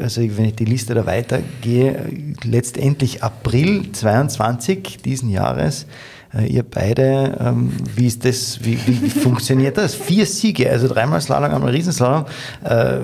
also 0.00 0.20
wenn 0.20 0.46
ich 0.46 0.54
die 0.54 0.64
Liste 0.64 0.94
da 0.94 1.06
weitergehe, 1.06 2.08
letztendlich 2.44 3.22
April 3.22 3.90
22 3.92 4.98
diesen 5.04 5.30
Jahres, 5.30 5.86
äh, 6.34 6.46
ihr 6.46 6.62
beide, 6.62 7.38
ähm, 7.40 7.72
wie 7.94 8.06
ist 8.06 8.24
das, 8.24 8.64
wie, 8.64 8.78
wie 8.86 9.10
funktioniert 9.10 9.76
das? 9.76 9.94
Vier 9.94 10.26
Siege, 10.26 10.70
also 10.70 10.88
dreimal 10.88 11.20
Slalom, 11.20 11.52
einmal 11.52 11.70
Riesenslalom, 11.70 12.24
äh, 12.64 13.00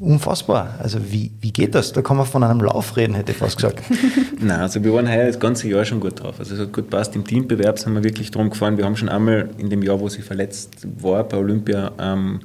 unfassbar. 0.00 0.74
Also 0.78 0.98
wie, 1.10 1.30
wie 1.40 1.52
geht 1.52 1.74
das? 1.74 1.92
Da 1.92 2.02
kann 2.02 2.16
man 2.16 2.26
von 2.26 2.42
einem 2.42 2.60
Lauf 2.60 2.96
reden, 2.96 3.14
hätte 3.14 3.32
ich 3.32 3.38
fast 3.38 3.56
gesagt. 3.56 3.82
Nein, 4.40 4.60
also 4.60 4.82
wir 4.82 4.92
waren 4.92 5.08
heuer 5.08 5.26
das 5.26 5.38
ganze 5.38 5.68
Jahr 5.68 5.84
schon 5.84 6.00
gut 6.00 6.22
drauf. 6.22 6.36
Also 6.38 6.54
es 6.54 6.60
hat 6.60 6.72
gut 6.72 6.90
passt. 6.90 7.14
Im 7.14 7.24
Teambewerb 7.24 7.78
sind 7.78 7.94
wir 7.94 8.02
wirklich 8.02 8.30
drum 8.30 8.50
gefahren. 8.50 8.76
Wir 8.76 8.84
haben 8.84 8.96
schon 8.96 9.08
einmal 9.08 9.50
in 9.58 9.70
dem 9.70 9.82
Jahr, 9.82 10.00
wo 10.00 10.08
sie 10.08 10.22
verletzt 10.22 10.86
war 11.00 11.24
bei 11.24 11.36
Olympia, 11.36 11.92
ähm, 11.98 12.40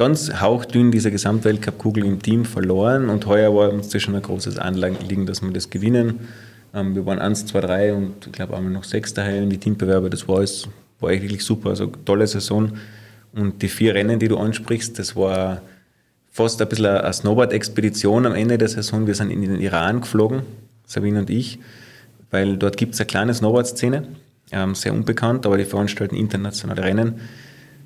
ganz 0.00 0.40
hauchdünn 0.40 0.90
diese 0.90 1.10
Gesamtweltcup-Kugel 1.10 2.06
im 2.06 2.22
Team 2.22 2.46
verloren 2.46 3.10
und 3.10 3.26
heuer 3.26 3.54
war 3.54 3.70
uns 3.70 3.90
das 3.90 4.00
schon 4.00 4.14
ein 4.14 4.22
großes 4.22 4.56
Anliegen, 4.56 5.26
dass 5.26 5.42
wir 5.42 5.50
das 5.50 5.68
gewinnen. 5.68 6.20
Ähm, 6.72 6.94
wir 6.94 7.04
waren 7.04 7.18
1, 7.18 7.44
2, 7.44 7.60
3 7.60 7.92
und 7.92 8.26
ich 8.26 8.32
glaube 8.32 8.56
einmal 8.56 8.72
noch 8.72 8.84
Sechster 8.84 9.28
in 9.28 9.50
die 9.50 9.58
Teambewerber. 9.58 10.08
Das 10.08 10.26
war, 10.26 10.38
war 10.38 11.10
wirklich 11.10 11.44
super, 11.44 11.68
also 11.68 11.88
tolle 12.06 12.26
Saison. 12.26 12.72
Und 13.34 13.60
die 13.60 13.68
vier 13.68 13.94
Rennen, 13.94 14.18
die 14.18 14.28
du 14.28 14.38
ansprichst, 14.38 14.98
das 14.98 15.16
war 15.16 15.60
fast 16.30 16.62
ein 16.62 16.68
bisschen 16.70 16.86
eine 16.86 17.12
Snowboard-Expedition 17.12 18.24
am 18.24 18.34
Ende 18.34 18.56
der 18.56 18.68
Saison. 18.68 19.06
Wir 19.06 19.14
sind 19.14 19.30
in 19.30 19.42
den 19.42 19.60
Iran 19.60 20.00
geflogen, 20.00 20.44
Sabine 20.86 21.18
und 21.18 21.28
ich, 21.28 21.58
weil 22.30 22.56
dort 22.56 22.78
gibt 22.78 22.94
es 22.94 23.00
eine 23.00 23.06
kleine 23.06 23.34
Snowboard-Szene, 23.34 24.08
ähm, 24.50 24.74
sehr 24.74 24.94
unbekannt, 24.94 25.44
aber 25.44 25.58
die 25.58 25.66
veranstalten 25.66 26.16
internationale 26.16 26.84
Rennen. 26.84 27.20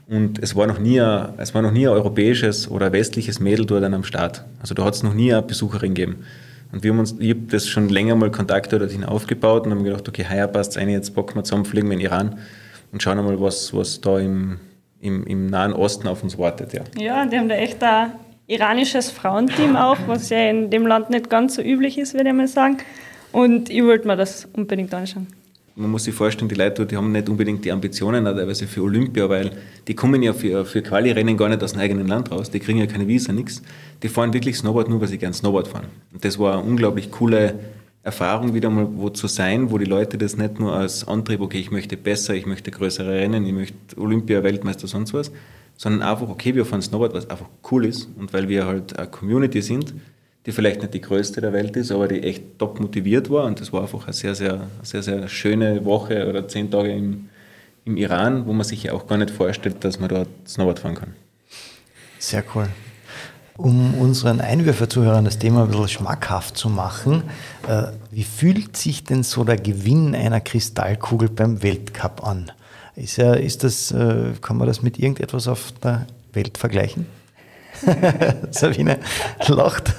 Und 0.07 0.39
es 0.43 0.55
war 0.55 0.67
noch 0.67 0.79
nie 0.79 1.01
ein, 1.01 1.35
es 1.39 1.55
war 1.55 1.63
noch 1.63 1.71
nie 1.71 1.87
ein 1.87 1.95
europäisches 1.95 2.71
oder 2.71 2.93
westliches 2.93 3.41
Mädel 3.41 3.65
dort 3.65 3.85
am 3.85 4.05
Start. 4.05 4.45
Also 4.61 4.75
da 4.75 4.85
hat 4.85 4.95
es 4.95 5.03
noch 5.03 5.15
nie 5.15 5.33
eine 5.33 5.43
Besucherin 5.43 5.95
gegeben. 5.95 6.25
Und 6.73 6.83
wir 6.83 6.91
haben 6.91 6.99
uns, 6.99 7.15
ich 7.19 7.31
habe 7.31 7.43
das 7.49 7.69
schon 7.69 7.89
länger 7.89 8.17
mal 8.17 8.31
Kontakte 8.31 8.79
dorthin 8.79 9.05
aufgebaut 9.05 9.65
und 9.65 9.73
haben 9.73 9.85
gedacht, 9.85 10.09
okay, 10.09 10.27
heuer 10.29 10.49
passt 10.49 10.73
es 10.73 10.77
ein, 10.77 10.89
jetzt 10.89 11.15
packen 11.15 11.37
wir 11.37 11.45
zusammen, 11.45 11.65
fliegen 11.65 11.89
wir 11.89 11.95
in 11.95 12.01
Iran 12.01 12.39
und 12.93 13.03
schauen 13.03 13.17
mal, 13.17 13.41
was, 13.41 13.73
was 13.73 14.01
da 14.01 14.19
im, 14.19 14.59
im, 15.01 15.25
im 15.25 15.47
Nahen 15.47 15.73
Osten 15.73 16.09
auf 16.09 16.23
uns 16.23 16.37
wartet. 16.37 16.73
Ja, 16.73 16.83
ja 16.99 17.27
die 17.27 17.39
haben 17.39 17.49
da 17.49 17.55
echt 17.55 17.83
ein 17.83 18.13
iranisches 18.47 19.11
Frauenteam 19.11 19.77
auch, 19.77 19.99
was 20.07 20.29
ja 20.31 20.51
in 20.51 20.69
dem 20.71 20.87
Land 20.87 21.11
nicht 21.11 21.31
ganz 21.31 21.55
so 21.55 21.63
üblich 21.63 21.97
ist, 21.97 22.15
würde 22.15 22.29
ich 22.29 22.35
mal 22.35 22.49
sagen. 22.49 22.79
Und 23.33 23.71
ich 23.71 23.83
wollte 23.85 24.07
mir 24.07 24.17
das 24.17 24.47
unbedingt 24.53 24.93
anschauen 24.93 25.29
man 25.77 25.91
muss 25.91 26.05
sich 26.05 26.15
vorstellen, 26.15 26.49
die 26.49 26.55
Leute, 26.55 26.87
die 26.87 26.97
haben 26.97 27.11
nicht 27.11 27.29
unbedingt 27.29 27.65
die 27.65 27.73
Ambitionen 27.73 28.25
teilweise 28.25 28.67
für 28.67 28.83
Olympia, 28.83 29.29
weil 29.29 29.51
die 29.89 29.95
kommen 29.95 30.23
ja 30.23 30.33
für, 30.33 30.65
für 30.65 30.83
Quali-Rennen 30.83 31.37
gar 31.37 31.49
nicht 31.49 31.63
aus 31.63 31.73
dem 31.73 31.81
eigenen 31.81 32.07
Land 32.07 32.31
raus, 32.31 32.51
die 32.51 32.61
kriegen 32.61 32.79
ja 32.79 32.87
keine 32.87 33.09
Visa, 33.09 33.33
nichts. 33.33 33.63
Die 34.03 34.09
fahren 34.09 34.33
wirklich 34.33 34.57
Snowboard 34.57 34.89
nur, 34.89 35.01
weil 35.01 35.09
sie 35.09 35.19
gern 35.19 35.33
Snowboard 35.33 35.69
fahren. 35.69 35.87
Und 36.13 36.25
das 36.25 36.39
war 36.39 36.59
eine 36.59 36.63
unglaublich 36.63 37.11
coole 37.11 37.59
Erfahrung, 38.05 38.55
wieder 38.55 38.71
mal 38.71 38.87
wo 38.93 39.09
zu 39.09 39.27
sein, 39.27 39.71
wo 39.71 39.79
die 39.79 39.87
Leute 39.87 40.19
das 40.19 40.37
nicht 40.37 40.61
nur 40.61 40.75
als 40.75 41.09
Antrieb, 41.09 41.41
okay, 41.41 41.59
ich 41.59 41.71
möchte 41.71 41.97
besser, 41.97 42.35
ich 42.35 42.47
möchte 42.47 42.71
größere 42.71 43.11
Rennen, 43.11 43.45
ich 43.47 43.53
möchte 43.53 43.99
Olympia, 43.99 44.43
Weltmeister, 44.43 44.87
sonst 44.87 45.15
was, 45.15 45.33
sondern 45.77 46.03
einfach, 46.03 46.29
okay, 46.29 46.55
wir 46.55 46.67
fahren 46.67 46.83
Snowboard, 46.83 47.15
was 47.15 47.31
einfach 47.31 47.49
cool 47.73 47.87
ist 47.87 48.09
und 48.17 48.33
weil 48.33 48.49
wir 48.49 48.67
halt 48.67 48.97
eine 48.97 49.09
Community 49.09 49.63
sind, 49.63 49.95
die 50.47 50.53
vielleicht 50.53 50.83
nicht 50.83 50.95
die 50.95 51.01
größte 51.01 51.41
der 51.41 51.53
Welt 51.53 51.77
ist, 51.77 51.91
aber 51.91 52.07
die 52.09 52.23
echt 52.23 52.59
top 52.59 52.79
motiviert 52.79 53.31
war. 53.31 53.45
Und 53.45 53.61
das 53.61 53.73
war 53.73 53.83
einfach 53.83 54.05
eine 54.05 54.13
sehr, 54.13 54.35
sehr, 54.35 54.67
sehr, 54.83 55.03
sehr 55.03 55.29
schöne 55.29 55.85
Woche 55.85 56.29
oder 56.29 56.47
zehn 56.49 56.71
Tage 56.71 56.93
im, 56.93 57.29
im 57.85 57.97
Iran, 57.97 58.47
wo 58.47 58.53
man 58.53 58.65
sich 58.65 58.83
ja 58.85 58.93
auch 58.93 59.07
gar 59.07 59.17
nicht 59.17 59.31
vorstellt, 59.31 59.83
dass 59.85 59.99
man 59.99 60.09
dort 60.09 60.29
Snowboard 60.47 60.79
fahren 60.79 60.95
kann. 60.95 61.15
Sehr 62.19 62.45
cool. 62.55 62.69
Um 63.57 63.95
unseren 63.95 64.41
Einwürferzuhörern 64.41 65.25
das 65.25 65.39
Thema 65.39 65.63
ein 65.63 65.69
bisschen 65.69 65.89
schmackhaft 65.89 66.57
zu 66.57 66.69
machen, 66.69 67.23
äh, 67.69 67.85
wie 68.11 68.25
fühlt 68.25 68.77
sich 68.77 69.05
denn 69.05 69.23
so 69.23 69.45
der 69.45 69.57
Gewinn 69.57 70.15
einer 70.15 70.41
Kristallkugel 70.41 71.29
beim 71.29 71.63
Weltcup 71.63 72.27
an? 72.27 72.51
Ist, 72.97 73.17
ja, 73.17 73.35
ist 73.35 73.63
das, 73.63 73.93
äh, 73.93 74.33
kann 74.41 74.57
man 74.57 74.67
das 74.67 74.83
mit 74.83 74.99
irgendetwas 74.99 75.47
auf 75.47 75.73
der 75.83 76.07
Welt 76.33 76.59
vergleichen? 76.59 77.07
Sabine 78.51 78.99
lacht. 79.49 79.93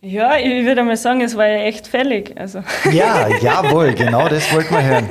Ja, 0.00 0.36
ich 0.36 0.64
würde 0.64 0.82
mal 0.82 0.96
sagen, 0.96 1.20
es 1.20 1.36
war 1.36 1.46
ja 1.46 1.62
echt 1.62 1.86
fällig. 1.86 2.34
Also. 2.36 2.62
Ja, 2.90 3.28
jawohl, 3.40 3.92
genau 3.94 4.28
das 4.28 4.52
wollten 4.52 4.74
wir 4.74 4.82
hören. 4.82 5.08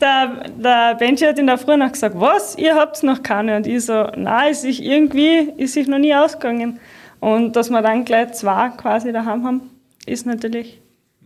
Der, 0.00 0.44
der 0.56 0.94
Benji 0.94 1.26
hat 1.26 1.38
in 1.38 1.46
der 1.46 1.58
Früh 1.58 1.76
noch 1.76 1.90
gesagt, 1.90 2.14
was, 2.18 2.56
ihr 2.56 2.74
habt 2.74 3.02
noch 3.02 3.22
keine? 3.22 3.56
Und 3.56 3.66
ich 3.66 3.86
so, 3.86 4.06
nein, 4.14 4.52
ist 4.52 4.62
sich 4.62 4.84
irgendwie, 4.84 5.52
ist 5.56 5.74
sich 5.74 5.88
noch 5.88 5.98
nie 5.98 6.14
ausgegangen. 6.14 6.78
Und 7.18 7.56
dass 7.56 7.70
wir 7.70 7.82
dann 7.82 8.04
gleich 8.04 8.32
zwei 8.34 8.68
quasi 8.76 9.10
daheim 9.10 9.44
haben, 9.44 9.70
ist 10.04 10.26
natürlich 10.26 10.80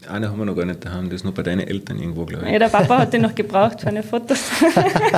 eine 0.09 0.31
haben 0.31 0.39
wir 0.39 0.45
noch 0.45 0.57
gar 0.57 0.65
nicht 0.65 0.85
daheim, 0.85 1.07
das 1.07 1.17
ist 1.17 1.25
noch 1.25 1.33
bei 1.33 1.43
deinen 1.43 1.61
Eltern 1.61 1.99
irgendwo, 1.99 2.25
glaube 2.25 2.47
ich. 2.47 2.53
Ja, 2.53 2.59
der 2.59 2.69
Papa 2.69 2.99
hat 2.99 3.13
den 3.13 3.23
noch 3.23 3.35
gebraucht 3.35 3.81
für 3.81 3.89
eine 3.89 4.03
Fotos. 4.03 4.51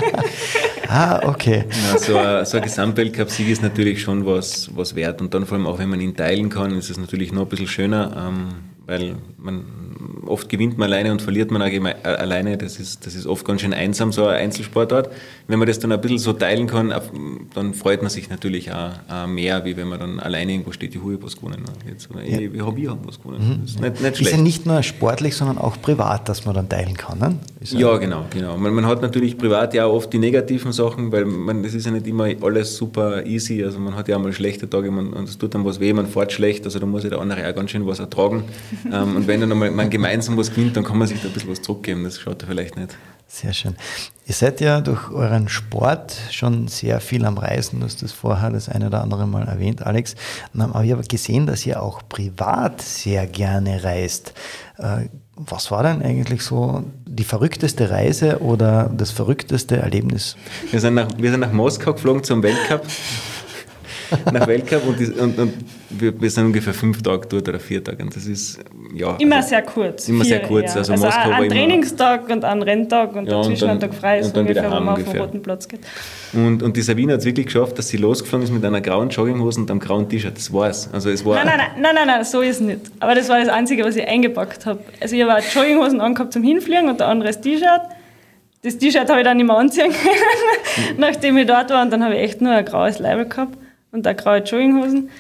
ah, 0.89 1.21
okay. 1.29 1.65
Ja, 1.71 1.99
so 1.99 2.17
ein, 2.17 2.45
so 2.45 2.57
ein 2.57 2.63
Gesamtweltcup-Sieg 2.63 3.49
ist 3.49 3.63
natürlich 3.63 4.03
schon 4.03 4.27
was, 4.27 4.71
was 4.75 4.95
wert. 4.95 5.21
Und 5.21 5.35
dann 5.35 5.47
vor 5.47 5.57
allem 5.57 5.67
auch, 5.67 5.79
wenn 5.79 5.89
man 5.89 6.01
ihn 6.01 6.17
teilen 6.17 6.49
kann, 6.49 6.77
ist 6.77 6.91
es 6.91 6.99
natürlich 6.99 7.33
noch 7.33 7.43
ein 7.43 7.49
bisschen 7.49 7.69
schöner, 7.69 8.29
ähm, 8.29 8.49
weil 8.87 9.17
man 9.39 9.65
oft 10.27 10.49
gewinnt 10.49 10.79
man 10.79 10.93
alleine 10.93 11.13
und 11.13 11.23
verliert 11.23 11.51
man 11.51 11.63
auch 11.63 11.67
äh, 11.67 11.95
alleine. 12.05 12.57
Das 12.57 12.79
ist, 12.79 13.07
das 13.07 13.15
ist 13.15 13.27
oft 13.27 13.45
ganz 13.45 13.61
schön 13.61 13.75
einsam, 13.75 14.13
so 14.13 14.27
ein 14.27 14.37
Einzelsportart. 14.37 15.11
Wenn 15.47 15.59
man 15.59 15.69
das 15.69 15.79
dann 15.79 15.93
ein 15.93 16.01
bisschen 16.01 16.19
so 16.19 16.33
teilen 16.33 16.67
kann, 16.67 16.95
dann 17.55 17.75
freut 17.75 18.03
man 18.03 18.11
sich 18.11 18.31
natürlich 18.31 18.73
auch, 18.73 18.93
auch 19.09 19.27
mehr, 19.27 19.65
wie 19.65 19.77
wenn 19.77 19.89
man 19.89 20.01
dann 20.01 20.21
alleine 20.21 20.53
irgendwo 20.53 20.73
steht, 20.73 20.95
die 20.95 21.01
Hui 21.01 21.19
was 21.21 21.37
gewonnen. 21.37 21.65
Jetzt, 21.89 22.09
ja. 22.15 22.39
ich, 22.39 22.53
wir 22.53 22.65
haben 22.65 23.01
was 23.05 23.21
gewonnen. 23.21 23.61
Mhm. 23.61 23.61
Das 23.63 23.71
ist 23.73 23.81
nicht, 23.81 24.01
nicht 24.01 24.17
schlecht. 24.17 24.21
Ist 24.21 24.37
ja 24.37 24.43
nicht 24.43 24.67
nur 24.67 24.83
sportlich, 24.83 25.37
sondern 25.37 25.59
auch 25.59 25.81
privat, 25.81 26.29
dass 26.29 26.45
man 26.45 26.55
dann 26.55 26.69
teilen 26.69 26.97
kann. 26.97 27.19
Ne? 27.19 27.39
ja, 27.61 27.97
genau. 27.99 28.25
genau. 28.31 28.57
Man, 28.57 28.75
man, 28.75 28.87
hat 28.87 29.03
natürlich 29.03 29.37
privat 29.37 29.75
ja 29.75 29.87
auch 29.87 29.95
oft 29.95 30.13
die 30.13 30.19
negativen 30.19 30.73
Sachen, 30.73 31.13
weil 31.13 31.25
man, 31.25 31.63
das 31.63 31.75
ist 31.75 31.87
ja 31.87 31.93
nicht 31.93 32.07
immer 32.07 32.29
alles 32.41 32.77
super 32.77 33.27
easy. 33.27 33.63
Also 33.65 33.79
man 33.79 33.95
hat 33.97 34.09
ja 34.09 34.17
auch 34.17 34.23
mal 34.23 34.33
schlechte 34.33 34.69
Tage 34.69 34.91
man, 34.91 35.13
und 35.13 35.29
es 35.29 35.39
tut 35.39 35.55
dann 35.55 35.65
was 35.65 35.81
weh, 35.81 35.93
man 35.93 36.07
fährt 36.07 36.33
schlecht, 36.33 36.65
also 36.65 36.79
da 36.79 36.87
muss 36.87 37.05
ja 37.05 37.11
der 37.11 37.21
andere 37.21 37.49
auch 37.49 37.55
ganz 37.55 37.71
schön 37.71 37.87
was 37.87 37.99
ertragen. 37.99 38.45
ähm, 38.93 39.17
und 39.17 39.27
wenn 39.27 39.41
dann 39.41 39.57
mal 39.59 39.71
man 39.71 39.91
gemeinsam 39.91 40.23
gemeinsam 40.23 40.37
was 40.37 40.51
gewinnt, 40.51 40.77
dann 40.77 40.85
kann 40.85 40.99
man 40.99 41.09
sich 41.09 41.21
da 41.21 41.29
ein 41.29 41.35
bisschen 41.35 41.51
was 41.51 41.63
zurückgeben. 41.63 42.05
Das 42.05 42.21
schaut 42.21 42.43
er 42.43 42.49
vielleicht 42.49 42.77
nicht. 42.77 42.97
Sehr 43.35 43.55
schön. 43.55 43.77
Ihr 44.27 44.35
seid 44.35 44.61
ja 44.61 44.83
durch 44.83 45.11
euren 45.11 45.49
Sport 45.49 46.15
schon 46.31 46.69
sehr 46.69 47.01
viel 47.01 47.25
am 47.25 47.39
Reisen. 47.39 47.81
Du 47.81 47.87
hast 47.87 48.03
das 48.03 48.13
vorher 48.13 48.51
das 48.51 48.69
eine 48.69 48.89
oder 48.89 49.01
andere 49.01 49.27
Mal 49.27 49.49
erwähnt, 49.49 49.87
Alex. 49.87 50.15
Aber 50.57 50.85
ich 50.85 50.93
habe 50.93 51.03
gesehen, 51.03 51.47
dass 51.47 51.65
ihr 51.65 51.83
auch 51.83 52.03
privat 52.11 52.83
sehr 52.83 53.27
gerne 53.27 53.85
reist. 53.85 54.35
Äh, 54.77 55.07
was 55.35 55.71
war 55.71 55.83
denn 55.83 56.03
eigentlich 56.03 56.43
so 56.43 56.85
die 57.07 57.25
verrückteste 57.25 57.89
Reise 57.89 58.41
oder 58.41 58.91
das 58.95 59.11
verrückteste 59.11 59.79
Erlebnis? 59.79 60.37
Wir 60.71 60.81
sind 60.81 60.93
nach, 60.93 61.09
wir 61.17 61.31
sind 61.31 61.41
nach 61.41 61.53
Moskau 61.53 61.95
geflogen 61.95 62.23
zum 62.23 62.43
Weltcup. 62.43 62.87
nach 64.33 64.47
Weltcup 64.47 64.87
und, 64.87 65.19
und, 65.19 65.39
und 65.39 65.53
wir, 65.91 66.21
wir, 66.21 66.31
sind 66.31 66.47
ungefähr 66.47 66.75
fünf 66.75 67.03
Tage 67.03 67.27
dort 67.29 67.49
oder 67.49 67.61
vier 67.61 67.83
Tage. 67.83 68.03
Und 68.03 68.15
das 68.15 68.27
ist 68.27 68.61
ja. 68.95 69.17
Immer 69.17 69.37
also, 69.37 69.49
sehr 69.49 69.63
kurz. 69.63 70.09
Immer 70.09 70.25
sehr 70.25 70.43
kurz. 70.43 70.75
Ja. 70.75 70.81
Also, 70.81 70.93
also 70.93 71.05
Moskau 71.05 71.31
ein, 71.31 71.49
Trainingstag 71.49 72.29
und 72.29 72.45
ein 72.45 72.63
Renntag 72.63 73.15
und 73.15 73.27
ja, 73.27 73.39
dazwischen 73.39 73.71
ein 73.71 73.81
Tag 73.81 73.95
frei 73.95 74.21
ist 74.21 74.29
und 74.29 74.37
dann 74.37 74.47
ungefähr, 74.47 74.65
wieder 74.65 74.77
wenn 74.77 74.85
man 74.85 74.95
auf 74.95 75.11
den 75.11 75.21
roten 75.21 75.43
Platz 75.43 75.69
geht. 75.69 75.81
Und, 76.33 76.63
und 76.63 76.77
die 76.77 76.83
Sabine 76.83 77.15
hat 77.15 77.21
es 77.21 77.27
wirklich 77.27 77.47
geschafft, 77.47 77.79
dass 77.79 77.89
sie 77.89 77.97
losgeflogen 77.97 78.45
ist 78.45 78.53
mit 78.53 78.65
einer 78.65 78.81
grauen 78.81 79.11
Jogginghose 79.11 79.61
und 79.61 79.71
einem 79.71 79.81
grauen 79.81 80.09
T-Shirt. 80.09 80.37
Das 80.37 80.53
war's. 80.53 80.89
Also 80.93 81.11
es 81.11 81.25
war 81.25 81.37
nein, 81.37 81.47
nein, 81.47 81.59
nein, 81.59 81.83
nein, 81.83 81.95
nein, 81.95 82.07
nein, 82.07 82.25
so 82.25 82.41
ist 82.41 82.57
es 82.57 82.61
nicht. 82.61 82.81
Aber 83.01 83.15
das 83.15 83.29
war 83.29 83.39
das 83.39 83.49
Einzige, 83.49 83.85
was 83.85 83.97
ich 83.97 84.07
eingepackt 84.07 84.67
habe. 84.67 84.81
Also 85.01 85.17
ich 85.17 85.23
habe 85.23 85.43
Jogginghosen 85.55 86.01
angehabt 86.01 86.33
zum 86.33 86.43
Hinfliegen 86.43 86.89
und 86.89 87.01
ein 87.01 87.09
anderes 87.09 87.41
T-Shirt. 87.41 87.83
Das 88.63 88.79
T-Shirt 88.79 89.09
habe 89.09 89.21
ich 89.21 89.25
dann 89.25 89.37
nicht 89.37 89.47
mehr 89.47 89.57
anziehen 89.57 89.93
können, 89.93 90.99
nachdem 90.99 91.37
ich 91.37 91.47
dort 91.47 91.71
war. 91.71 91.83
Und 91.83 91.91
dann 91.93 92.05
habe 92.05 92.15
ich 92.15 92.21
echt 92.21 92.41
nur 92.41 92.53
ein 92.53 92.65
graues 92.65 92.99
Leibel 92.99 93.27
gehabt 93.27 93.57
und 93.93 94.07
eine 94.07 94.17
graue 94.17 94.39
Jogginghosen. 94.39 95.11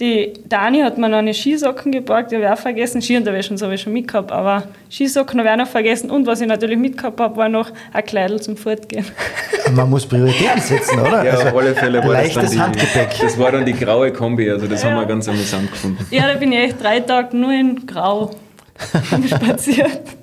Die 0.00 0.32
Dani 0.48 0.80
hat 0.80 0.98
mir 0.98 1.08
noch 1.08 1.18
eine 1.18 1.32
Skisocken 1.32 1.92
geborgt, 1.92 2.32
die 2.32 2.36
habe 2.36 2.46
ich 2.46 2.50
auch 2.50 2.58
vergessen. 2.58 3.00
Skiunterwäsche 3.00 3.54
habe 3.60 3.74
ich 3.74 3.82
schon 3.82 3.92
mitgehabt, 3.92 4.32
aber 4.32 4.64
Skisocken 4.90 5.38
habe 5.38 5.48
ich 5.48 5.52
auch 5.52 5.58
noch 5.58 5.68
vergessen. 5.68 6.10
Und 6.10 6.26
was 6.26 6.40
ich 6.40 6.48
natürlich 6.48 6.78
mitgehabt 6.78 7.20
habe, 7.20 7.36
war 7.36 7.48
noch 7.48 7.70
ein 7.92 8.04
Kleidel 8.04 8.40
zum 8.40 8.56
Fortgehen. 8.56 9.04
Man 9.76 9.88
muss 9.90 10.06
Prioritäten 10.06 10.60
setzen, 10.60 10.98
oder? 10.98 11.24
Ja, 11.24 11.32
also 11.32 11.48
auf 11.48 11.56
alle 11.56 11.74
Fälle 11.74 12.02
war 12.02 12.14
leichtes 12.14 12.34
das 12.34 12.44
dann 12.44 12.52
die, 12.52 12.60
Handgepäck. 12.80 13.18
Das 13.20 13.38
war 13.38 13.52
dann 13.52 13.64
die 13.64 13.74
graue 13.74 14.12
Kombi, 14.12 14.50
also 14.50 14.66
das 14.66 14.82
ja. 14.82 14.90
haben 14.90 14.96
wir 14.96 15.06
ganz 15.06 15.28
amüsant 15.28 15.70
gefunden. 15.70 16.04
Ja, 16.10 16.26
da 16.26 16.34
bin 16.34 16.50
ich 16.50 16.58
echt 16.58 16.82
drei 16.82 16.98
Tage 16.98 17.36
nur 17.36 17.52
in 17.52 17.86
Grau 17.86 18.30
spaziert. 19.26 20.00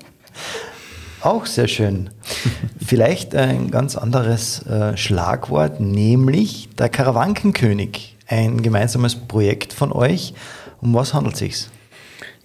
Auch 1.22 1.44
sehr 1.44 1.68
schön. 1.68 2.10
Vielleicht 2.84 3.34
ein 3.34 3.70
ganz 3.70 3.96
anderes 3.96 4.64
äh, 4.66 4.96
Schlagwort, 4.96 5.80
nämlich 5.80 6.68
der 6.78 6.88
Karawankenkönig. 6.88 8.16
Ein 8.26 8.62
gemeinsames 8.62 9.16
Projekt 9.16 9.72
von 9.72 9.92
euch. 9.92 10.34
Um 10.80 10.94
was 10.94 11.12
handelt 11.12 11.34
es 11.34 11.40
sich? 11.40 11.66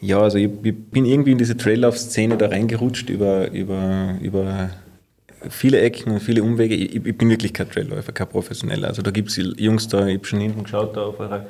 Ja, 0.02 0.20
also 0.20 0.38
ich, 0.38 0.50
ich, 0.64 0.76
bin 0.92 1.06
irgendwie 1.06 1.32
in 1.32 1.38
diese 1.38 1.56
Traillauf-Szene 1.56 2.38
da 2.38 2.48
reingerutscht 2.48 3.10
über, 3.10 3.50
über, 3.52 4.16
über 4.22 4.72
viele 5.50 5.80
Ecken 5.80 6.12
und 6.12 6.20
viele 6.20 6.44
Umwege. 6.44 6.76
Ich, 6.76 6.96
ich 6.96 7.18
bin 7.18 7.30
wirklich 7.30 7.54
kein 7.54 7.70
Trailläufer, 7.70 8.12
kein 8.12 8.28
Professioneller. 8.28 8.90
Also 8.90 9.02
da 9.02 9.12
gibt 9.12 9.30
es 9.30 9.38
Jungs 9.38 9.88
da, 9.88 10.06
ich 10.06 10.18
habe 10.18 10.26
schon 10.26 10.42
hinten 10.42 10.64
geschaut 10.64 10.98
da 10.98 11.04
auf 11.04 11.20
eurer 11.20 11.46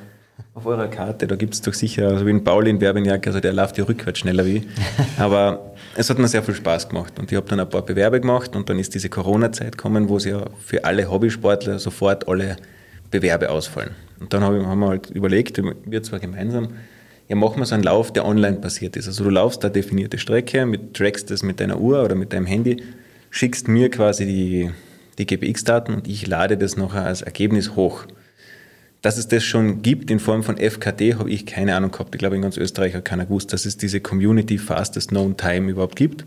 auf 0.54 0.66
eurer 0.66 0.88
Karte, 0.88 1.28
da 1.28 1.36
gibt 1.36 1.54
es 1.54 1.62
doch 1.62 1.74
sicher, 1.74 2.08
also 2.08 2.26
wie 2.26 2.30
ein 2.30 2.44
Pauli 2.44 2.70
in 2.70 2.80
Werbejacke, 2.80 3.30
also 3.30 3.40
der 3.40 3.54
läuft 3.54 3.78
ja 3.78 3.84
rückwärts 3.84 4.20
schneller 4.20 4.46
wie. 4.46 4.64
Aber 5.18 5.75
es 5.96 6.10
hat 6.10 6.20
mir 6.20 6.28
sehr 6.28 6.44
viel 6.44 6.56
Spaß 6.56 6.90
gemacht 6.90 7.18
und 7.20 7.32
ich 7.32 7.38
habe 7.38 7.48
dann 7.48 7.60
ein 7.60 7.70
paar 7.70 7.82
Bewerbe 7.82 8.20
gemacht 8.20 8.56
und 8.56 8.70
dann 8.70 8.78
ist 8.80 8.94
diese 8.94 9.10
Corona-Zeit 9.10 9.78
gekommen, 9.78 10.10
wo 10.10 10.18
es 10.18 10.26
ja 10.26 10.46
für 10.64 10.84
alle 10.84 11.10
Hobbysportler 11.10 11.80
sofort 11.80 12.28
alle 12.28 12.58
Bewerbe 13.12 13.50
ausfallen. 13.50 13.92
Und 14.20 14.34
dann 14.34 14.44
haben 14.44 14.80
wir 14.80 14.88
halt 14.88 15.10
überlegt, 15.10 15.62
wir 15.86 16.04
zwar 16.04 16.20
gemeinsam, 16.20 16.70
ja, 17.28 17.36
machen 17.36 17.60
wir 17.60 17.66
so 17.66 17.76
einen 17.76 17.84
Lauf, 17.84 18.12
der 18.12 18.26
online 18.26 18.58
passiert 18.58 18.96
ist. 18.98 19.08
Also 19.08 19.24
du 19.24 19.30
laufst 19.30 19.64
da 19.64 19.70
definierte 19.70 20.18
Strecke, 20.18 20.66
mit, 20.66 20.94
trackst 20.94 21.32
das 21.32 21.44
mit 21.44 21.60
deiner 21.60 21.80
Uhr 21.80 22.04
oder 22.04 22.16
mit 22.16 22.34
deinem 22.34 22.46
Handy, 22.46 22.84
schickst 23.30 23.68
mir 23.68 23.90
quasi 23.90 24.26
die, 24.26 24.72
die 25.18 25.26
GPX-Daten 25.26 25.94
und 25.94 26.08
ich 26.08 26.28
lade 26.28 26.58
das 26.58 26.78
nachher 26.78 27.06
als 27.06 27.22
Ergebnis 27.22 27.76
hoch. 27.76 28.06
Dass 29.06 29.18
es 29.18 29.28
das 29.28 29.44
schon 29.44 29.84
gibt 29.84 30.10
in 30.10 30.18
Form 30.20 30.42
von 30.42 30.58
FKT, 30.58 31.20
habe 31.20 31.30
ich 31.30 31.46
keine 31.46 31.76
Ahnung 31.76 31.92
gehabt. 31.92 32.16
Ich 32.16 32.18
glaube, 32.18 32.38
in 32.38 32.42
ganz 32.42 32.58
Österreich 32.58 32.96
hat 32.96 33.06
keiner 33.06 33.26
gewusst, 33.28 33.54
dass 33.54 33.68
es 33.68 33.78
diese 33.78 34.00
Community 34.00 34.58
Fastest 34.58 35.10
Known 35.10 35.38
Time 35.38 35.70
überhaupt 35.70 35.96
gibt. 35.96 36.26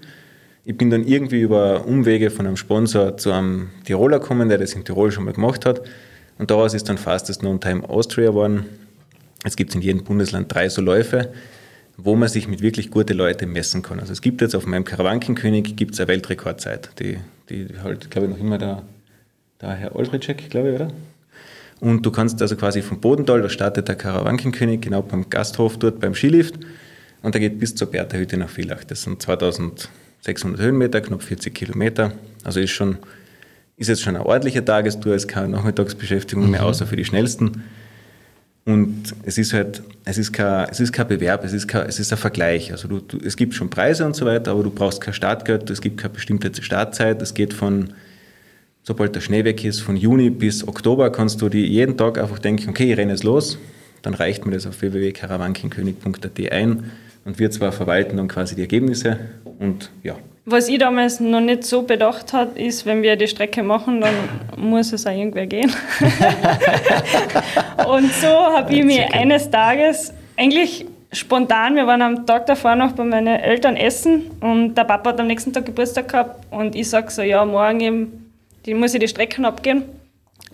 Ich 0.65 0.77
bin 0.77 0.89
dann 0.89 1.05
irgendwie 1.05 1.41
über 1.41 1.87
Umwege 1.87 2.31
von 2.31 2.47
einem 2.47 2.57
Sponsor 2.57 3.17
zu 3.17 3.33
einem 3.33 3.71
Tiroler 3.83 4.21
gekommen, 4.21 4.49
der 4.49 4.59
das 4.59 4.75
in 4.75 4.85
Tirol 4.85 5.11
schon 5.11 5.25
mal 5.25 5.33
gemacht 5.33 5.67
hat. 5.67 5.83
Und 6.39 6.53
daraus 6.53 6.73
ist 6.73 6.89
dann 6.89 6.99
Fastest 6.99 7.41
Known 7.41 7.61
Time 7.61 7.89
Austria 7.89 8.29
geworden. 8.29 8.67
Es 9.43 9.57
gibt 9.57 9.75
in 9.75 9.81
jedem 9.81 10.05
Bundesland 10.05 10.55
drei 10.55 10.69
so 10.69 10.81
Läufe, 10.81 11.33
wo 11.97 12.15
man 12.15 12.29
sich 12.29 12.47
mit 12.47 12.63
wirklich 12.63 12.93
guten 12.93 13.17
Leuten 13.17 13.51
messen 13.51 13.83
kann. 13.83 13.99
Also 13.99 14.13
es 14.13 14.23
gibt 14.23 14.41
jetzt 14.41 14.55
auf 14.55 14.67
meinem 14.67 14.85
Karawankenkönig 14.85 15.75
gibt's 15.75 15.99
eine 15.99 16.07
Weltrekordzeit, 16.07 16.91
die, 17.01 17.19
die 17.51 17.67
halt, 17.83 18.09
glaube 18.09 18.29
ich, 18.29 18.35
noch 18.35 18.41
immer 18.41 18.57
der, 18.57 18.85
der 19.61 19.71
Herr 19.71 19.97
Oldricek, 19.97 20.49
glaube 20.49 20.69
ich, 20.69 20.75
oder? 20.77 20.93
Und 21.81 22.05
du 22.05 22.11
kannst 22.11 22.43
also 22.43 22.57
quasi 22.57 22.83
vom 22.83 23.01
Bodental, 23.01 23.43
da 23.43 23.49
startet 23.49 23.89
der 23.89 23.95
Karawankenkönig 23.95 24.81
genau 24.81 25.03
beim 25.03 25.31
Gasthof 25.31 25.79
dort 25.79 26.01
beim 26.01 26.15
Skilift 26.15 26.59
und 27.23 27.35
der 27.35 27.41
geht 27.41 27.59
bis 27.59 27.75
zur 27.75 27.91
Bertha-Hütte 27.91 28.37
nach 28.37 28.49
Villach. 28.49 28.85
Das 28.85 29.03
sind 29.03 29.23
2600 29.23 30.61
Höhenmeter, 30.61 31.01
knapp 31.01 31.23
40 31.23 31.55
Kilometer. 31.55 32.13
Also 32.43 32.61
ist 32.61 32.71
schon, 32.71 32.99
ist 33.77 33.89
jetzt 33.89 34.03
schon 34.03 34.17
eine 34.17 34.27
ordentliche 34.27 34.65
Tagestour, 34.65 35.15
ist 35.15 35.29
keine 35.29 35.49
Nachmittagsbeschäftigung 35.49 36.51
mehr, 36.51 36.63
mhm. 36.63 36.67
außer 36.67 36.87
für 36.87 36.97
die 36.97 37.05
schnellsten. 37.05 37.63
Und 38.65 39.15
es 39.23 39.39
ist 39.39 39.55
halt, 39.55 39.83
es 40.05 40.19
ist 40.19 40.33
kein, 40.33 40.69
es 40.71 40.81
ist 40.81 40.93
kein 40.93 41.09
Bewerb, 41.09 41.43
es 41.45 41.53
ist, 41.53 41.69
kein, 41.69 41.87
es 41.87 41.99
ist 41.99 42.13
ein 42.13 42.19
Vergleich. 42.19 42.73
Also 42.73 42.87
du, 42.89 43.01
du, 43.01 43.19
es 43.25 43.37
gibt 43.37 43.55
schon 43.55 43.71
Preise 43.71 44.05
und 44.05 44.15
so 44.15 44.27
weiter, 44.27 44.51
aber 44.51 44.63
du 44.63 44.71
brauchst 44.71 45.01
kein 45.01 45.15
Startgeld, 45.15 45.71
es 45.71 45.81
gibt 45.81 45.97
keine 45.97 46.13
bestimmte 46.13 46.53
Startzeit, 46.63 47.23
es 47.23 47.35
geht 47.35 47.55
von 47.55 47.95
sobald 48.89 49.15
der 49.15 49.21
Schnee 49.21 49.45
weg 49.45 49.65
ist, 49.67 49.81
von 49.81 49.97
Juni 49.97 50.31
bis 50.31 50.67
Oktober, 50.67 51.13
kannst 51.13 51.43
du 51.43 51.51
dir 51.51 51.67
jeden 51.67 51.99
Tag 51.99 52.17
einfach 52.17 52.39
denken, 52.39 52.71
okay, 52.71 52.91
ich 52.91 52.97
renne 52.97 53.13
jetzt 53.13 53.23
los. 53.23 53.59
Dann 54.01 54.15
reicht 54.15 54.47
mir 54.47 54.53
das 54.53 54.67
auf 54.67 54.81
www.karawankenkönig.at 54.81 56.53
ein 56.53 56.91
und 57.27 57.39
wir 57.39 57.51
zwar 57.51 57.71
verwalten 57.71 58.17
dann 58.17 58.29
quasi 58.29 58.55
die 58.55 58.63
Ergebnisse 58.63 59.19
und 59.59 59.91
ja. 60.03 60.15
Was 60.47 60.71
ich 60.71 60.79
damals 60.79 61.21
noch 61.21 61.43
nicht 61.43 61.65
so 61.65 61.83
bedacht 61.83 62.33
habe, 62.33 62.59
ist, 62.59 62.87
wenn 62.87 63.03
wir 63.03 63.17
die 63.17 63.29
Strecke 63.29 63.63
machen, 63.63 64.01
dann 64.01 64.15
muss 64.57 64.95
es 64.95 65.07
auch 65.07 65.13
irgendwer 65.13 65.47
gehen. 65.47 65.71
und 67.87 68.11
so 68.15 68.29
habe 68.29 68.73
ich 68.73 68.85
mich 68.85 69.03
eines 69.13 69.51
Tages 69.51 70.15
eigentlich 70.39 70.87
spontan, 71.13 71.77
wir 71.77 71.87
waren 71.87 72.01
am 72.01 72.25
Tag 72.25 72.47
davor 72.47 72.75
noch 72.75 72.93
bei 72.93 73.05
meinen 73.05 73.39
Eltern 73.39 73.77
essen 73.77 74.31
und 74.41 74.77
der 74.77 74.85
Papa 74.85 75.11
hat 75.11 75.21
am 75.21 75.27
nächsten 75.27 75.53
Tag 75.53 75.67
Geburtstag 75.67 76.09
gehabt 76.09 76.47
und 76.51 76.75
ich 76.75 76.89
sage 76.89 77.11
so, 77.11 77.21
ja, 77.21 77.45
morgen 77.45 77.81
eben 77.81 78.28
die 78.69 78.75
muss 78.75 78.93
ich 78.93 79.01
die 79.01 79.09
Strecken 79.09 79.47
abgehen, 79.47 79.85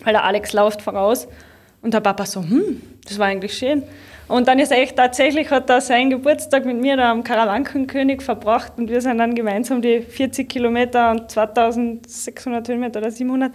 weil 0.03 0.13
der 0.13 0.23
Alex 0.23 0.53
läuft 0.53 0.81
voraus. 0.81 1.27
Und 1.81 1.93
der 1.93 1.99
Papa 1.99 2.25
so, 2.25 2.41
hm, 2.41 2.81
das 3.05 3.19
war 3.19 3.27
eigentlich 3.27 3.55
schön. 3.55 3.83
Und 4.27 4.47
dann 4.47 4.57
ist 4.57 4.71
er 4.71 4.81
echt 4.81 4.95
tatsächlich, 4.95 5.51
hat 5.51 5.69
er 5.69 5.81
seinen 5.81 6.09
Geburtstag 6.09 6.65
mit 6.65 6.77
mir 6.81 6.97
da 6.97 7.11
am 7.11 7.23
Karawankenkönig 7.23 8.23
verbracht 8.23 8.73
und 8.77 8.89
wir 8.89 9.01
sind 9.01 9.19
dann 9.19 9.35
gemeinsam 9.35 9.81
die 9.81 10.01
40 10.01 10.49
Kilometer 10.49 11.11
und 11.11 11.29
2600 11.29 12.67
Höhenmeter 12.67 13.01
oder 13.01 13.11
700. 13.11 13.53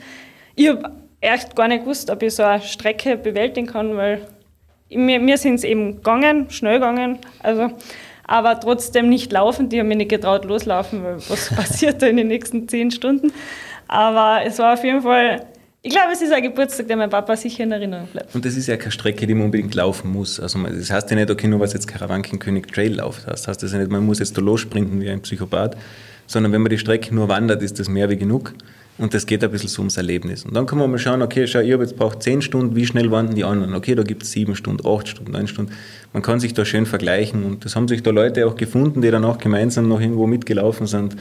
Ich 0.55 0.69
habe 0.69 0.93
echt 1.21 1.57
gar 1.57 1.67
nicht 1.67 1.81
gewusst, 1.81 2.11
ob 2.11 2.23
ich 2.23 2.35
so 2.35 2.45
eine 2.45 2.63
Strecke 2.63 3.17
bewältigen 3.17 3.67
kann, 3.67 3.97
weil 3.97 4.29
mir, 4.91 5.39
sind 5.39 5.55
es 5.55 5.65
eben 5.65 5.97
gegangen, 5.97 6.51
schnell 6.51 6.75
gegangen, 6.75 7.19
also, 7.43 7.71
aber 8.25 8.61
trotzdem 8.61 9.09
nicht 9.09 9.33
laufen. 9.33 9.71
Die 9.71 9.81
haben 9.81 9.89
mich 9.89 9.97
nicht 9.97 10.11
getraut 10.11 10.45
loslaufen, 10.45 11.03
weil 11.03 11.17
was 11.17 11.49
passiert 11.57 12.01
da 12.01 12.07
in 12.07 12.17
den 12.17 12.29
nächsten 12.29 12.69
zehn 12.69 12.93
Stunden. 12.93 13.33
Aber 13.93 14.47
es 14.47 14.57
war 14.61 14.75
auf 14.75 14.85
jeden 14.85 15.03
Fall, 15.03 15.45
ich 15.83 15.91
glaube, 15.91 16.13
es 16.13 16.23
ist 16.23 16.33
ein 16.33 16.45
Geburtstag, 16.45 16.87
der 16.87 16.97
mein 16.97 17.11
Papa 17.11 17.35
sicher 17.35 17.65
in 17.65 17.73
Erinnerung 17.73 18.07
bleibt. 18.07 18.33
Und 18.37 18.45
das 18.45 18.57
ist 18.57 18.69
ja 18.69 18.77
keine 18.77 18.93
Strecke, 18.93 19.27
die 19.27 19.35
man 19.35 19.47
unbedingt 19.47 19.75
laufen 19.75 20.13
muss. 20.13 20.39
Also 20.39 20.63
das 20.63 20.93
heißt 20.93 21.11
ja 21.11 21.17
nicht, 21.17 21.29
okay, 21.29 21.49
nur 21.49 21.59
was 21.59 21.73
jetzt 21.73 21.89
Karawankenkönig 21.89 22.67
Trail 22.67 22.95
läuft, 22.95 23.27
das 23.27 23.49
heißt 23.49 23.61
das 23.61 23.73
ja 23.73 23.79
nicht, 23.79 23.91
man 23.91 24.07
muss 24.07 24.21
jetzt 24.21 24.39
da 24.39 24.41
lossprinten 24.41 25.01
wie 25.01 25.11
ein 25.11 25.23
Psychopath, 25.23 25.77
sondern 26.29 26.53
wenn 26.53 26.63
man 26.63 26.71
die 26.71 26.79
Strecke 26.79 27.13
nur 27.13 27.29
wandert, 27.29 27.65
ist 27.65 27.81
das 27.81 27.89
mehr 27.89 28.09
wie 28.09 28.17
genug. 28.17 28.55
Und 28.97 29.13
das 29.13 29.27
geht 29.27 29.43
ein 29.43 29.51
bisschen 29.51 29.71
so 29.71 29.83
ums 29.83 29.97
Erlebnis. 29.97 30.45
Und 30.45 30.55
dann 30.55 30.67
kann 30.67 30.79
man 30.79 30.89
mal 30.89 30.99
schauen, 30.99 31.21
okay, 31.21 31.49
schau, 31.49 31.59
ich 31.59 31.73
habe 31.73 31.83
jetzt 31.83 31.97
braucht 31.97 32.23
zehn 32.23 32.43
Stunden, 32.43 32.77
wie 32.77 32.87
schnell 32.87 33.11
wandern 33.11 33.35
die 33.35 33.45
anderen? 33.45 33.75
Okay, 33.75 33.97
da 33.97 34.05
gibt 34.05 34.23
es 34.23 34.31
sieben 34.31 34.55
Stunden, 34.55 34.87
acht 34.87 35.09
Stunden, 35.09 35.33
neun 35.33 35.49
Stunden. 35.49 35.73
Man 36.13 36.23
kann 36.23 36.39
sich 36.39 36.55
da 36.55 36.65
schön 36.65 36.87
vergleichen. 36.87 37.43
Und 37.43 37.65
das 37.65 37.75
haben 37.75 37.89
sich 37.89 38.05
da 38.05 38.11
Leute 38.11 38.47
auch 38.47 38.55
gefunden, 38.55 39.01
die 39.03 39.11
dann 39.11 39.25
auch 39.25 39.39
gemeinsam 39.39 39.89
noch 39.89 40.01
irgendwo 40.01 40.29
mitgelaufen 40.29 40.87
sind. 40.87 41.17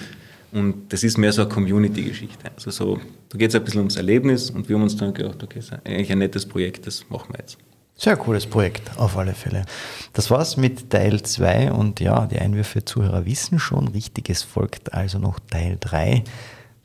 Und 0.52 0.92
das 0.92 1.04
ist 1.04 1.18
mehr 1.18 1.32
so 1.32 1.44
eine 1.44 1.52
Community-Geschichte. 1.52 2.52
Also 2.56 2.72
so, 2.72 3.00
da 3.30 3.38
geht 3.38 3.50
es 3.50 3.56
ein 3.56 3.64
bisschen 3.64 3.80
ums 3.80 3.96
Erlebnis 3.96 4.50
und 4.50 4.68
wir 4.68 4.76
haben 4.76 4.84
uns 4.84 4.98
dann 4.98 5.14
gedacht, 5.14 5.42
okay, 5.44 5.60
ist 5.60 5.72
eigentlich 5.72 6.12
ein 6.12 6.18
nettes 6.18 6.46
Projekt, 6.46 6.88
das 6.88 7.06
machen 7.10 7.34
wir 7.34 7.40
jetzt. 7.40 7.58
Sehr 7.96 8.16
cooles 8.16 8.46
Projekt, 8.46 8.98
auf 8.98 9.18
alle 9.18 9.34
Fälle. 9.34 9.66
Das 10.14 10.32
war's 10.32 10.56
mit 10.56 10.90
Teil 10.90 11.22
2 11.22 11.74
und 11.74 12.00
ja, 12.00 12.26
die 12.28 12.40
Einwürfe 12.40 12.86
Zuhörer 12.86 13.26
wissen 13.26 13.60
schon, 13.60 13.90
richtiges 13.90 14.42
folgt 14.42 14.94
also 14.94 15.20
noch 15.20 15.38
Teil 15.40 15.78
3. 15.80 16.24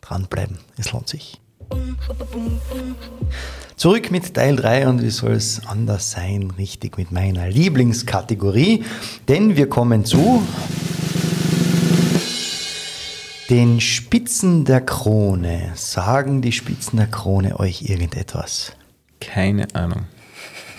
Dranbleiben, 0.00 0.58
es 0.76 0.92
lohnt 0.92 1.08
sich. 1.08 1.40
Zurück 3.76 4.10
mit 4.10 4.34
Teil 4.34 4.56
3 4.56 4.88
und 4.88 5.02
wie 5.02 5.10
soll 5.10 5.32
es 5.32 5.64
anders 5.66 6.10
sein, 6.10 6.52
richtig 6.58 6.98
mit 6.98 7.12
meiner 7.12 7.48
Lieblingskategorie, 7.48 8.84
denn 9.28 9.56
wir 9.56 9.68
kommen 9.68 10.04
zu 10.04 10.42
den 13.50 13.80
Spitzen 13.80 14.64
der 14.64 14.80
Krone. 14.80 15.72
Sagen 15.74 16.40
die 16.40 16.52
Spitzen 16.52 16.96
der 16.96 17.06
Krone 17.06 17.60
euch 17.60 17.82
irgendetwas? 17.82 18.72
Keine 19.20 19.66
Ahnung. 19.74 20.06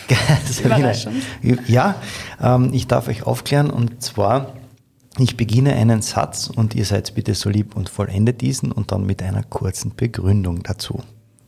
ja, 1.68 1.96
ähm, 2.42 2.70
ich 2.74 2.88
darf 2.88 3.08
euch 3.08 3.24
aufklären 3.24 3.72
und 3.72 4.04
zwar 4.04 4.54
Ich 5.18 5.38
beginne 5.38 5.74
einen 5.74 6.02
Satz 6.02 6.52
und 6.54 6.76
ihr 6.76 6.86
seid 6.86 7.16
bitte 7.16 7.34
so 7.36 7.50
lieb 7.50 7.76
und 7.76 7.90
vollendet 7.90 8.42
diesen 8.42 8.72
und 8.72 8.92
dann 8.92 9.06
mit 9.06 9.24
einer 9.24 9.44
kurzen 9.44 9.96
Begründung 9.96 10.62
dazu. 10.62 11.02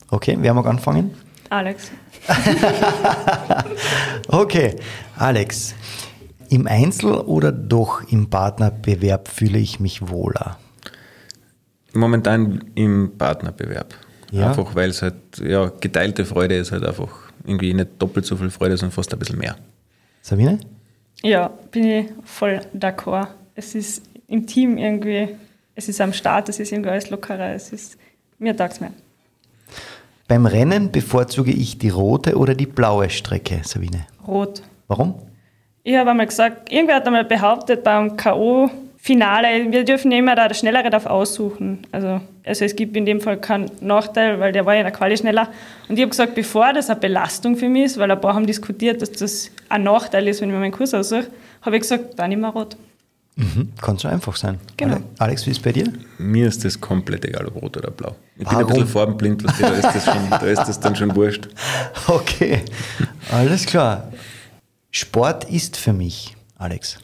Okay, 0.10 0.38
wer 0.40 0.54
mag 0.54 0.66
anfangen? 0.66 1.12
Alex. 1.50 1.92
okay, 4.30 4.76
Alex. 5.18 5.76
Im 6.50 6.66
Einzel 6.66 7.14
oder 7.14 7.52
doch 7.52 8.10
im 8.10 8.30
Partnerbewerb 8.30 9.28
fühle 9.28 9.60
ich 9.60 9.80
mich 9.80 10.08
wohler? 10.08 10.58
Momentan 11.94 12.66
im 12.76 13.18
Partnerbewerb. 13.18 13.94
Ja. 14.32 14.50
Einfach 14.50 14.76
weil 14.76 14.90
es 14.90 15.02
halt, 15.02 15.16
ja, 15.42 15.72
geteilte 15.80 16.26
Freude 16.26 16.56
ist 16.56 16.72
halt 16.72 16.86
einfach 16.86 17.10
irgendwie 17.46 17.74
nicht 17.74 17.90
doppelt 18.00 18.26
so 18.26 18.36
viel 18.36 18.50
Freude, 18.50 18.78
sondern 18.78 18.94
fast 18.94 19.14
ein 19.14 19.20
bisschen 19.20 19.38
mehr. 19.38 19.56
Sabine? 20.22 20.60
Ja, 21.24 21.50
bin 21.72 21.84
ich 21.86 22.06
voll 22.26 22.62
d'accord. 22.78 23.28
Es 23.56 23.74
ist 23.74 24.04
im 24.28 24.46
Team 24.46 24.78
irgendwie, 24.78 25.30
es 25.76 25.88
ist 25.88 26.02
am 26.02 26.14
Start, 26.14 26.50
es 26.50 26.60
ist 26.60 26.72
irgendwie 26.72 26.90
alles 26.90 27.10
lockerer, 27.10 27.54
es 27.54 27.72
ist, 27.72 27.98
mir 28.38 28.56
taugt 28.56 28.82
mehr. 28.82 28.92
Beim 30.28 30.46
Rennen 30.46 30.92
bevorzuge 30.92 31.52
ich 31.52 31.78
die 31.78 31.90
rote 31.90 32.38
oder 32.38 32.54
die 32.54 32.66
blaue 32.66 33.10
Strecke, 33.10 33.62
Sabine. 33.64 34.06
Rot. 34.28 34.62
Warum? 34.88 35.16
Ich 35.84 35.96
habe 35.96 36.10
einmal 36.10 36.28
gesagt, 36.28 36.70
irgendwer 36.70 36.98
hat 36.98 37.08
einmal 37.08 37.24
behauptet 37.24 37.84
beim 37.86 38.18
K.O.-Finale, 39.04 39.72
wir 39.72 39.84
dürfen 39.86 40.12
ja 40.12 40.18
immer 40.18 40.36
da 40.36 40.48
das 40.48 40.60
Schnellere 40.60 40.90
darf 40.90 41.06
aussuchen. 41.06 41.80
Also, 41.92 42.22
also 42.46 42.66
es 42.66 42.76
gibt 42.76 42.96
in 42.98 43.06
dem 43.06 43.22
Fall 43.22 43.38
keinen 43.40 43.70
Nachteil, 43.82 44.40
weil 44.40 44.52
der 44.52 44.66
war 44.66 44.74
ja 44.74 44.82
in 44.82 44.86
der 44.86 44.94
Quali 44.94 45.16
schneller. 45.18 45.50
Und 45.88 45.96
ich 45.96 46.02
habe 46.02 46.10
gesagt, 46.10 46.36
bevor 46.36 46.74
das 46.74 46.90
eine 46.90 47.00
Belastung 47.00 47.56
für 47.58 47.70
mich 47.70 47.86
ist, 47.86 47.98
weil 47.98 48.12
ein 48.12 48.20
paar 48.20 48.34
haben 48.36 48.46
diskutiert, 48.48 49.02
dass 49.02 49.12
das 49.12 49.52
ein 49.70 49.84
Nachteil 49.84 50.28
ist, 50.28 50.42
wenn 50.42 50.50
ich 50.50 50.54
mir 50.54 50.60
meinen 50.60 50.72
Kurs 50.72 50.94
aussuche, 50.94 51.28
habe 51.62 51.76
ich 51.76 51.82
gesagt, 51.84 52.18
dann 52.20 52.32
immer 52.32 52.50
rot. 52.50 52.76
Mhm. 53.36 53.72
Kann 53.82 53.98
so 53.98 54.08
einfach 54.08 54.36
sein. 54.36 54.60
Genau. 54.78 54.96
Ale- 54.96 55.04
Alex, 55.20 55.46
wie 55.46 55.52
ist 55.52 55.58
es 55.58 55.64
bei 55.64 55.72
dir? 55.72 55.86
Mir 56.18 56.48
ist 56.48 56.66
das 56.66 56.82
komplett 56.82 57.24
egal, 57.24 57.46
ob 57.46 57.62
rot 57.62 57.78
oder 57.78 57.92
blau. 57.92 58.16
Ich 58.36 58.44
bin 58.44 58.48
Warum? 58.48 58.62
ein 58.62 58.68
bisschen 58.68 58.88
farbenblind, 58.88 59.44
was 59.44 59.58
da 59.60 59.68
ist 59.70 59.84
das, 59.84 60.06
schon, 60.06 60.18
da 60.32 60.38
ist 60.40 60.64
das 60.64 60.80
dann 60.80 60.96
schon 60.96 61.16
wurscht. 61.16 61.48
Okay, 62.08 62.62
alles 63.32 63.66
klar. 63.68 64.12
Sport 64.90 65.44
ist 65.52 65.78
für 65.78 65.94
mich, 65.94 66.36
Alex. 66.58 66.98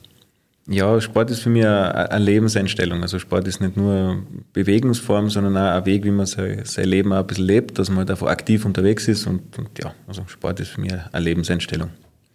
Ja, 0.67 1.01
Sport 1.01 1.29
ist 1.29 1.41
für 1.41 1.49
mich 1.49 1.65
eine 1.65 2.23
Lebenseinstellung. 2.23 3.01
Also 3.01 3.19
Sport 3.19 3.47
ist 3.47 3.59
nicht 3.59 3.75
nur 3.75 4.23
Bewegungsform, 4.53 5.29
sondern 5.29 5.57
auch 5.57 5.77
ein 5.77 5.85
Weg, 5.85 6.05
wie 6.05 6.11
man 6.11 6.25
sein, 6.25 6.61
sein 6.63 6.85
Leben 6.85 7.11
auch 7.11 7.17
ein 7.17 7.27
bisschen 7.27 7.45
lebt, 7.45 7.77
dass 7.77 7.89
man 7.89 7.99
halt 7.99 8.11
einfach 8.11 8.27
aktiv 8.27 8.63
unterwegs 8.63 9.07
ist. 9.09 9.27
Und, 9.27 9.57
und 9.57 9.77
ja, 9.79 9.93
also 10.07 10.23
Sport 10.27 10.61
ist 10.61 10.69
für 10.69 10.79
mich 10.79 10.93
eine 10.93 11.23
Lebenseinstellung. 11.23 11.89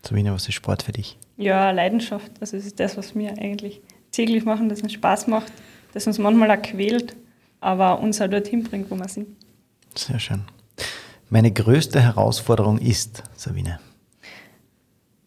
Sabine, 0.06 0.32
was 0.32 0.46
ist 0.46 0.54
Sport 0.54 0.82
für 0.82 0.92
dich? 0.92 1.16
Ja, 1.38 1.70
Leidenschaft. 1.70 2.30
Also 2.40 2.58
es 2.58 2.66
ist 2.66 2.78
das, 2.78 2.96
was 2.98 3.14
wir 3.14 3.30
eigentlich 3.30 3.80
täglich 4.12 4.44
machen, 4.44 4.68
das 4.68 4.82
uns 4.82 4.92
Spaß 4.92 5.26
macht, 5.26 5.52
das 5.94 6.06
uns 6.06 6.18
manchmal 6.18 6.50
auch 6.50 6.62
quält, 6.62 7.16
aber 7.60 7.98
uns 8.00 8.20
auch 8.20 8.28
dorthin 8.28 8.62
bringt, 8.62 8.90
wo 8.90 8.96
wir 8.96 9.08
sind. 9.08 9.28
Sehr 9.94 10.18
schön. 10.18 10.42
Meine 11.30 11.50
größte 11.50 12.00
Herausforderung 12.00 12.78
ist, 12.78 13.22
Sabine. 13.36 13.80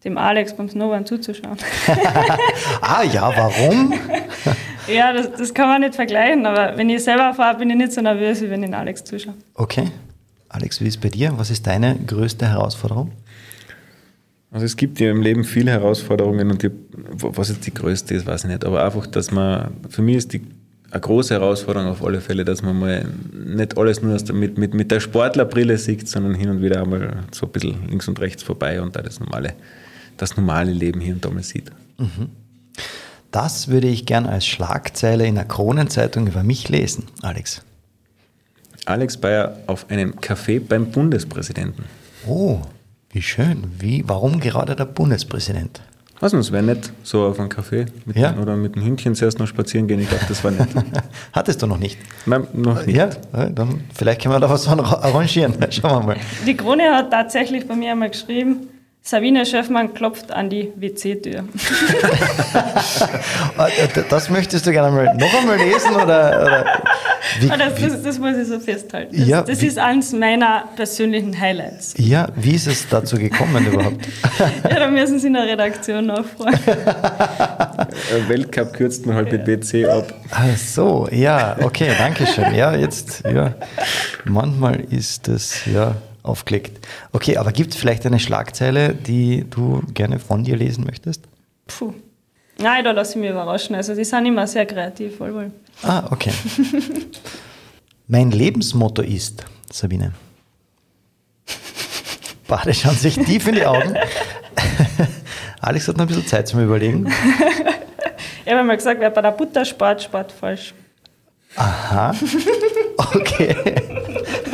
Dem 0.04 0.18
Alex 0.18 0.56
beim 0.56 0.68
Snowboarden 0.68 1.06
zuzuschauen. 1.06 1.56
Ah 2.80 3.04
ja, 3.04 3.32
warum? 3.36 3.94
ja, 4.88 5.12
das, 5.12 5.30
das 5.32 5.54
kann 5.54 5.68
man 5.68 5.80
nicht 5.82 5.94
vergleichen, 5.94 6.44
aber 6.46 6.76
wenn 6.76 6.90
ich 6.90 7.04
selber 7.04 7.32
fahre, 7.34 7.58
bin 7.58 7.70
ich 7.70 7.76
nicht 7.76 7.92
so 7.92 8.00
nervös, 8.00 8.42
wie 8.42 8.50
wenn 8.50 8.62
ich 8.62 8.70
den 8.70 8.74
Alex 8.74 9.04
zuschaue. 9.04 9.34
Okay. 9.54 9.90
Alex, 10.48 10.80
wie 10.80 10.88
ist 10.88 10.96
es 10.96 11.00
bei 11.00 11.08
dir? 11.08 11.32
Was 11.36 11.50
ist 11.50 11.66
deine 11.66 11.96
größte 12.06 12.46
Herausforderung? 12.46 13.12
Also 14.50 14.66
es 14.66 14.76
gibt 14.76 15.00
ja 15.00 15.10
im 15.10 15.22
Leben 15.22 15.44
viele 15.44 15.70
Herausforderungen 15.70 16.50
und 16.50 16.62
die, 16.62 16.70
was 17.12 17.48
jetzt 17.48 17.66
die 17.66 17.72
größte 17.72 18.14
ist, 18.14 18.26
weiß 18.26 18.44
ich 18.44 18.50
nicht. 18.50 18.64
Aber 18.64 18.84
einfach, 18.84 19.06
dass 19.06 19.30
man, 19.30 19.72
für 19.88 20.02
mich 20.02 20.16
ist 20.16 20.32
die 20.34 20.42
eine 20.90 21.00
große 21.00 21.32
Herausforderung 21.32 21.88
auf 21.88 22.04
alle 22.04 22.20
Fälle, 22.20 22.44
dass 22.44 22.62
man 22.62 22.78
mal 22.78 23.06
nicht 23.32 23.78
alles 23.78 24.02
nur 24.02 24.18
mit, 24.34 24.58
mit, 24.58 24.74
mit 24.74 24.90
der 24.90 25.00
Sportlerbrille 25.00 25.78
sieht, 25.78 26.06
sondern 26.06 26.34
hin 26.34 26.50
und 26.50 26.60
wieder 26.60 26.82
einmal 26.82 27.20
so 27.30 27.46
ein 27.46 27.52
bisschen 27.52 27.88
links 27.88 28.08
und 28.08 28.20
rechts 28.20 28.42
vorbei 28.42 28.82
und 28.82 28.94
da 28.94 29.00
das 29.00 29.18
normale, 29.18 29.54
das 30.16 30.36
normale 30.36 30.72
Leben 30.72 31.00
hier 31.00 31.14
und 31.14 31.24
da 31.24 31.30
mal 31.30 31.42
sieht. 31.42 31.70
Das 33.30 33.68
würde 33.68 33.88
ich 33.88 34.06
gern 34.06 34.26
als 34.26 34.46
Schlagzeile 34.46 35.26
in 35.26 35.36
der 35.36 35.44
Kronenzeitung 35.44 36.26
über 36.26 36.42
mich 36.42 36.68
lesen, 36.68 37.04
Alex. 37.22 37.62
Alex 38.84 39.16
Bayer 39.16 39.56
auf 39.66 39.88
einem 39.90 40.14
Café 40.14 40.60
beim 40.60 40.86
Bundespräsidenten. 40.90 41.84
Oh, 42.26 42.58
wie 43.10 43.22
schön. 43.22 43.64
Wie, 43.78 44.04
warum 44.06 44.40
gerade 44.40 44.74
der 44.76 44.84
Bundespräsident? 44.86 45.80
Was 46.20 46.32
es 46.34 46.52
wäre 46.52 46.62
nett, 46.62 46.92
so 47.02 47.24
auf 47.26 47.40
einen 47.40 47.48
Café 47.48 47.86
mit 48.06 48.16
Ja. 48.16 48.30
den, 48.32 48.40
oder 48.40 48.54
mit 48.56 48.76
dem 48.76 48.84
Hündchen 48.84 49.14
zuerst 49.16 49.40
noch 49.40 49.46
spazieren 49.48 49.88
gehen. 49.88 49.98
Ich 50.00 50.08
glaube, 50.08 50.24
das 50.28 50.44
war 50.44 50.52
nett. 50.52 50.68
Hattest 51.32 51.62
du 51.62 51.66
noch 51.66 51.78
nicht? 51.78 51.98
Nein, 52.26 52.46
noch 52.52 52.86
nicht. 52.86 52.96
Ja, 52.96 53.06
äh, 53.32 53.50
dann 53.52 53.80
vielleicht 53.92 54.22
können 54.22 54.34
wir 54.34 54.38
da 54.40 54.48
was 54.48 54.68
arra- 54.68 55.00
arrangieren. 55.02 55.54
Schauen 55.70 56.02
wir 56.02 56.06
mal. 56.14 56.16
Die 56.46 56.56
Krone 56.56 56.94
hat 56.94 57.10
tatsächlich 57.10 57.66
bei 57.66 57.74
mir 57.74 57.90
einmal 57.92 58.10
geschrieben, 58.10 58.68
Sabine 59.04 59.44
Schöffmann 59.44 59.94
klopft 59.94 60.30
an 60.30 60.48
die 60.48 60.72
WC-Tür. 60.76 61.44
Ah, 63.58 63.68
Das 64.08 64.30
möchtest 64.30 64.66
du 64.66 64.72
gerne 64.72 64.90
mal 64.94 65.14
noch 65.16 65.34
einmal 65.40 65.56
lesen 65.58 65.94
oder, 65.94 66.42
oder 66.42 66.64
wie, 67.40 67.50
Ah, 67.50 67.56
Das, 67.56 67.74
das, 67.80 68.02
das 68.02 68.18
muss 68.18 68.36
ich 68.36 68.48
so 68.48 68.58
festhalten. 68.60 69.16
Das, 69.16 69.26
Ja, 69.28 69.42
das 69.42 69.60
wie- 69.60 69.66
ist 69.66 69.78
eines 69.78 70.12
meiner 70.12 70.64
persönlichen 70.76 71.38
Highlights. 71.38 71.94
ja, 71.98 72.28
wie 72.36 72.54
ist 72.54 72.66
es 72.66 72.88
dazu 72.88 73.16
gekommen 73.16 73.66
überhaupt? 73.66 74.06
Ja, 74.70 74.78
da 74.80 74.88
müssen 74.90 75.18
Sie 75.18 75.26
in 75.26 75.34
der 75.34 75.44
Redaktion 75.46 76.06
nachfragen. 76.06 76.58
Äh, 76.66 78.28
Weltcup 78.28 78.72
kürzt 78.72 79.04
man 79.06 79.16
halt 79.16 79.32
mit 79.32 79.46
WC 79.46 79.86
ab. 79.86 80.12
Ach 80.30 80.56
so, 80.56 81.08
ja, 81.10 81.56
okay, 81.60 81.90
danke 81.98 82.26
schön. 82.26 82.54
Ja, 82.54 82.74
jetzt, 82.74 83.22
ja, 83.24 83.54
manchmal 84.24 84.80
ist 84.90 85.28
das 85.28 85.66
ja 85.66 85.94
aufgelegt. 86.22 86.86
Okay, 87.12 87.36
aber 87.36 87.52
gibt 87.52 87.74
es 87.74 87.80
vielleicht 87.80 88.06
eine 88.06 88.18
Schlagzeile, 88.18 88.94
die 88.94 89.44
du 89.48 89.82
gerne 89.94 90.18
von 90.18 90.44
dir 90.44 90.56
lesen 90.56 90.84
möchtest? 90.84 91.24
Puh. 91.66 91.94
Nein, 92.58 92.84
da 92.84 92.92
lasse 92.92 93.12
ich 93.12 93.16
mich 93.16 93.30
überraschen. 93.30 93.74
Also 93.74 93.94
die 93.94 94.04
sind 94.04 94.26
immer 94.26 94.46
sehr 94.46 94.66
kreativ, 94.66 95.18
wohl 95.20 95.34
wohl. 95.34 95.52
Ah, 95.82 96.04
okay. 96.10 96.32
mein 98.06 98.30
Lebensmotto 98.30 99.02
ist, 99.02 99.44
Sabine. 99.70 100.12
Beide 102.46 102.74
schauen 102.74 102.96
sich 102.96 103.16
tief 103.16 103.48
in 103.48 103.54
die 103.54 103.66
Augen. 103.66 103.96
Alex 105.60 105.88
hat 105.88 105.96
noch 105.96 106.04
ein 106.04 106.08
bisschen 106.08 106.26
Zeit 106.26 106.48
zum 106.48 106.60
Überlegen. 106.60 107.12
Ich 108.44 108.52
habe 108.52 108.64
mal 108.64 108.76
gesagt, 108.76 108.98
wer 109.00 109.10
bei 109.10 109.22
der 109.22 109.30
Butter 109.30 109.64
spart, 109.64 110.02
spart 110.02 110.32
falsch. 110.32 110.74
Aha. 111.54 112.12
Okay. 112.96 113.54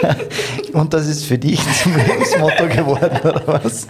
Und 0.73 0.93
das 0.95 1.07
ist 1.07 1.25
für 1.25 1.39
dich 1.39 1.61
zum 1.83 1.97
Lebensmotto 1.97 2.67
geworden, 2.69 3.19
oder 3.23 3.43
was? 3.63 3.87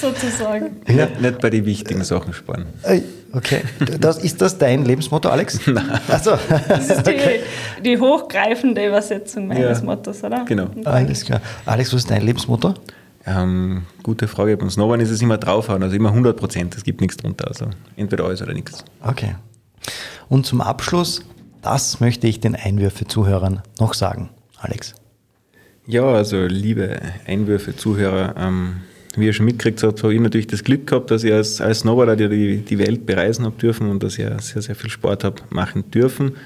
Sozusagen. 0.00 0.76
Nicht, 0.86 1.20
nicht 1.20 1.40
bei 1.40 1.50
den 1.50 1.64
wichtigen 1.64 2.04
Sachen 2.04 2.32
sparen. 2.32 2.66
Okay. 3.32 3.62
Das, 4.00 4.18
ist 4.18 4.40
das 4.42 4.58
dein 4.58 4.84
Lebensmotto, 4.84 5.28
Alex? 5.28 5.60
Nein. 5.66 6.00
Also, 6.08 6.32
Das 6.68 6.88
ist 6.90 7.06
die, 7.06 7.80
die 7.82 7.98
hochgreifende 7.98 8.86
Übersetzung 8.86 9.46
meines 9.48 9.78
Ja. 9.78 9.84
Mottos, 9.84 10.22
oder? 10.22 10.44
Genau. 10.44 10.66
alles 10.84 11.24
klar. 11.24 11.40
Alex, 11.64 11.92
was 11.92 12.00
ist 12.02 12.10
dein 12.10 12.22
Lebensmotto? 12.22 12.74
Ähm, 13.24 13.84
gute 14.02 14.28
Frage. 14.28 14.56
Beim 14.56 14.68
Snowboarden 14.68 15.04
ist 15.04 15.12
es 15.12 15.22
immer 15.22 15.38
draufhauen, 15.38 15.82
also 15.82 15.94
immer 15.96 16.08
100 16.10 16.36
Prozent. 16.36 16.76
Es 16.76 16.84
gibt 16.84 17.00
nichts 17.00 17.16
drunter. 17.16 17.48
Also 17.48 17.66
entweder 17.96 18.24
alles 18.24 18.42
oder 18.42 18.52
nichts. 18.52 18.84
Okay. 19.02 19.36
Und 20.28 20.44
zum 20.44 20.60
Abschluss, 20.60 21.22
das 21.62 22.00
möchte 22.00 22.26
ich 22.26 22.40
den 22.40 22.54
Einwürfe-Zuhörern 22.56 23.62
noch 23.78 23.94
sagen, 23.94 24.30
Alex. 24.58 24.94
Ja, 25.86 26.04
also 26.04 26.46
liebe 26.46 27.00
Einwürfe, 27.26 27.74
Zuhörer, 27.74 28.34
ähm, 28.38 28.82
wie 29.16 29.26
ihr 29.26 29.32
schon 29.32 29.46
mitgekriegt 29.46 29.82
habt, 29.82 30.02
habe 30.04 30.14
ich 30.14 30.20
natürlich 30.20 30.46
das 30.46 30.62
Glück 30.62 30.86
gehabt, 30.86 31.10
dass 31.10 31.24
ich 31.24 31.32
als, 31.32 31.60
als 31.60 31.80
Snowboarder 31.80 32.16
die, 32.28 32.58
die 32.58 32.78
Welt 32.78 33.04
bereisen 33.04 33.44
habe 33.44 33.56
dürfen 33.56 33.90
und 33.90 34.02
dass 34.02 34.16
ich 34.16 34.26
auch 34.26 34.38
sehr, 34.38 34.62
sehr 34.62 34.76
viel 34.76 34.90
Sport 34.90 35.24
habe 35.24 35.42
machen 35.50 35.90
dürfen. 35.90 36.36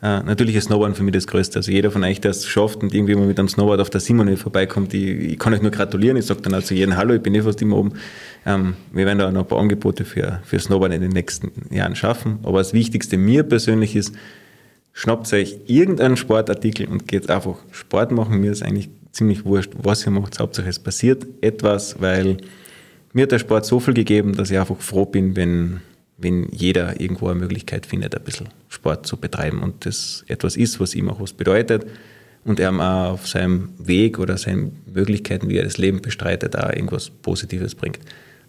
Äh, 0.00 0.22
natürlich 0.22 0.54
ist 0.54 0.66
Snowboarden 0.66 0.94
für 0.94 1.02
mich 1.02 1.12
das 1.12 1.26
Größte. 1.26 1.58
Also 1.58 1.72
jeder 1.72 1.90
von 1.90 2.04
euch, 2.04 2.20
der 2.20 2.30
es 2.30 2.46
schafft 2.46 2.84
und 2.84 2.94
irgendwie 2.94 3.16
mal 3.16 3.26
mit 3.26 3.38
einem 3.38 3.48
Snowboard 3.48 3.80
auf 3.80 3.90
der 3.90 4.00
Simonö 4.00 4.36
vorbeikommt, 4.36 4.94
ich, 4.94 5.32
ich 5.32 5.38
kann 5.40 5.52
euch 5.52 5.62
nur 5.62 5.72
gratulieren. 5.72 6.16
Ich 6.16 6.26
sage 6.26 6.42
dann 6.42 6.54
auch 6.54 6.62
zu 6.62 6.74
jedem 6.74 6.96
Hallo, 6.96 7.14
ich 7.14 7.22
bin 7.22 7.34
eh 7.34 7.42
fast 7.42 7.60
immer 7.62 7.76
oben. 7.76 7.94
Ähm, 8.46 8.76
wir 8.92 9.06
werden 9.06 9.18
da 9.18 9.32
noch 9.32 9.40
ein 9.40 9.48
paar 9.48 9.58
Angebote 9.58 10.04
für, 10.04 10.40
für 10.44 10.60
Snowboard 10.60 10.92
in 10.92 11.00
den 11.00 11.10
nächsten 11.10 11.50
Jahren 11.74 11.96
schaffen. 11.96 12.38
Aber 12.44 12.58
das 12.58 12.72
Wichtigste 12.72 13.16
mir 13.16 13.42
persönlich 13.42 13.96
ist, 13.96 14.14
schnappt 14.94 15.30
euch 15.32 15.58
irgendeinen 15.66 16.16
Sportartikel 16.16 16.88
und 16.88 17.06
geht 17.06 17.28
einfach 17.28 17.56
Sport 17.72 18.12
machen. 18.12 18.40
Mir 18.40 18.52
ist 18.52 18.62
eigentlich 18.62 18.88
ziemlich 19.12 19.44
wurscht, 19.44 19.72
was 19.76 20.06
ihr 20.06 20.12
macht. 20.12 20.38
Hauptsache 20.38 20.68
es 20.68 20.78
passiert 20.78 21.26
etwas, 21.42 22.00
weil 22.00 22.38
mir 23.12 23.24
hat 23.24 23.32
der 23.32 23.38
Sport 23.38 23.66
so 23.66 23.80
viel 23.80 23.94
gegeben, 23.94 24.34
dass 24.34 24.50
ich 24.50 24.58
einfach 24.58 24.80
froh 24.80 25.04
bin, 25.04 25.36
wenn, 25.36 25.80
wenn 26.16 26.48
jeder 26.50 27.00
irgendwo 27.00 27.28
eine 27.28 27.38
Möglichkeit 27.40 27.86
findet, 27.86 28.16
ein 28.16 28.24
bisschen 28.24 28.48
Sport 28.68 29.06
zu 29.06 29.16
betreiben 29.16 29.62
und 29.62 29.84
das 29.84 30.24
etwas 30.28 30.56
ist, 30.56 30.80
was 30.80 30.94
ihm 30.94 31.10
auch 31.10 31.20
was 31.20 31.32
bedeutet 31.32 31.86
und 32.44 32.60
er 32.60 32.72
auch 32.72 33.14
auf 33.14 33.26
seinem 33.26 33.70
Weg 33.78 34.18
oder 34.18 34.38
seinen 34.38 34.82
Möglichkeiten, 34.92 35.48
wie 35.48 35.56
er 35.56 35.64
das 35.64 35.78
Leben 35.78 36.02
bestreitet, 36.02 36.56
auch 36.56 36.70
irgendwas 36.70 37.10
Positives 37.10 37.74
bringt. 37.74 37.98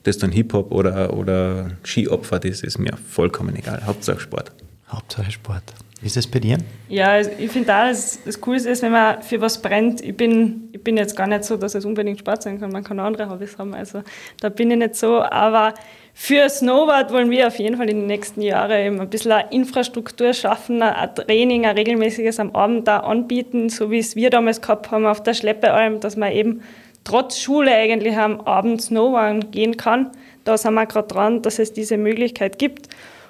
das 0.03 0.19
dann 0.19 0.31
Hip-Hop 0.31 0.71
oder, 0.71 1.13
oder 1.13 1.71
Skiopfer, 1.83 2.39
das 2.39 2.61
ist 2.61 2.77
mir 2.77 2.95
vollkommen 3.09 3.55
egal. 3.55 3.83
Hauptsache 3.85 4.19
Sport. 4.19 4.51
Hauptsache 4.87 5.31
Sport. 5.31 5.63
Ist 6.06 6.18
es 6.18 6.28
bei 6.28 6.38
dir? 6.38 6.60
Ja, 6.88 7.20
ich 7.20 7.49
finde 7.49 7.74
auch, 7.74 7.88
das, 7.88 8.20
das 8.24 8.39
Coolste 8.39 8.70
ist, 8.70 8.84
wenn 8.84 8.91
man 8.91 9.24
für 9.24 9.41
was 9.41 9.60
brennt. 9.60 10.01
Ich 10.01 10.16
bin, 10.16 10.70
ich 10.72 10.84
bin 10.84 10.97
jetzt 10.97 11.16
gar 11.16 11.26
nicht 11.26 11.43
so, 11.43 11.58
dass 11.58 11.74
es 11.74 11.84
unbedingt 11.84 12.20
Sport 12.20 12.43
sein 12.43 12.60
kann. 12.60 12.72
Man 12.72 12.84
kann 12.84 12.99
andere 12.99 13.28
Hobbys 13.28 13.58
haben. 13.58 13.74
Also 13.74 14.03
da 14.39 14.49
bin 14.49 14.70
ich 14.70 14.78
nicht 14.78 14.95
so. 14.95 15.24
Aber 15.24 15.74
für 16.14 16.47
Snowboard 16.47 17.12
wollen 17.12 17.32
wir 17.32 17.47
auf 17.47 17.58
jeden 17.58 17.78
Fall 17.78 17.89
in 17.89 18.01
den 18.01 18.06
nächsten 18.06 18.43
Jahren 18.43 18.86
eben 18.86 19.01
ein 19.01 19.10
bisschen 19.10 19.32
eine 19.32 19.51
Infrastruktur 19.51 20.32
schaffen, 20.34 20.84
ein 20.84 21.16
Training, 21.16 21.66
ein 21.66 21.76
regelmäßiges 21.76 22.39
am 22.39 22.56
Abend 22.56 22.88
da 22.88 22.99
anbieten, 22.99 23.70
so 23.70 23.89
wie 23.89 23.97
es 23.97 24.16
wir 24.16 24.30
damals 24.30 24.62
gehabt 24.62 24.91
haben 24.91 25.08
auf 25.08 25.24
der 25.24 25.34
Schleppealm, 25.34 26.01
dass 26.01 26.16
man 26.18 26.32
eben 26.32 26.62
trotz 27.03 27.39
Schule 27.39 27.74
eigentlich 27.74 28.16
am 28.16 28.41
Abend 28.41 28.80
Snowboarden 28.80 29.49
gehen 29.49 29.76
kann. 29.76 30.12
Da 30.43 30.56
sind 30.56 30.76
wir 30.76 30.86
gerade 30.86 31.08
dran, 31.08 31.41
dass 31.41 31.58
es 31.58 31.74
diese 31.74 31.97
Möglichkeit 31.97 32.60
gibt, 32.60 32.89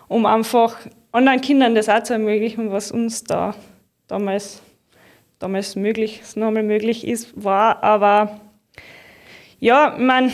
um 0.09 0.25
einfach 0.25 0.75
anderen 1.15 1.41
Kindern 1.41 1.75
das 1.75 1.89
auch 1.89 2.03
zu 2.03 2.13
ermöglichen, 2.13 2.71
was 2.71 2.91
uns 2.91 3.23
da 3.23 3.55
damals, 4.07 4.61
damals 5.39 5.75
möglich, 5.75 6.21
nochmal 6.35 6.63
möglich 6.63 7.07
ist, 7.07 7.31
war. 7.35 7.83
Aber 7.83 8.39
ja, 9.59 9.95
meine, 9.97 10.31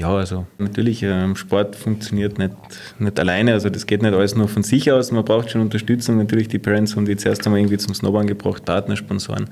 ja, 0.00 0.08
also 0.16 0.46
natürlich, 0.56 1.02
ähm, 1.02 1.36
Sport 1.36 1.76
funktioniert 1.76 2.38
nicht, 2.38 2.54
nicht 2.98 3.20
alleine, 3.20 3.52
also 3.52 3.68
das 3.68 3.86
geht 3.86 4.00
nicht 4.00 4.14
alles 4.14 4.34
nur 4.34 4.48
von 4.48 4.62
sich 4.62 4.90
aus, 4.90 5.12
man 5.12 5.26
braucht 5.26 5.50
schon 5.50 5.60
Unterstützung. 5.60 6.16
Natürlich, 6.16 6.48
die 6.48 6.58
Parents 6.58 6.96
haben 6.96 7.04
die 7.04 7.16
zuerst 7.16 7.44
einmal 7.44 7.60
irgendwie 7.60 7.76
zum 7.76 7.92
Snowboarden 7.92 8.28
gebracht, 8.28 8.64
Partner, 8.64 8.96
Sponsoren. 8.96 9.50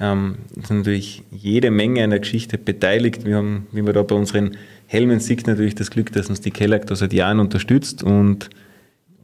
Ähm, 0.00 0.38
sind 0.54 0.78
natürlich 0.78 1.22
jede 1.30 1.70
Menge 1.70 2.02
an 2.02 2.10
der 2.10 2.18
Geschichte 2.18 2.58
beteiligt. 2.58 3.24
Wir 3.24 3.36
haben, 3.36 3.68
wie 3.70 3.82
man 3.82 3.94
da 3.94 4.02
bei 4.02 4.16
unseren 4.16 4.56
Helmen 4.88 5.20
sieht, 5.20 5.46
natürlich 5.46 5.76
das 5.76 5.90
Glück, 5.92 6.10
dass 6.10 6.28
uns 6.28 6.40
die 6.40 6.50
Kellag 6.50 6.86
da 6.86 6.96
seit 6.96 7.12
Jahren 7.12 7.38
unterstützt 7.38 8.02
und 8.02 8.50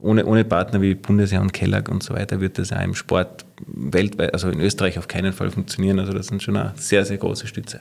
ohne, 0.03 0.24
ohne 0.24 0.44
Partner 0.44 0.80
wie 0.80 0.94
Bundesheer 0.94 1.40
und 1.40 1.53
Kellag 1.53 1.88
und 1.88 2.03
so 2.03 2.14
weiter 2.14 2.40
wird 2.40 2.59
das 2.59 2.72
auch 2.72 2.82
im 2.82 2.94
Sport 2.94 3.44
weltweit, 3.66 4.32
also 4.32 4.48
in 4.48 4.61
Österreich 4.61 4.98
auf 4.98 5.09
keinen 5.09 5.32
Fall 5.32 5.51
funktionieren. 5.51 5.98
Also 5.98 6.12
das 6.12 6.28
sind 6.28 6.42
schon 6.42 6.57
eine 6.57 6.72
sehr, 6.76 7.05
sehr 7.05 7.18
große 7.18 7.46
Stütze. 7.46 7.80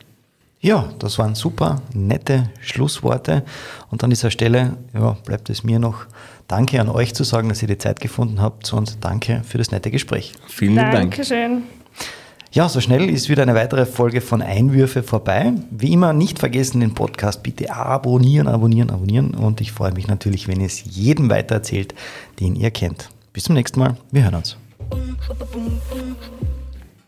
Ja, 0.62 0.92
das 1.00 1.18
waren 1.18 1.36
super 1.36 1.82
nette 1.94 2.50
Schlussworte. 2.60 3.44
Und 3.90 4.04
an 4.04 4.10
dieser 4.10 4.30
Stelle 4.30 4.78
ja, 4.94 5.12
bleibt 5.26 5.50
es 5.50 5.64
mir 5.64 5.80
noch 5.80 6.06
Danke 6.50 6.82
an 6.82 6.90
euch 6.90 7.14
zu 7.14 7.24
sagen, 7.24 7.48
dass 7.48 7.62
ihr 7.62 7.68
die 7.68 7.78
Zeit 7.78 8.00
gefunden 8.00 8.42
habt 8.42 8.74
und 8.74 9.06
danke 9.06 9.44
für 9.46 9.60
das 9.60 9.70
nette 9.70 9.92
Gespräch. 9.92 10.34
Vielen 10.48 10.78
Dank. 10.78 10.94
Dankeschön. 10.94 11.62
Ja, 12.52 12.68
so 12.68 12.82
schnell 12.82 13.12
ist 13.12 13.30
wieder 13.30 13.44
eine 13.44 13.54
weitere 13.54 13.86
Folge 13.86 14.22
von 14.22 14.42
Einwürfe 14.42 15.04
vorbei. 15.04 15.54
Wie 15.70 15.94
immer 15.94 16.14
nicht 16.14 16.40
vergessen, 16.40 16.80
den 16.80 16.96
Podcast 16.96 17.44
bitte 17.44 17.72
abonnieren, 17.72 18.48
abonnieren, 18.48 18.90
abonnieren. 18.90 19.36
Und 19.36 19.62
ich 19.62 19.72
freue 19.72 19.94
mich 19.94 20.08
natürlich, 20.08 20.48
wenn 20.48 20.60
ihr 20.60 20.66
es 20.66 20.84
jedem 20.84 21.30
weitererzählt, 21.30 21.94
den 22.40 22.56
ihr 22.56 22.72
kennt. 22.72 23.10
Bis 23.34 23.44
zum 23.44 23.54
nächsten 23.54 23.80
Mal. 23.80 23.98
Wir 24.12 24.24
hören 24.24 24.36
uns. 24.36 24.58